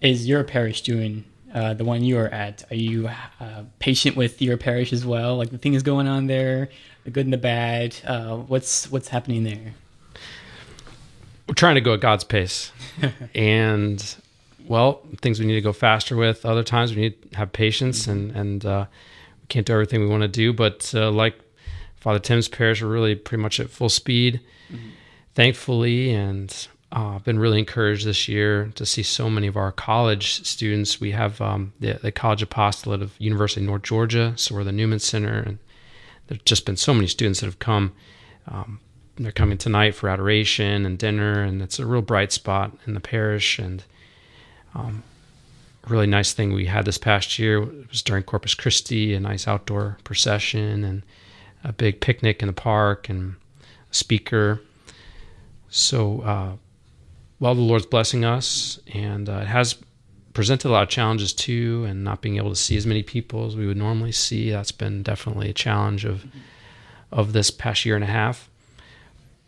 is 0.00 0.26
your 0.26 0.42
parish 0.42 0.82
doing? 0.82 1.24
Uh, 1.54 1.72
the 1.72 1.84
one 1.84 2.02
you 2.02 2.18
are 2.18 2.26
at, 2.26 2.64
are 2.70 2.74
you 2.74 3.08
uh, 3.40 3.62
patient 3.78 4.16
with 4.16 4.42
your 4.42 4.56
parish 4.56 4.92
as 4.92 5.06
well? 5.06 5.36
Like 5.36 5.50
the 5.50 5.58
things 5.58 5.84
going 5.84 6.08
on 6.08 6.26
there, 6.26 6.68
the 7.04 7.10
good 7.10 7.24
and 7.24 7.32
the 7.32 7.38
bad. 7.38 7.94
Uh, 8.04 8.36
what's 8.36 8.90
what's 8.90 9.08
happening 9.08 9.44
there? 9.44 9.74
we're 11.46 11.54
trying 11.54 11.76
to 11.76 11.80
go 11.80 11.94
at 11.94 12.00
God's 12.00 12.24
pace, 12.24 12.72
and 13.36 14.16
well, 14.66 15.00
things 15.22 15.38
we 15.38 15.46
need 15.46 15.54
to 15.54 15.60
go 15.60 15.72
faster 15.72 16.16
with. 16.16 16.44
Other 16.44 16.64
times 16.64 16.94
we 16.94 17.02
need 17.02 17.30
to 17.30 17.38
have 17.38 17.52
patience, 17.52 18.08
and 18.08 18.32
and 18.32 18.66
uh, 18.66 18.86
we 19.40 19.46
can't 19.46 19.64
do 19.64 19.74
everything 19.74 20.00
we 20.00 20.08
want 20.08 20.22
to 20.22 20.28
do. 20.28 20.52
But 20.52 20.92
uh, 20.92 21.12
like 21.12 21.38
Father 21.96 22.18
Tim's 22.18 22.48
parish, 22.48 22.82
we're 22.82 22.88
really 22.88 23.14
pretty 23.14 23.42
much 23.42 23.60
at 23.60 23.70
full 23.70 23.88
speed, 23.88 24.40
thankfully, 25.34 26.12
and 26.12 26.68
uh, 26.90 27.16
I've 27.16 27.24
been 27.24 27.38
really 27.38 27.58
encouraged 27.58 28.06
this 28.06 28.28
year 28.28 28.72
to 28.76 28.86
see 28.86 29.02
so 29.02 29.28
many 29.28 29.46
of 29.46 29.56
our 29.56 29.72
college 29.72 30.44
students. 30.46 31.00
We 31.00 31.10
have 31.10 31.40
um, 31.40 31.72
the, 31.80 31.94
the 31.94 32.10
College 32.10 32.42
Apostolate 32.42 33.02
of 33.02 33.12
University 33.18 33.60
of 33.60 33.66
North 33.66 33.82
Georgia, 33.82 34.32
so 34.36 34.54
we're 34.54 34.64
the 34.64 34.72
Newman 34.72 34.98
Center, 34.98 35.38
and 35.38 35.58
there's 36.28 36.40
just 36.42 36.64
been 36.64 36.76
so 36.76 36.94
many 36.94 37.06
students 37.06 37.40
that 37.40 37.46
have 37.46 37.58
come. 37.58 37.92
Um, 38.46 38.80
they're 39.16 39.32
coming 39.32 39.58
tonight 39.58 39.94
for 39.94 40.08
adoration 40.08 40.86
and 40.86 40.96
dinner, 40.98 41.42
and 41.42 41.60
it's 41.60 41.78
a 41.78 41.84
real 41.84 42.00
bright 42.00 42.32
spot 42.32 42.72
in 42.86 42.94
the 42.94 43.00
parish. 43.00 43.58
And 43.58 43.84
um, 44.74 45.02
really 45.86 46.06
nice 46.06 46.32
thing 46.32 46.52
we 46.52 46.66
had 46.66 46.84
this 46.86 46.98
past 46.98 47.38
year 47.38 47.60
was 47.60 48.00
during 48.02 48.22
Corpus 48.22 48.54
Christi, 48.54 49.14
a 49.14 49.20
nice 49.20 49.46
outdoor 49.46 49.98
procession 50.04 50.84
and 50.84 51.02
a 51.64 51.72
big 51.72 52.00
picnic 52.00 52.40
in 52.40 52.46
the 52.46 52.52
park 52.52 53.08
and 53.08 53.34
a 53.90 53.94
speaker. 53.94 54.60
So, 55.68 56.20
uh, 56.20 56.52
well, 57.40 57.54
the 57.54 57.60
Lord's 57.60 57.86
blessing 57.86 58.24
us, 58.24 58.78
and 58.92 59.28
uh, 59.28 59.38
it 59.38 59.46
has 59.46 59.76
presented 60.32 60.68
a 60.68 60.72
lot 60.72 60.82
of 60.82 60.88
challenges 60.88 61.32
too, 61.32 61.84
and 61.88 62.04
not 62.04 62.20
being 62.20 62.36
able 62.36 62.50
to 62.50 62.56
see 62.56 62.76
as 62.76 62.86
many 62.86 63.02
people 63.02 63.46
as 63.46 63.56
we 63.56 63.66
would 63.66 63.76
normally 63.76 64.12
see. 64.12 64.50
That's 64.50 64.72
been 64.72 65.02
definitely 65.02 65.50
a 65.50 65.54
challenge 65.54 66.04
of 66.04 66.24
of 67.10 67.32
this 67.32 67.50
past 67.50 67.86
year 67.86 67.94
and 67.94 68.04
a 68.04 68.08
half 68.08 68.50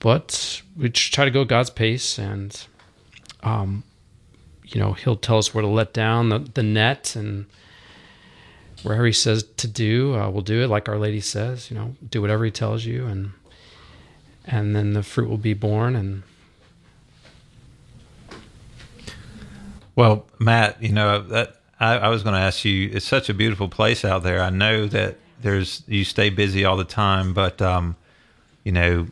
but 0.01 0.62
we 0.76 0.88
try 0.88 1.26
to 1.26 1.30
go 1.30 1.45
God's 1.45 1.70
pace, 1.70 2.18
and 2.18 2.66
um, 3.43 3.84
you 4.64 4.80
know 4.80 4.95
He'll 4.95 5.16
tell 5.16 5.38
us 5.38 5.55
where 5.55 5.62
to 5.62 5.68
let 5.68 5.93
down 5.93 6.30
the, 6.30 6.38
the 6.38 6.62
net, 6.62 7.14
and 7.14 7.47
wherever 8.82 9.07
He 9.07 9.12
says 9.12 9.45
to 9.59 9.68
do, 9.68 10.14
uh, 10.14 10.30
we'll 10.30 10.43
do 10.43 10.62
it. 10.62 10.68
Like 10.68 10.88
Our 10.88 10.99
Lady 10.99 11.20
says, 11.20 11.70
you 11.70 11.76
know, 11.76 11.95
do 12.09 12.20
whatever 12.22 12.47
He 12.47 12.51
tells 12.51 12.86
you, 12.86 13.07
and 13.07 13.32
and 14.47 14.74
then 14.74 14.95
the 14.95 15.03
fruit 15.03 15.28
will 15.28 15.36
be 15.36 15.55
born. 15.55 15.95
And 15.95 16.22
Well, 20.01 20.24
Matt, 20.38 20.82
you 20.82 20.92
know 20.92 21.20
that 21.24 21.57
I, 21.78 21.98
I 21.98 22.09
was 22.09 22.22
going 22.22 22.34
to 22.34 22.40
ask 22.40 22.64
you. 22.64 22.88
It's 22.90 23.05
such 23.05 23.28
a 23.28 23.34
beautiful 23.34 23.68
place 23.68 24.03
out 24.03 24.22
there. 24.22 24.40
I 24.40 24.48
know 24.48 24.86
that 24.86 25.18
there's 25.42 25.82
you 25.86 26.05
stay 26.05 26.30
busy 26.30 26.64
all 26.64 26.78
the 26.78 26.84
time, 26.84 27.34
but 27.34 27.61
um, 27.61 27.96
you 28.64 28.72
know, 28.72 29.09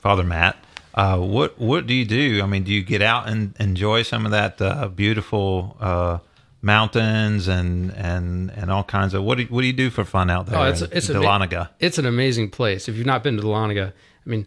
Father 0.00 0.24
Matt, 0.24 0.56
uh, 0.94 1.18
what 1.18 1.58
what 1.58 1.86
do 1.86 1.92
you 1.92 2.06
do? 2.06 2.40
I 2.42 2.46
mean, 2.46 2.62
do 2.62 2.72
you 2.72 2.82
get 2.82 3.02
out 3.02 3.28
and 3.28 3.54
enjoy 3.60 4.00
some 4.00 4.24
of 4.24 4.32
that 4.32 4.62
uh, 4.62 4.88
beautiful 4.88 5.76
uh, 5.78 6.20
mountains 6.62 7.46
and 7.46 7.90
and 7.90 8.50
and 8.52 8.70
all 8.70 8.84
kinds 8.84 9.12
of 9.12 9.22
what 9.22 9.36
do 9.36 9.42
you, 9.42 9.48
what 9.50 9.60
do 9.60 9.66
you 9.66 9.74
do 9.74 9.90
for 9.90 10.06
fun 10.06 10.30
out 10.30 10.46
there? 10.46 10.58
Oh, 10.58 10.64
it's 10.64 10.80
it's 10.80 11.08
Dahlonega? 11.08 11.68
It's 11.80 11.98
an 11.98 12.06
amazing 12.06 12.48
place. 12.48 12.88
If 12.88 12.96
you've 12.96 13.04
not 13.04 13.22
been 13.22 13.36
to 13.36 13.42
Dahlonega, 13.42 13.92
I 13.92 14.30
mean, 14.30 14.46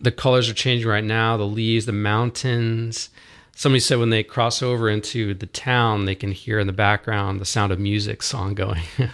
the 0.00 0.10
colors 0.10 0.48
are 0.48 0.54
changing 0.54 0.88
right 0.88 1.04
now. 1.04 1.36
The 1.36 1.44
leaves, 1.44 1.84
the 1.84 1.92
mountains. 1.92 3.10
Somebody 3.58 3.80
said 3.80 3.98
when 3.98 4.10
they 4.10 4.22
cross 4.22 4.62
over 4.62 4.88
into 4.88 5.34
the 5.34 5.46
town, 5.46 6.04
they 6.04 6.14
can 6.14 6.30
hear 6.30 6.60
in 6.60 6.68
the 6.68 6.72
background 6.72 7.40
the 7.40 7.44
sound 7.44 7.72
of 7.72 7.80
music 7.80 8.22
song 8.22 8.54
going, 8.54 8.84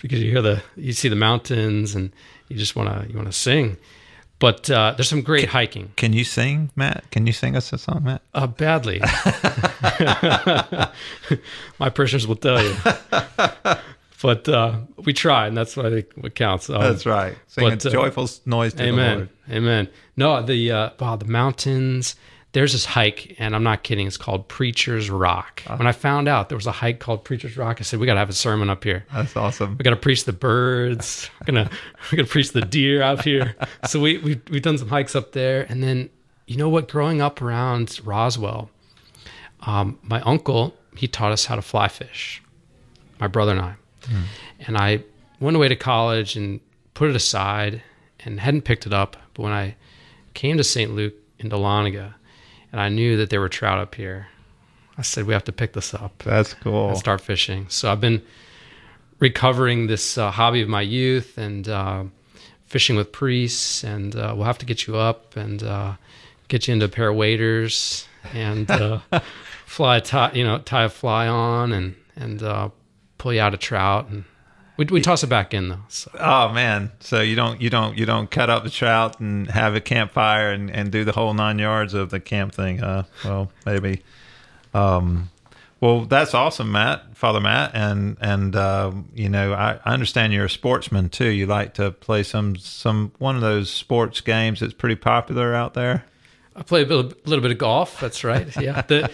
because 0.00 0.22
you 0.22 0.30
hear 0.30 0.40
the 0.40 0.62
you 0.76 0.94
see 0.94 1.10
the 1.10 1.14
mountains 1.14 1.94
and 1.94 2.10
you 2.48 2.56
just 2.56 2.74
want 2.74 2.88
to 2.88 3.06
you 3.10 3.14
want 3.14 3.28
to 3.28 3.32
sing. 3.34 3.76
But 4.38 4.70
uh, 4.70 4.94
there's 4.96 5.10
some 5.10 5.20
great 5.20 5.50
hiking. 5.50 5.92
Can 5.96 6.14
you 6.14 6.24
sing, 6.24 6.70
Matt? 6.74 7.04
Can 7.10 7.26
you 7.26 7.34
sing 7.34 7.54
us 7.54 7.70
a 7.74 7.76
song, 7.76 8.04
Matt? 8.04 8.22
Uh, 8.32 8.46
badly. 8.46 9.00
My 11.78 11.90
parishioners 11.90 12.26
will 12.26 12.36
tell 12.36 12.64
you. 12.64 12.74
But 14.22 14.48
uh, 14.48 14.78
we 15.04 15.12
try, 15.12 15.48
and 15.48 15.54
that's 15.54 15.76
what 15.76 15.84
I 15.84 15.90
think 15.90 16.06
what 16.14 16.34
counts. 16.34 16.70
Um, 16.70 16.80
That's 16.80 17.04
right. 17.04 17.36
Sing 17.48 17.68
but, 17.68 17.84
a 17.84 17.88
uh, 17.88 17.92
joyful 17.92 18.26
noise 18.46 18.72
to 18.72 18.78
the 18.78 18.84
Amen. 18.84 19.18
Lord. 19.18 19.28
Amen. 19.50 19.88
No, 20.16 20.42
the 20.42 20.72
uh, 20.72 20.90
wow, 20.98 21.16
the 21.16 21.26
mountains. 21.26 22.16
There's 22.52 22.72
this 22.72 22.84
hike, 22.84 23.34
and 23.38 23.56
I'm 23.56 23.62
not 23.62 23.82
kidding. 23.82 24.06
It's 24.06 24.18
called 24.18 24.46
Preacher's 24.46 25.08
Rock. 25.08 25.62
Uh-huh. 25.66 25.76
When 25.78 25.86
I 25.86 25.92
found 25.92 26.28
out 26.28 26.50
there 26.50 26.56
was 26.56 26.66
a 26.66 26.72
hike 26.72 26.98
called 27.00 27.24
Preacher's 27.24 27.56
Rock, 27.56 27.78
I 27.80 27.82
said 27.82 27.98
we 27.98 28.04
got 28.06 28.14
to 28.14 28.18
have 28.18 28.28
a 28.28 28.34
sermon 28.34 28.68
up 28.68 28.84
here. 28.84 29.06
That's 29.12 29.34
awesome. 29.36 29.78
We 29.78 29.84
got 29.84 29.90
to 29.90 29.96
preach 29.96 30.24
the 30.24 30.34
birds. 30.34 31.30
We're 31.40 31.46
gonna 31.46 31.70
we're 32.12 32.16
gonna 32.16 32.28
preach 32.28 32.52
the 32.52 32.60
deer 32.60 33.02
out 33.02 33.24
here. 33.24 33.56
So 33.88 34.00
we 34.00 34.18
we 34.18 34.40
we've 34.50 34.62
done 34.62 34.78
some 34.78 34.88
hikes 34.88 35.16
up 35.16 35.32
there, 35.32 35.66
and 35.68 35.82
then 35.82 36.10
you 36.46 36.56
know 36.56 36.68
what? 36.68 36.88
Growing 36.88 37.20
up 37.20 37.40
around 37.42 38.00
Roswell, 38.04 38.70
um, 39.62 39.98
my 40.02 40.20
uncle 40.22 40.74
he 40.96 41.08
taught 41.08 41.32
us 41.32 41.46
how 41.46 41.56
to 41.56 41.62
fly 41.62 41.88
fish. 41.88 42.42
My 43.18 43.28
brother 43.28 43.52
and 43.52 43.60
I, 43.60 43.74
and 44.66 44.76
I 44.76 45.04
went 45.40 45.56
away 45.56 45.68
to 45.68 45.76
college 45.76 46.36
and 46.36 46.60
put 46.94 47.08
it 47.08 47.16
aside 47.16 47.82
and 48.20 48.40
hadn't 48.40 48.62
picked 48.62 48.86
it 48.86 48.92
up. 48.92 49.16
But 49.34 49.42
when 49.42 49.52
I 49.52 49.76
came 50.34 50.56
to 50.56 50.64
St. 50.64 50.94
Luke 50.94 51.14
in 51.38 51.50
Dahlonega, 51.50 52.14
and 52.72 52.80
I 52.80 52.88
knew 52.88 53.16
that 53.18 53.30
there 53.30 53.40
were 53.40 53.48
trout 53.48 53.78
up 53.78 53.94
here, 53.94 54.28
I 54.98 55.02
said 55.02 55.26
we 55.26 55.32
have 55.34 55.44
to 55.44 55.52
pick 55.52 55.72
this 55.74 55.94
up 55.94 56.22
That's 56.24 56.54
cool. 56.54 56.88
and 56.88 56.98
start 56.98 57.20
fishing. 57.20 57.66
So 57.68 57.90
I've 57.90 58.00
been 58.00 58.22
recovering 59.18 59.86
this 59.86 60.18
uh, 60.18 60.30
hobby 60.30 60.62
of 60.62 60.68
my 60.68 60.80
youth 60.82 61.38
and 61.38 61.68
uh, 61.68 62.04
fishing 62.66 62.96
with 62.96 63.12
priests, 63.12 63.84
and 63.84 64.14
uh, 64.16 64.34
we'll 64.36 64.46
have 64.46 64.58
to 64.58 64.66
get 64.66 64.86
you 64.86 64.96
up 64.96 65.36
and 65.36 65.62
uh, 65.62 65.94
get 66.48 66.66
you 66.66 66.74
into 66.74 66.86
a 66.86 66.88
pair 66.88 67.08
of 67.10 67.16
waders 67.16 68.06
and 68.34 68.70
uh, 68.70 68.98
fly 69.66 69.98
a 69.98 70.00
tie, 70.00 70.32
you 70.32 70.44
know, 70.44 70.58
tie 70.58 70.84
a 70.84 70.88
fly 70.88 71.26
on 71.28 71.72
and 71.72 71.94
and 72.16 72.42
uh, 72.42 72.68
pull 73.18 73.32
you 73.32 73.40
out 73.40 73.54
a 73.54 73.58
trout 73.58 74.08
and. 74.08 74.24
We, 74.82 74.94
we 74.96 75.00
toss 75.00 75.22
it 75.22 75.28
back 75.28 75.54
in 75.54 75.68
though. 75.68 75.84
So. 75.88 76.10
Oh 76.18 76.48
man! 76.48 76.90
So 76.98 77.20
you 77.20 77.36
don't 77.36 77.60
you 77.60 77.70
don't 77.70 77.96
you 77.96 78.04
don't 78.04 78.28
cut 78.28 78.50
up 78.50 78.64
the 78.64 78.70
trout 78.70 79.20
and 79.20 79.48
have 79.48 79.76
a 79.76 79.80
campfire 79.80 80.50
and, 80.50 80.70
and 80.70 80.90
do 80.90 81.04
the 81.04 81.12
whole 81.12 81.34
nine 81.34 81.60
yards 81.60 81.94
of 81.94 82.10
the 82.10 82.18
camp 82.18 82.52
thing? 82.54 82.80
Well, 82.80 83.52
maybe. 83.64 84.02
Um, 84.74 85.30
well, 85.80 86.04
that's 86.04 86.34
awesome, 86.34 86.72
Matt, 86.72 87.16
Father 87.16 87.40
Matt, 87.40 87.72
and 87.74 88.16
and 88.20 88.56
um, 88.56 89.08
you 89.14 89.28
know 89.28 89.52
I, 89.52 89.78
I 89.84 89.92
understand 89.92 90.32
you're 90.32 90.46
a 90.46 90.50
sportsman 90.50 91.10
too. 91.10 91.28
You 91.28 91.46
like 91.46 91.74
to 91.74 91.92
play 91.92 92.24
some 92.24 92.56
some 92.56 93.12
one 93.18 93.36
of 93.36 93.42
those 93.42 93.70
sports 93.70 94.20
games 94.20 94.60
that's 94.60 94.74
pretty 94.74 94.96
popular 94.96 95.54
out 95.54 95.74
there. 95.74 96.06
I 96.54 96.62
play 96.62 96.82
a 96.82 96.86
little, 96.86 97.12
little 97.24 97.42
bit 97.42 97.50
of 97.50 97.58
golf. 97.58 98.00
That's 98.00 98.24
right. 98.24 98.54
Yeah. 98.56 98.82
The, 98.92 99.10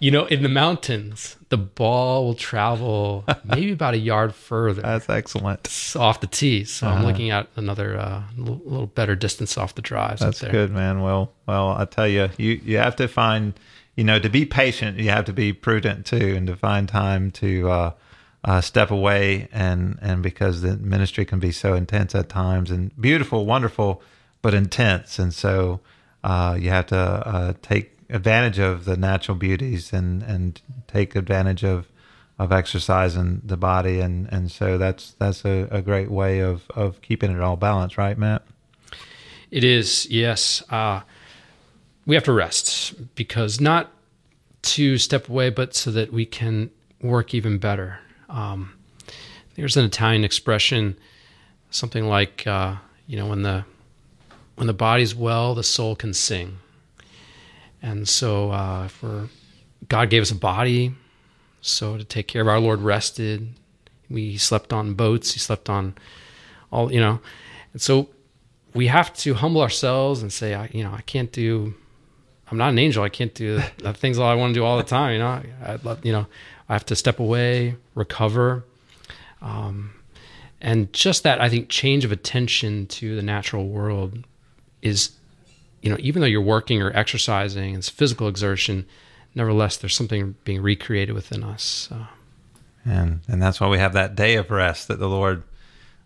you 0.00 0.10
know, 0.10 0.26
in 0.26 0.42
the 0.42 0.48
mountains, 0.48 1.36
the 1.48 1.56
ball 1.56 2.26
will 2.26 2.34
travel 2.34 3.24
maybe 3.44 3.72
about 3.72 3.94
a 3.94 3.98
yard 3.98 4.34
further 4.34 4.82
That's 4.82 5.08
excellent. 5.08 5.68
off 5.96 6.20
the 6.20 6.26
tee. 6.26 6.64
So 6.64 6.86
I'm 6.86 7.04
looking 7.04 7.30
at 7.30 7.48
another 7.56 7.98
uh, 7.98 8.22
little, 8.36 8.86
better 8.86 9.14
distance 9.14 9.56
off 9.56 9.74
the 9.74 9.82
drives. 9.82 10.20
That's 10.20 10.40
there. 10.40 10.50
good, 10.50 10.70
man. 10.70 11.00
Well, 11.00 11.32
well, 11.46 11.70
I 11.70 11.84
tell 11.84 12.06
you, 12.06 12.30
you 12.36 12.60
you 12.62 12.78
have 12.78 12.96
to 12.96 13.08
find, 13.08 13.54
you 13.96 14.04
know, 14.04 14.18
to 14.18 14.28
be 14.28 14.44
patient, 14.44 14.98
you 14.98 15.10
have 15.10 15.24
to 15.26 15.32
be 15.32 15.52
prudent 15.52 16.06
too, 16.06 16.34
and 16.36 16.46
to 16.46 16.56
find 16.56 16.88
time 16.88 17.30
to 17.32 17.70
uh, 17.70 17.92
uh, 18.44 18.60
step 18.60 18.90
away, 18.90 19.48
and 19.52 19.98
and 20.02 20.22
because 20.22 20.62
the 20.62 20.76
ministry 20.76 21.24
can 21.24 21.38
be 21.38 21.52
so 21.52 21.74
intense 21.74 22.14
at 22.14 22.28
times, 22.28 22.70
and 22.70 22.94
beautiful, 23.00 23.46
wonderful, 23.46 24.02
but 24.42 24.54
intense, 24.54 25.18
and 25.18 25.32
so 25.34 25.80
uh, 26.22 26.56
you 26.58 26.70
have 26.70 26.86
to 26.86 26.96
uh, 26.96 27.52
take 27.62 27.96
advantage 28.08 28.58
of 28.58 28.84
the 28.84 28.96
natural 28.96 29.36
beauties 29.36 29.92
and 29.92 30.22
and 30.22 30.60
take 30.86 31.14
advantage 31.14 31.64
of 31.64 31.86
of 32.38 32.52
exercising 32.52 33.42
the 33.44 33.56
body, 33.56 34.00
and 34.00 34.28
and 34.32 34.50
so 34.50 34.78
that's 34.78 35.12
that's 35.18 35.44
a, 35.44 35.68
a 35.70 35.82
great 35.82 36.10
way 36.10 36.40
of 36.40 36.70
of 36.70 37.00
keeping 37.02 37.30
it 37.30 37.40
all 37.40 37.56
balanced, 37.56 37.98
right, 37.98 38.16
Matt? 38.16 38.42
It 39.50 39.64
is, 39.64 40.06
yes. 40.10 40.62
Uh, 40.70 41.00
we 42.06 42.14
have 42.14 42.24
to 42.24 42.32
rest 42.32 43.14
because 43.14 43.60
not 43.60 43.90
to 44.62 44.96
step 44.98 45.28
away, 45.28 45.50
but 45.50 45.74
so 45.74 45.90
that 45.90 46.12
we 46.12 46.24
can 46.24 46.70
work 47.02 47.34
even 47.34 47.58
better. 47.58 47.98
Um, 48.28 48.74
there's 49.56 49.76
an 49.76 49.84
Italian 49.84 50.24
expression, 50.24 50.96
something 51.70 52.04
like, 52.04 52.46
uh, 52.46 52.76
you 53.06 53.16
know, 53.16 53.26
when 53.26 53.42
the 53.42 53.64
when 54.60 54.66
the 54.66 54.74
body's 54.74 55.14
well, 55.14 55.54
the 55.54 55.62
soul 55.62 55.96
can 55.96 56.12
sing. 56.12 56.58
And 57.80 58.06
so, 58.06 58.50
uh, 58.50 58.88
for 58.88 59.30
God 59.88 60.10
gave 60.10 60.20
us 60.20 60.30
a 60.30 60.34
body, 60.34 60.92
so 61.62 61.96
to 61.96 62.04
take 62.04 62.28
care 62.28 62.42
of 62.42 62.48
our 62.48 62.60
Lord 62.60 62.82
rested. 62.82 63.54
We 64.10 64.36
slept 64.36 64.74
on 64.74 64.92
boats. 64.92 65.32
He 65.32 65.38
slept 65.38 65.70
on 65.70 65.94
all, 66.70 66.92
you 66.92 67.00
know, 67.00 67.20
and 67.72 67.80
so 67.80 68.10
we 68.74 68.88
have 68.88 69.14
to 69.14 69.32
humble 69.32 69.62
ourselves 69.62 70.20
and 70.20 70.30
say, 70.30 70.52
I, 70.52 70.68
you 70.74 70.84
know, 70.84 70.92
I 70.92 71.00
can't 71.00 71.32
do. 71.32 71.72
I'm 72.50 72.58
not 72.58 72.68
an 72.68 72.78
angel. 72.78 73.02
I 73.02 73.08
can't 73.08 73.34
do 73.34 73.62
the 73.78 73.94
things 73.94 74.18
that 74.18 74.24
I 74.24 74.34
want 74.34 74.52
to 74.52 74.60
do 74.60 74.64
all 74.66 74.76
the 74.76 74.82
time. 74.82 75.14
You 75.14 75.20
know, 75.20 75.42
I, 75.64 75.96
you 76.02 76.12
know, 76.12 76.26
I 76.68 76.74
have 76.74 76.84
to 76.84 76.96
step 76.96 77.18
away, 77.18 77.76
recover, 77.94 78.66
um, 79.40 79.92
and 80.60 80.92
just 80.92 81.22
that 81.22 81.40
I 81.40 81.48
think 81.48 81.70
change 81.70 82.04
of 82.04 82.12
attention 82.12 82.88
to 82.88 83.16
the 83.16 83.22
natural 83.22 83.66
world 83.66 84.26
is, 84.82 85.10
you 85.82 85.90
know, 85.90 85.96
even 86.00 86.20
though 86.20 86.26
you're 86.26 86.40
working 86.40 86.82
or 86.82 86.94
exercising, 86.96 87.74
it's 87.74 87.88
physical 87.88 88.28
exertion. 88.28 88.86
Nevertheless, 89.34 89.76
there's 89.76 89.94
something 89.94 90.34
being 90.44 90.62
recreated 90.62 91.14
within 91.14 91.42
us. 91.42 91.62
So. 91.62 92.06
And 92.84 93.20
and 93.28 93.42
that's 93.42 93.60
why 93.60 93.68
we 93.68 93.78
have 93.78 93.92
that 93.92 94.14
day 94.14 94.36
of 94.36 94.50
rest 94.50 94.88
that 94.88 94.98
the 94.98 95.08
Lord 95.08 95.42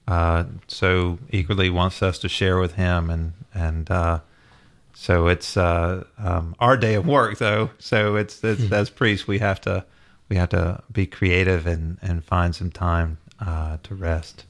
uh, 0.07 0.45
so 0.67 1.19
eagerly 1.31 1.71
wants 1.71 2.03
us 2.03 2.19
to 2.21 2.29
share 2.29 2.59
with 2.59 2.75
Him, 2.75 3.11
and 3.11 3.33
and 3.55 3.91
uh, 3.91 4.21
so 4.93 5.29
it's 5.29 5.57
uh, 5.57 6.05
um, 6.19 6.55
our 6.59 6.77
day 6.77 6.95
of 6.95 7.07
work, 7.07 7.39
though. 7.39 7.71
So 7.79 8.17
it's, 8.17 8.43
it's 8.45 8.63
mm-hmm. 8.63 8.75
as 8.75 8.91
priests 8.91 9.27
we 9.27 9.39
have 9.39 9.61
to 9.63 9.85
we 10.29 10.37
have 10.37 10.51
to 10.51 10.83
be 10.93 11.07
creative 11.07 11.67
and 11.67 11.99
and 12.03 12.25
find 12.25 12.55
some 12.55 12.71
time 12.71 13.19
uh, 13.41 13.79
to 13.85 13.95
rest. 13.95 14.45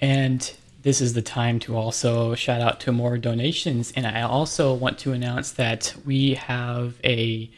And 0.00 0.52
this 0.86 1.00
is 1.00 1.14
the 1.14 1.20
time 1.20 1.58
to 1.58 1.76
also 1.76 2.36
shout 2.36 2.60
out 2.60 2.78
to 2.78 2.92
more 2.92 3.18
donations. 3.18 3.92
And 3.96 4.06
I 4.06 4.22
also 4.22 4.72
want 4.72 5.00
to 5.00 5.12
announce 5.12 5.50
that 5.50 5.92
we 6.04 6.34
have 6.34 6.94
a 7.02 7.50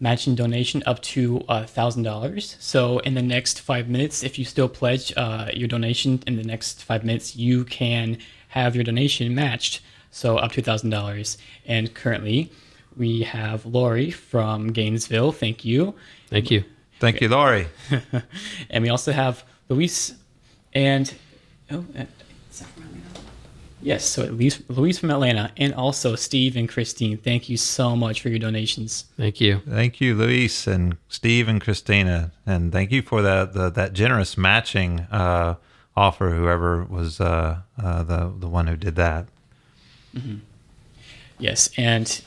matching 0.00 0.34
donation 0.34 0.82
up 0.84 1.00
to 1.02 1.44
a 1.48 1.64
thousand 1.64 2.02
dollars. 2.02 2.56
So 2.58 2.98
in 2.98 3.14
the 3.14 3.22
next 3.22 3.60
five 3.60 3.88
minutes, 3.88 4.24
if 4.24 4.36
you 4.36 4.44
still 4.44 4.68
pledge 4.68 5.12
uh, 5.16 5.50
your 5.54 5.68
donation 5.68 6.24
in 6.26 6.34
the 6.34 6.42
next 6.42 6.82
five 6.82 7.04
minutes, 7.04 7.36
you 7.36 7.62
can 7.66 8.18
have 8.48 8.74
your 8.74 8.82
donation 8.82 9.32
matched. 9.32 9.80
So 10.10 10.36
up 10.36 10.50
to 10.54 10.62
thousand 10.62 10.90
dollars. 10.90 11.38
And 11.66 11.94
currently, 11.94 12.50
we 12.96 13.22
have 13.22 13.64
Lori 13.64 14.10
from 14.10 14.72
Gainesville. 14.72 15.30
Thank 15.30 15.64
you. 15.64 15.94
Thank 16.30 16.50
you. 16.50 16.64
Thank 16.98 17.20
you, 17.20 17.28
Lori. 17.28 17.68
and 18.70 18.82
we 18.82 18.88
also 18.88 19.12
have 19.12 19.44
Luis 19.68 20.14
and 20.72 21.14
oh, 21.70 21.84
Yes, 23.84 24.06
so 24.06 24.22
at 24.22 24.32
least 24.32 24.62
Luis 24.70 24.98
from 24.98 25.10
Atlanta 25.10 25.52
and 25.58 25.74
also 25.74 26.16
Steve 26.16 26.56
and 26.56 26.66
Christine, 26.66 27.18
thank 27.18 27.50
you 27.50 27.58
so 27.58 27.94
much 27.94 28.22
for 28.22 28.30
your 28.30 28.38
donations. 28.38 29.04
Thank 29.18 29.42
you. 29.42 29.60
Thank 29.68 30.00
you, 30.00 30.14
Luis 30.14 30.66
and 30.66 30.96
Steve 31.10 31.48
and 31.48 31.60
Christina. 31.60 32.32
And 32.46 32.72
thank 32.72 32.90
you 32.92 33.02
for 33.02 33.20
that 33.20 33.52
the, 33.52 33.68
that 33.68 33.92
generous 33.92 34.38
matching 34.38 35.00
uh, 35.10 35.56
offer, 35.94 36.30
whoever 36.30 36.84
was 36.84 37.20
uh, 37.20 37.58
uh, 37.76 38.02
the, 38.02 38.32
the 38.38 38.48
one 38.48 38.68
who 38.68 38.76
did 38.76 38.96
that. 38.96 39.28
Mm-hmm. 40.16 40.36
Yes, 41.38 41.68
and 41.76 42.22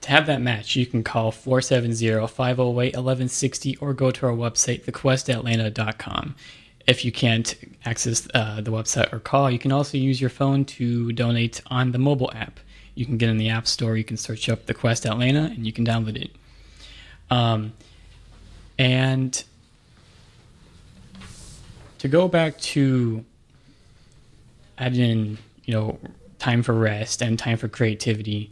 to 0.00 0.10
have 0.10 0.26
that 0.26 0.40
match, 0.40 0.74
you 0.74 0.86
can 0.86 1.04
call 1.04 1.32
470 1.32 2.26
508 2.26 2.96
1160 2.96 3.76
or 3.76 3.92
go 3.92 4.10
to 4.10 4.26
our 4.26 4.32
website, 4.32 4.84
thequestatlanta.com 4.86 6.34
if 6.86 7.04
you 7.04 7.12
can't 7.12 7.54
access 7.84 8.28
uh, 8.34 8.60
the 8.60 8.70
website 8.70 9.12
or 9.12 9.18
call, 9.18 9.50
you 9.50 9.58
can 9.58 9.72
also 9.72 9.96
use 9.96 10.20
your 10.20 10.30
phone 10.30 10.64
to 10.64 11.12
donate 11.12 11.60
on 11.68 11.92
the 11.92 11.98
mobile 11.98 12.30
app. 12.34 12.60
You 12.94 13.06
can 13.06 13.16
get 13.16 13.28
in 13.28 13.38
the 13.38 13.48
App 13.48 13.66
Store, 13.66 13.96
you 13.96 14.04
can 14.04 14.16
search 14.16 14.48
up 14.48 14.66
the 14.66 14.74
Quest 14.74 15.06
Atlanta, 15.06 15.44
and 15.44 15.66
you 15.66 15.72
can 15.72 15.84
download 15.84 16.16
it. 16.16 16.30
Um, 17.30 17.72
and 18.78 19.42
to 21.98 22.08
go 22.08 22.28
back 22.28 22.58
to 22.58 23.24
adding, 24.78 25.38
you 25.64 25.74
know, 25.74 25.98
time 26.38 26.62
for 26.62 26.74
rest 26.74 27.22
and 27.22 27.38
time 27.38 27.56
for 27.56 27.68
creativity, 27.68 28.50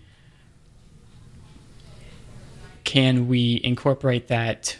can 2.84 3.28
we 3.28 3.60
incorporate 3.62 4.28
that 4.28 4.76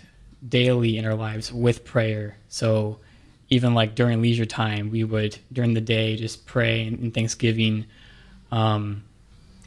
daily 0.49 0.97
in 0.97 1.05
our 1.05 1.15
lives 1.15 1.53
with 1.53 1.85
prayer? 1.85 2.37
So 2.49 2.99
even 3.53 3.75
like 3.75 3.95
during 3.95 4.23
leisure 4.23 4.47
time, 4.47 4.91
we 4.91 5.05
would 5.05 5.39
during 5.53 5.75
the 5.75 5.81
day 5.81 6.17
just 6.17 6.47
pray 6.47 6.87
and, 6.87 7.13
Thanksgiving 7.13 7.85
um, 8.51 9.05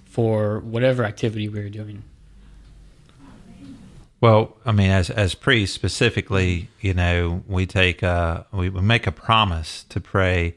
for 0.05 0.59
whatever 0.59 1.03
activity 1.03 1.47
we 1.47 1.59
were 1.59 1.69
doing. 1.69 2.03
Well, 4.19 4.57
I 4.65 4.71
mean, 4.71 4.89
as 4.89 5.11
as 5.11 5.35
priests 5.35 5.75
specifically, 5.75 6.69
you 6.81 6.95
know, 6.95 7.43
we 7.47 7.67
take 7.67 8.01
a, 8.01 8.47
we 8.51 8.71
make 8.71 9.05
a 9.05 9.11
promise 9.11 9.83
to 9.89 10.01
pray 10.01 10.55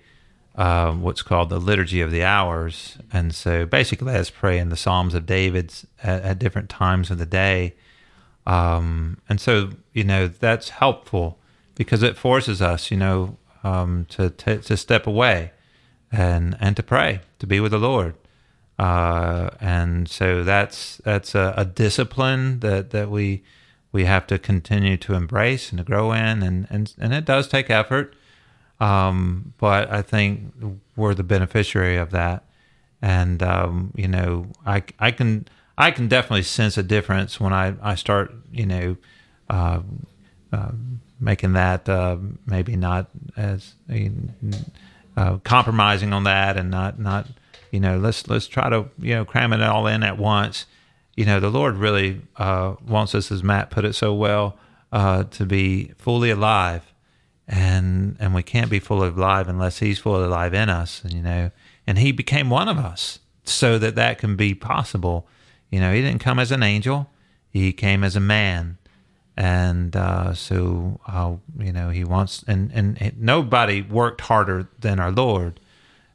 uh, 0.57 0.93
what's 0.93 1.21
called 1.21 1.51
the 1.51 1.61
liturgy 1.61 2.01
of 2.01 2.11
the 2.11 2.25
hours, 2.25 2.97
and 3.13 3.35
so 3.35 3.67
basically, 3.67 4.11
that's 4.11 4.31
praying 4.31 4.71
the 4.71 4.77
Psalms 4.77 5.15
of 5.15 5.27
David's 5.27 5.87
at, 6.03 6.23
at 6.23 6.39
different 6.39 6.71
times 6.71 7.11
of 7.11 7.19
the 7.19 7.27
day, 7.27 7.75
um, 8.47 9.19
and 9.29 9.39
so 9.39 9.73
you 9.93 10.05
know 10.05 10.29
that's 10.29 10.71
helpful 10.71 11.38
because 11.79 12.03
it 12.03 12.19
forces 12.19 12.61
us, 12.61 12.91
you 12.91 12.97
know, 12.97 13.39
um, 13.65 14.05
to 14.11 14.29
t- 14.29 14.59
to 14.59 14.77
step 14.77 15.07
away 15.07 15.53
and 16.13 16.57
and 16.61 16.77
to 16.77 16.83
pray, 16.83 17.21
to 17.39 17.47
be 17.47 17.61
with 17.61 17.71
the 17.71 17.79
Lord. 17.79 18.15
Uh, 18.79 19.51
and 19.61 20.09
so 20.09 20.45
that's 20.45 20.99
that's 20.99 21.35
a, 21.35 21.55
a, 21.57 21.65
discipline 21.65 22.61
that, 22.61 22.91
that 22.91 23.11
we 23.11 23.43
we 23.91 24.05
have 24.05 24.25
to 24.29 24.39
continue 24.39 24.97
to 24.97 25.15
embrace 25.15 25.71
and 25.71 25.79
to 25.79 25.85
grow 25.85 26.13
in, 26.13 26.43
and 26.43 26.67
and, 26.69 26.95
and 26.99 27.15
it 27.15 27.25
does 27.25 27.49
take 27.49 27.71
effort. 27.71 28.15
Um, 28.81 29.55
but 29.59 29.91
I 29.91 30.03
think 30.03 30.53
we're 30.95 31.15
the 31.15 31.25
beneficiary 31.25 31.97
of 31.97 32.11
that, 32.11 32.45
and 33.01 33.43
um, 33.43 33.93
you 33.97 34.09
know, 34.09 34.47
I 34.67 34.83
I 34.99 35.11
can 35.13 35.47
I 35.77 35.91
can 35.91 36.09
definitely 36.09 36.45
sense 36.45 36.77
a 36.77 36.83
difference 36.83 37.41
when 37.41 37.53
I 37.53 37.75
I 37.81 37.95
start 37.95 38.35
you 38.51 38.67
know. 38.67 38.97
Uh, 39.49 39.81
uh, 40.53 40.71
making 41.21 41.53
that 41.55 41.89
uh, 41.89 42.17
maybe 42.47 42.77
not 42.77 43.09
as 43.37 43.75
uh, 45.17 45.39
compromising 45.39 46.13
on 46.13 46.25
that 46.25 46.57
and 46.57 46.71
not 46.71 46.99
not 46.99 47.27
you 47.71 47.81
know 47.81 47.99
let's 47.99 48.29
let's 48.29 48.47
try 48.47 48.69
to 48.69 48.87
you 48.99 49.15
know 49.15 49.25
cram 49.25 49.53
it 49.53 49.63
all 49.63 49.87
in 49.87 50.03
at 50.03 50.19
once. 50.19 50.67
You 51.17 51.25
know 51.25 51.41
the 51.41 51.51
lord 51.51 51.77
really 51.77 52.21
uh, 52.37 52.75
wants 52.87 53.15
us 53.15 53.33
as 53.33 53.43
matt 53.43 53.71
put 53.71 53.85
it 53.85 53.95
so 53.95 54.15
well 54.15 54.57
uh, 54.93 55.25
to 55.25 55.45
be 55.45 55.93
fully 55.99 56.31
alive. 56.31 56.83
And 57.51 58.17
and 58.21 58.35
we 58.35 58.43
can't 58.43 58.71
be 58.71 58.79
fully 58.79 59.09
alive 59.09 59.49
unless 59.49 59.79
he's 59.79 59.99
fully 59.99 60.25
alive 60.25 60.53
in 60.53 60.69
us 60.69 61.03
and 61.03 61.13
you 61.15 61.23
know 61.23 61.51
and 61.87 61.99
he 61.99 62.13
became 62.13 62.51
one 62.51 62.69
of 62.69 62.77
us 62.79 63.21
so 63.45 63.79
that 63.79 63.95
that 63.95 64.19
can 64.19 64.37
be 64.37 64.55
possible. 64.55 65.27
You 65.71 65.81
know 65.81 65.93
he 65.93 66.03
didn't 66.03 66.21
come 66.21 66.39
as 66.39 66.53
an 66.53 66.63
angel. 66.63 67.11
He 67.51 67.73
came 67.73 68.05
as 68.05 68.15
a 68.15 68.21
man 68.21 68.77
and 69.39 69.95
uh, 69.95 70.35
so 70.35 71.01
uh, 71.07 71.35
you 71.61 71.73
know 71.73 71.91
he 71.91 72.03
wants 72.03 72.45
and 72.49 72.73
and 72.75 73.15
nobody 73.17 73.81
worked 73.81 74.23
harder 74.23 74.69
than 74.81 74.99
our 74.99 75.13
Lord, 75.13 75.61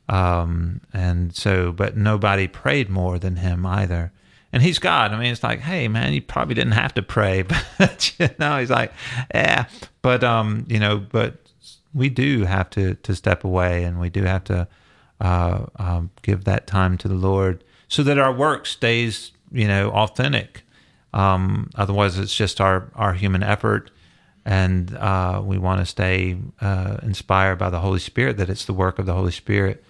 um, 0.09 0.81
and 0.91 1.33
so 1.33 1.71
but 1.71 1.95
nobody 1.95 2.49
prayed 2.49 2.89
more 2.89 3.17
than 3.17 3.37
him 3.37 3.65
either. 3.65 4.11
And 4.51 4.61
he's 4.61 4.77
God. 4.77 5.13
I 5.13 5.17
mean, 5.17 5.31
it's 5.31 5.41
like, 5.41 5.61
hey 5.61 5.87
man, 5.87 6.13
you 6.13 6.21
probably 6.21 6.53
didn't 6.53 6.73
have 6.73 6.93
to 6.95 7.01
pray, 7.01 7.43
but 7.77 8.13
you 8.19 8.29
know, 8.37 8.59
he's 8.59 8.69
like, 8.69 8.91
yeah, 9.33 9.67
but 10.01 10.21
um, 10.25 10.65
you 10.67 10.77
know, 10.77 10.97
but 10.97 11.35
we 11.93 12.09
do 12.09 12.43
have 12.43 12.69
to 12.71 12.95
to 12.95 13.15
step 13.15 13.45
away, 13.45 13.85
and 13.85 14.01
we 14.01 14.09
do 14.09 14.23
have 14.23 14.43
to 14.45 14.67
uh, 15.21 15.65
um, 15.77 16.11
give 16.23 16.43
that 16.43 16.67
time 16.67 16.97
to 16.97 17.07
the 17.07 17.15
Lord, 17.15 17.63
so 17.87 18.03
that 18.03 18.19
our 18.19 18.33
work 18.33 18.65
stays, 18.65 19.31
you 19.49 19.69
know, 19.69 19.91
authentic 19.91 20.63
um, 21.13 21.69
otherwise, 21.75 22.17
it's 22.17 22.35
just 22.35 22.59
our, 22.59 22.89
our 22.95 23.13
human 23.13 23.43
effort. 23.43 23.91
And 24.45 24.95
uh, 24.97 25.41
we 25.43 25.57
want 25.57 25.79
to 25.79 25.85
stay 25.85 26.37
uh, 26.59 26.97
inspired 27.01 27.57
by 27.57 27.69
the 27.69 27.79
Holy 27.79 27.99
Spirit, 27.99 28.37
that 28.37 28.49
it's 28.49 28.65
the 28.65 28.73
work 28.73 28.99
of 28.99 29.05
the 29.05 29.13
Holy 29.13 29.31
Spirit. 29.31 29.83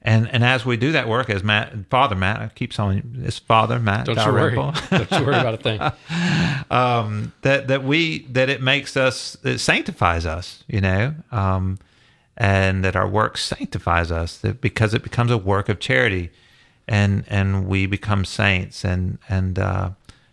and 0.00 0.26
and 0.32 0.42
as 0.42 0.64
we 0.64 0.78
do 0.78 0.92
that 0.92 1.06
work, 1.06 1.28
as 1.28 1.44
Matt, 1.44 1.74
Father 1.90 2.16
Matt, 2.16 2.40
I 2.40 2.48
keep 2.48 2.72
saying 2.72 3.16
it's 3.22 3.38
Father 3.38 3.78
Matt. 3.78 4.06
Don't 4.06 4.16
you 4.16 4.32
worry. 4.32 4.54
Don't 4.90 5.10
you 5.10 5.26
worry 5.26 5.36
about 5.36 5.54
a 5.54 5.58
thing. 5.58 5.80
um, 6.70 7.34
that 7.42 7.68
that 7.68 7.84
we 7.84 8.20
that 8.30 8.48
it 8.48 8.62
makes 8.62 8.96
us, 8.96 9.36
it 9.44 9.58
sanctifies 9.58 10.24
us, 10.24 10.64
you 10.66 10.80
know, 10.80 11.14
um, 11.30 11.78
and 12.38 12.82
that 12.82 12.96
our 12.96 13.06
work 13.06 13.36
sanctifies 13.36 14.10
us, 14.10 14.38
that 14.38 14.62
because 14.62 14.94
it 14.94 15.02
becomes 15.02 15.30
a 15.30 15.36
work 15.36 15.68
of 15.68 15.78
charity, 15.78 16.30
and 16.88 17.24
and 17.28 17.66
we 17.66 17.84
become 17.84 18.24
saints, 18.24 18.82
and 18.82 19.18
and 19.28 19.58
uh, 19.58 19.90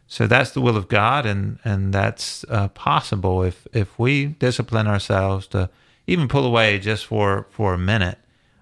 so 0.08 0.28
that's 0.28 0.52
the 0.52 0.62
will 0.62 0.78
of 0.78 0.88
God, 0.88 1.26
and 1.26 1.60
and 1.64 1.94
that's 1.94 2.46
uh, 2.50 2.70
possible 2.70 3.44
if 3.44 3.68
if 3.74 3.98
we 4.00 4.26
discipline 4.26 4.88
ourselves 4.88 5.48
to 5.48 5.70
even 6.06 6.28
pull 6.28 6.46
away 6.46 6.80
just 6.80 7.06
for 7.06 7.48
for 7.52 7.74
a 7.74 7.78
minute 7.78 8.18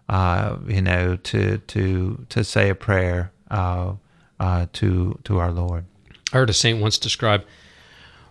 uh, 0.08 0.58
you 0.68 0.82
know, 0.82 1.16
to 1.18 1.58
to 1.60 2.26
to 2.30 2.44
say 2.44 2.70
a 2.70 2.76
prayer 2.76 3.32
uh, 3.50 3.94
uh, 4.40 4.68
to 4.74 5.20
to 5.24 5.40
our 5.40 5.52
Lord. 5.52 5.86
I 6.32 6.38
heard 6.38 6.50
a 6.50 6.54
saint 6.54 6.82
once 6.82 6.98
describe 6.98 7.46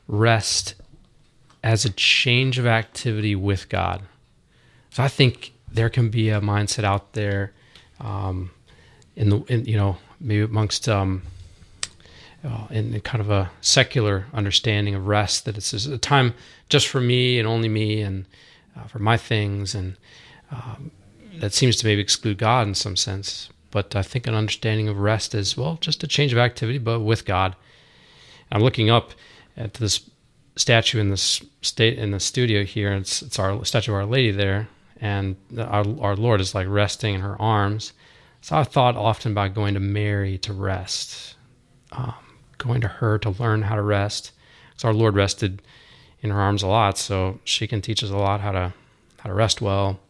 rest 0.07 0.75
as 1.62 1.85
a 1.85 1.91
change 1.91 2.59
of 2.59 2.67
activity 2.67 3.35
with 3.35 3.69
God. 3.69 4.03
So 4.91 5.03
I 5.03 5.09
think 5.09 5.53
there 5.71 5.89
can 5.89 6.11
be 6.11 6.29
a 6.29 6.41
mindset 6.41 6.85
out 6.85 7.15
there, 7.15 7.53
um, 7.99 8.51
in 9.17 9.31
the 9.31 9.39
in, 9.49 9.65
you 9.65 9.77
know 9.77 9.97
maybe 10.21 10.43
amongst 10.43 10.89
um, 10.89 11.23
uh, 12.45 12.66
in 12.70 13.01
kind 13.01 13.20
of 13.20 13.30
a 13.30 13.51
secular 13.61 14.26
understanding 14.32 14.95
of 14.95 15.07
rest 15.07 15.45
that 15.45 15.57
it's 15.57 15.72
a 15.72 15.99
time 15.99 16.34
just 16.68 16.88
for 16.88 17.01
me 17.01 17.38
and 17.38 17.49
only 17.49 17.68
me 17.68 18.03
and 18.03 18.26
uh, 18.76 18.84
for 18.84 18.99
my 18.99 19.16
things 19.16 19.74
and 19.74 19.97
um, 20.51 20.90
that 21.38 21.53
seems 21.53 21.76
to 21.76 21.86
maybe 21.86 22.01
exclude 22.01 22.38
God 22.38 22.66
in 22.66 22.74
some 22.74 22.97
sense. 22.97 23.49
But 23.70 23.97
I 23.97 24.03
think 24.03 24.26
an 24.26 24.34
understanding 24.34 24.88
of 24.88 24.99
rest 24.99 25.34
is 25.34 25.57
well, 25.57 25.78
just 25.80 26.05
a 26.05 26.07
change 26.07 26.32
of 26.32 26.38
activity, 26.38 26.78
but 26.78 27.01
with 27.01 27.24
God. 27.24 27.57
I'm 28.53 28.62
looking 28.62 28.88
up 28.88 29.12
at 29.57 29.74
this 29.74 30.09
statue 30.57 31.01
in 31.01 31.11
this 31.11 31.42
state 31.62 31.99
in 31.99 32.12
the 32.12 32.20
studio 32.20 32.64
here. 32.64 32.92
It's 32.92 33.22
it's 33.22 33.38
our 33.38 33.64
statue 33.64 33.92
of 33.92 33.97
Our 33.97 34.07
Lady 34.07 34.30
there, 34.30 34.68
and 35.01 35.36
our 35.59 35.84
our 36.01 36.16
Lord 36.16 36.40
is 36.40 36.55
like 36.55 36.68
resting 36.68 37.14
in 37.14 37.20
her 37.20 37.40
arms. 37.40 37.92
So 38.42 38.57
I 38.57 38.62
thought 38.64 38.95
often 38.97 39.32
about 39.32 39.55
going 39.55 39.74
to 39.74 39.80
Mary 39.80 40.38
to 40.38 40.53
rest, 40.53 41.34
um, 41.92 42.14
going 42.65 42.81
to 42.81 42.89
her 42.89 43.19
to 43.19 43.31
learn 43.31 43.62
how 43.62 43.77
to 43.77 43.83
rest. 43.83 44.33
Because 44.71 44.85
our 44.85 44.93
Lord 44.93 45.15
rested 45.15 45.62
in 46.21 46.31
her 46.31 46.41
arms 46.41 46.62
a 46.62 46.67
lot, 46.67 46.99
so 46.99 47.39
she 47.45 47.67
can 47.67 47.81
teach 47.81 48.03
us 48.03 48.11
a 48.11 48.17
lot 48.17 48.41
how 48.41 48.53
to 48.53 48.73
how 49.19 49.31
to 49.31 49.35
rest 49.35 49.62
well 49.62 50.01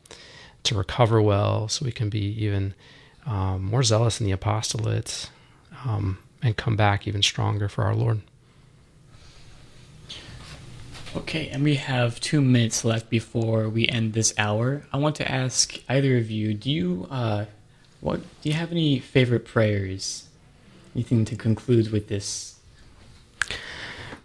to 0.65 0.75
recover 0.75 1.21
well, 1.21 1.69
so 1.69 1.85
we 1.85 1.93
can 1.93 2.09
be 2.09 2.25
even 2.43 2.75
um, 3.27 3.63
more 3.63 3.83
zealous 3.83 4.21
in 4.21 4.27
the 4.27 4.33
apostolate 4.33 5.31
um, 5.85 6.19
and 6.43 6.57
come 6.57 6.75
back 6.75 7.07
even 7.07 7.23
stronger 7.23 7.69
for 7.69 7.85
our 7.85 7.95
Lord. 7.95 8.23
Okay, 11.17 11.49
and 11.49 11.63
we 11.63 11.77
have 11.77 12.19
two 12.19 12.41
minutes 12.41 12.85
left 12.85 13.09
before 13.09 13.69
we 13.69 13.87
end 13.87 14.15
this 14.15 14.35
hour. 14.37 14.85
I 14.93 14.97
want 14.97 15.15
to 15.17 15.31
ask 15.31 15.79
either 15.89 16.17
of 16.17 16.31
you: 16.31 16.55
Do 16.55 16.71
you, 16.71 17.07
uh, 17.09 17.45
what, 18.01 18.21
do 18.43 18.49
you 18.49 18.55
have 18.55 18.73
any 18.73 18.99
favorite 18.99 19.45
prayers? 19.45 20.29
Anything 20.95 21.25
to 21.25 21.37
conclude 21.37 21.91
with 21.91 22.09
this 22.09 22.55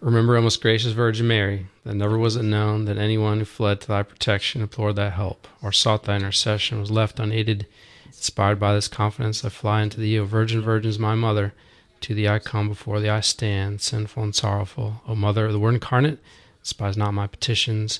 Remember, 0.02 0.38
O 0.38 0.42
most 0.42 0.62
gracious 0.62 0.94
Virgin 0.94 1.28
Mary, 1.28 1.68
that 1.84 1.94
never 1.94 2.18
was 2.18 2.38
it 2.38 2.44
known 2.44 2.86
that 2.86 2.98
anyone 2.98 3.40
who 3.40 3.46
fled 3.46 3.82
to 3.82 3.88
thy 3.88 4.02
protection, 4.02 4.62
implored 4.62 4.96
thy 4.96 5.10
help, 5.10 5.46
or 5.62 5.74
sought 5.74 6.04
thy 6.04 6.16
intercession 6.16 6.80
was 6.80 6.90
left 6.90 7.20
unaided. 7.20 7.68
Inspired 8.06 8.62
by 8.62 8.74
this 8.74 8.88
confidence, 8.88 9.44
I 9.44 9.50
fly 9.50 9.82
unto 9.82 10.00
thee, 10.00 10.18
O 10.18 10.24
Virgin 10.24 10.62
Virgins, 10.62 10.98
my 10.98 11.16
mother. 11.16 11.54
To 12.02 12.14
thee 12.14 12.30
I 12.30 12.40
come, 12.40 12.70
before 12.70 13.02
thee 13.02 13.10
I 13.10 13.20
stand, 13.20 13.82
sinful 13.82 14.24
and 14.24 14.34
sorrowful. 14.34 15.02
O 15.06 15.16
Mother 15.16 15.48
of 15.48 15.52
the 15.52 15.60
Word 15.60 15.74
incarnate, 15.74 16.20
despise 16.64 16.96
not 16.96 17.14
my 17.14 17.28
petitions, 17.28 18.00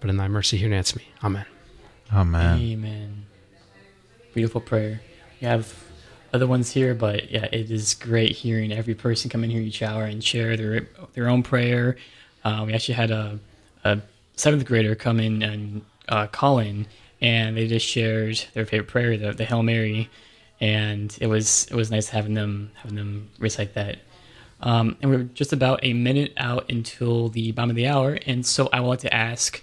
but 0.00 0.10
in 0.10 0.18
thy 0.18 0.28
mercy 0.28 0.58
hear 0.58 0.66
and 0.66 0.74
answer 0.74 0.98
me. 0.98 1.08
Amen. 1.24 1.46
Amen. 2.12 2.58
Amen. 2.60 3.26
Beautiful 4.32 4.60
prayer. 4.60 5.00
You 5.40 5.48
have 5.48 5.74
other 6.32 6.46
ones 6.46 6.70
here, 6.70 6.94
but 6.94 7.30
yeah, 7.30 7.44
it 7.52 7.70
is 7.70 7.94
great 7.94 8.32
hearing 8.32 8.72
every 8.72 8.94
person 8.94 9.30
come 9.30 9.44
in 9.44 9.50
here 9.50 9.60
each 9.60 9.82
hour 9.82 10.04
and 10.04 10.24
share 10.24 10.56
their 10.56 10.88
their 11.14 11.28
own 11.28 11.42
prayer. 11.42 11.96
Uh, 12.44 12.64
we 12.66 12.72
actually 12.72 12.94
had 12.94 13.10
a, 13.10 13.38
a 13.84 14.00
seventh 14.36 14.64
grader 14.64 14.94
come 14.94 15.20
in 15.20 15.42
and 15.42 15.82
uh, 16.08 16.26
call 16.26 16.58
in, 16.58 16.86
and 17.20 17.56
they 17.56 17.66
just 17.66 17.86
shared 17.86 18.42
their 18.54 18.66
favorite 18.66 18.88
prayer, 18.88 19.16
the, 19.16 19.32
the 19.32 19.44
Hail 19.44 19.62
Mary, 19.62 20.08
and 20.60 21.16
it 21.20 21.26
was 21.26 21.66
it 21.66 21.74
was 21.74 21.90
nice 21.90 22.08
having 22.08 22.34
them 22.34 22.70
having 22.76 22.96
them 22.96 23.28
recite 23.38 23.74
that. 23.74 23.98
Um, 24.60 24.96
and 25.02 25.10
we're 25.10 25.24
just 25.24 25.52
about 25.52 25.80
a 25.82 25.92
minute 25.92 26.32
out 26.36 26.70
until 26.70 27.28
the 27.28 27.50
bottom 27.52 27.70
of 27.70 27.76
the 27.76 27.88
hour, 27.88 28.18
and 28.26 28.46
so 28.46 28.68
I 28.72 28.80
want 28.80 29.00
to 29.00 29.12
ask 29.12 29.62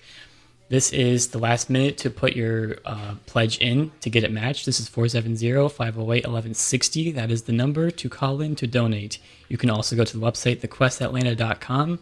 this 0.70 0.93
is 0.93 1.30
the 1.30 1.39
last 1.39 1.70
minute 1.70 1.97
to 1.97 2.11
put 2.11 2.36
your 2.36 2.78
uh, 2.86 3.15
pledge 3.26 3.57
in 3.57 3.91
to 4.01 4.09
get 4.09 4.24
it 4.24 4.32
matched. 4.32 4.67
This 4.67 4.80
is 4.80 4.88
470 4.88 5.67
508 5.70 6.05
1160. 6.05 7.11
That 7.11 7.32
is 7.32 7.43
the 7.43 7.53
number 7.53 7.89
to 7.89 8.09
call 8.09 8.39
in 8.39 8.55
to 8.55 8.67
donate. 8.67 9.17
You 9.47 9.57
can 9.57 9.72
also 9.72 9.95
go 9.95 10.03
to 10.03 10.17
the 10.17 10.24
website, 10.24 10.61
thequestatlanta.com. 10.61 11.99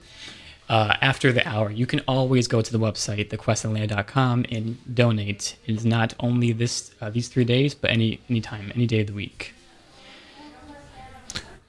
Uh, 0.69 0.93
after 0.99 1.31
the 1.31 1.47
hour, 1.47 1.71
you 1.71 1.85
can 1.85 2.01
always 2.09 2.49
go 2.49 2.61
to 2.61 2.69
the 2.69 2.77
website, 2.77 3.29
thequestatlanta.com, 3.29 4.45
and 4.51 4.77
donate. 4.93 5.55
It 5.65 5.75
is 5.75 5.85
not 5.85 6.13
only 6.19 6.51
this 6.51 6.91
uh, 6.99 7.09
these 7.09 7.29
three 7.29 7.45
days, 7.45 7.73
but 7.73 7.89
any 7.89 8.19
any 8.29 8.41
time, 8.41 8.73
any 8.75 8.85
day 8.85 8.99
of 8.99 9.07
the 9.07 9.13
week. 9.13 9.53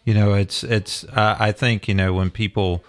You 0.04 0.14
know, 0.14 0.34
it's 0.34 0.64
it's. 0.64 1.04
Uh, 1.04 1.36
I 1.38 1.52
think 1.52 1.86
you 1.86 1.94
know 1.94 2.12
when 2.12 2.32
people 2.32 2.82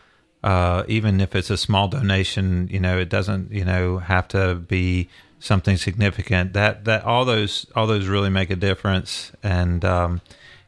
uh, 0.43 0.83
even 0.87 1.19
if 1.19 1.35
it's 1.35 1.49
a 1.49 1.57
small 1.57 1.87
donation, 1.87 2.67
you 2.71 2.79
know, 2.79 2.97
it 2.97 3.09
doesn't, 3.09 3.51
you 3.51 3.65
know, 3.65 3.97
have 3.99 4.27
to 4.29 4.55
be 4.55 5.09
something 5.39 5.77
significant. 5.77 6.53
That 6.53 6.85
that 6.85 7.03
all 7.03 7.25
those 7.25 7.65
all 7.75 7.87
those 7.87 8.07
really 8.07 8.29
make 8.29 8.49
a 8.49 8.55
difference. 8.55 9.31
And 9.43 9.83
um, 9.83 10.21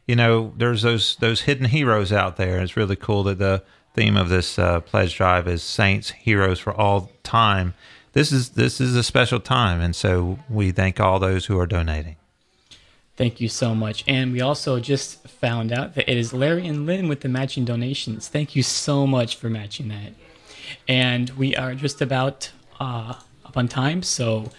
you 0.07 0.15
know, 0.15 0.53
there's 0.57 0.81
those 0.81 1.15
those 1.17 1.41
hidden 1.41 1.65
heroes 1.65 2.11
out 2.11 2.37
there. 2.37 2.59
It's 2.59 2.77
really 2.77 2.95
cool 2.95 3.23
that 3.23 3.39
the 3.39 3.63
theme 3.93 4.17
of 4.17 4.29
this 4.29 4.57
uh, 4.57 4.81
pledge 4.81 5.15
drive 5.15 5.47
is 5.47 5.63
saints, 5.63 6.11
heroes 6.11 6.59
for 6.59 6.73
all 6.73 7.11
time. 7.23 7.73
This 8.13 8.31
is 8.31 8.49
this 8.51 8.81
is 8.81 8.95
a 8.95 9.03
special 9.03 9.39
time, 9.39 9.79
and 9.79 9.95
so 9.95 10.39
we 10.49 10.71
thank 10.71 10.99
all 10.99 11.19
those 11.19 11.45
who 11.45 11.57
are 11.59 11.67
donating. 11.67 12.17
Thank 13.21 13.39
you 13.39 13.49
so 13.49 13.75
much. 13.75 14.03
And 14.07 14.33
we 14.33 14.41
also 14.41 14.79
just 14.79 15.27
found 15.27 15.71
out 15.71 15.93
that 15.93 16.09
it 16.09 16.17
is 16.17 16.33
Larry 16.33 16.65
and 16.65 16.87
Lynn 16.87 17.07
with 17.07 17.21
the 17.21 17.29
matching 17.29 17.65
donations. 17.65 18.27
Thank 18.27 18.55
you 18.55 18.63
so 18.63 19.05
much 19.05 19.35
for 19.35 19.47
matching 19.47 19.89
that. 19.89 20.13
And 20.87 21.29
we 21.37 21.55
are 21.55 21.75
just 21.75 22.01
about 22.01 22.49
uh, 22.79 23.13
up 23.45 23.55
on 23.55 23.67
time, 23.67 24.01
so 24.01 24.49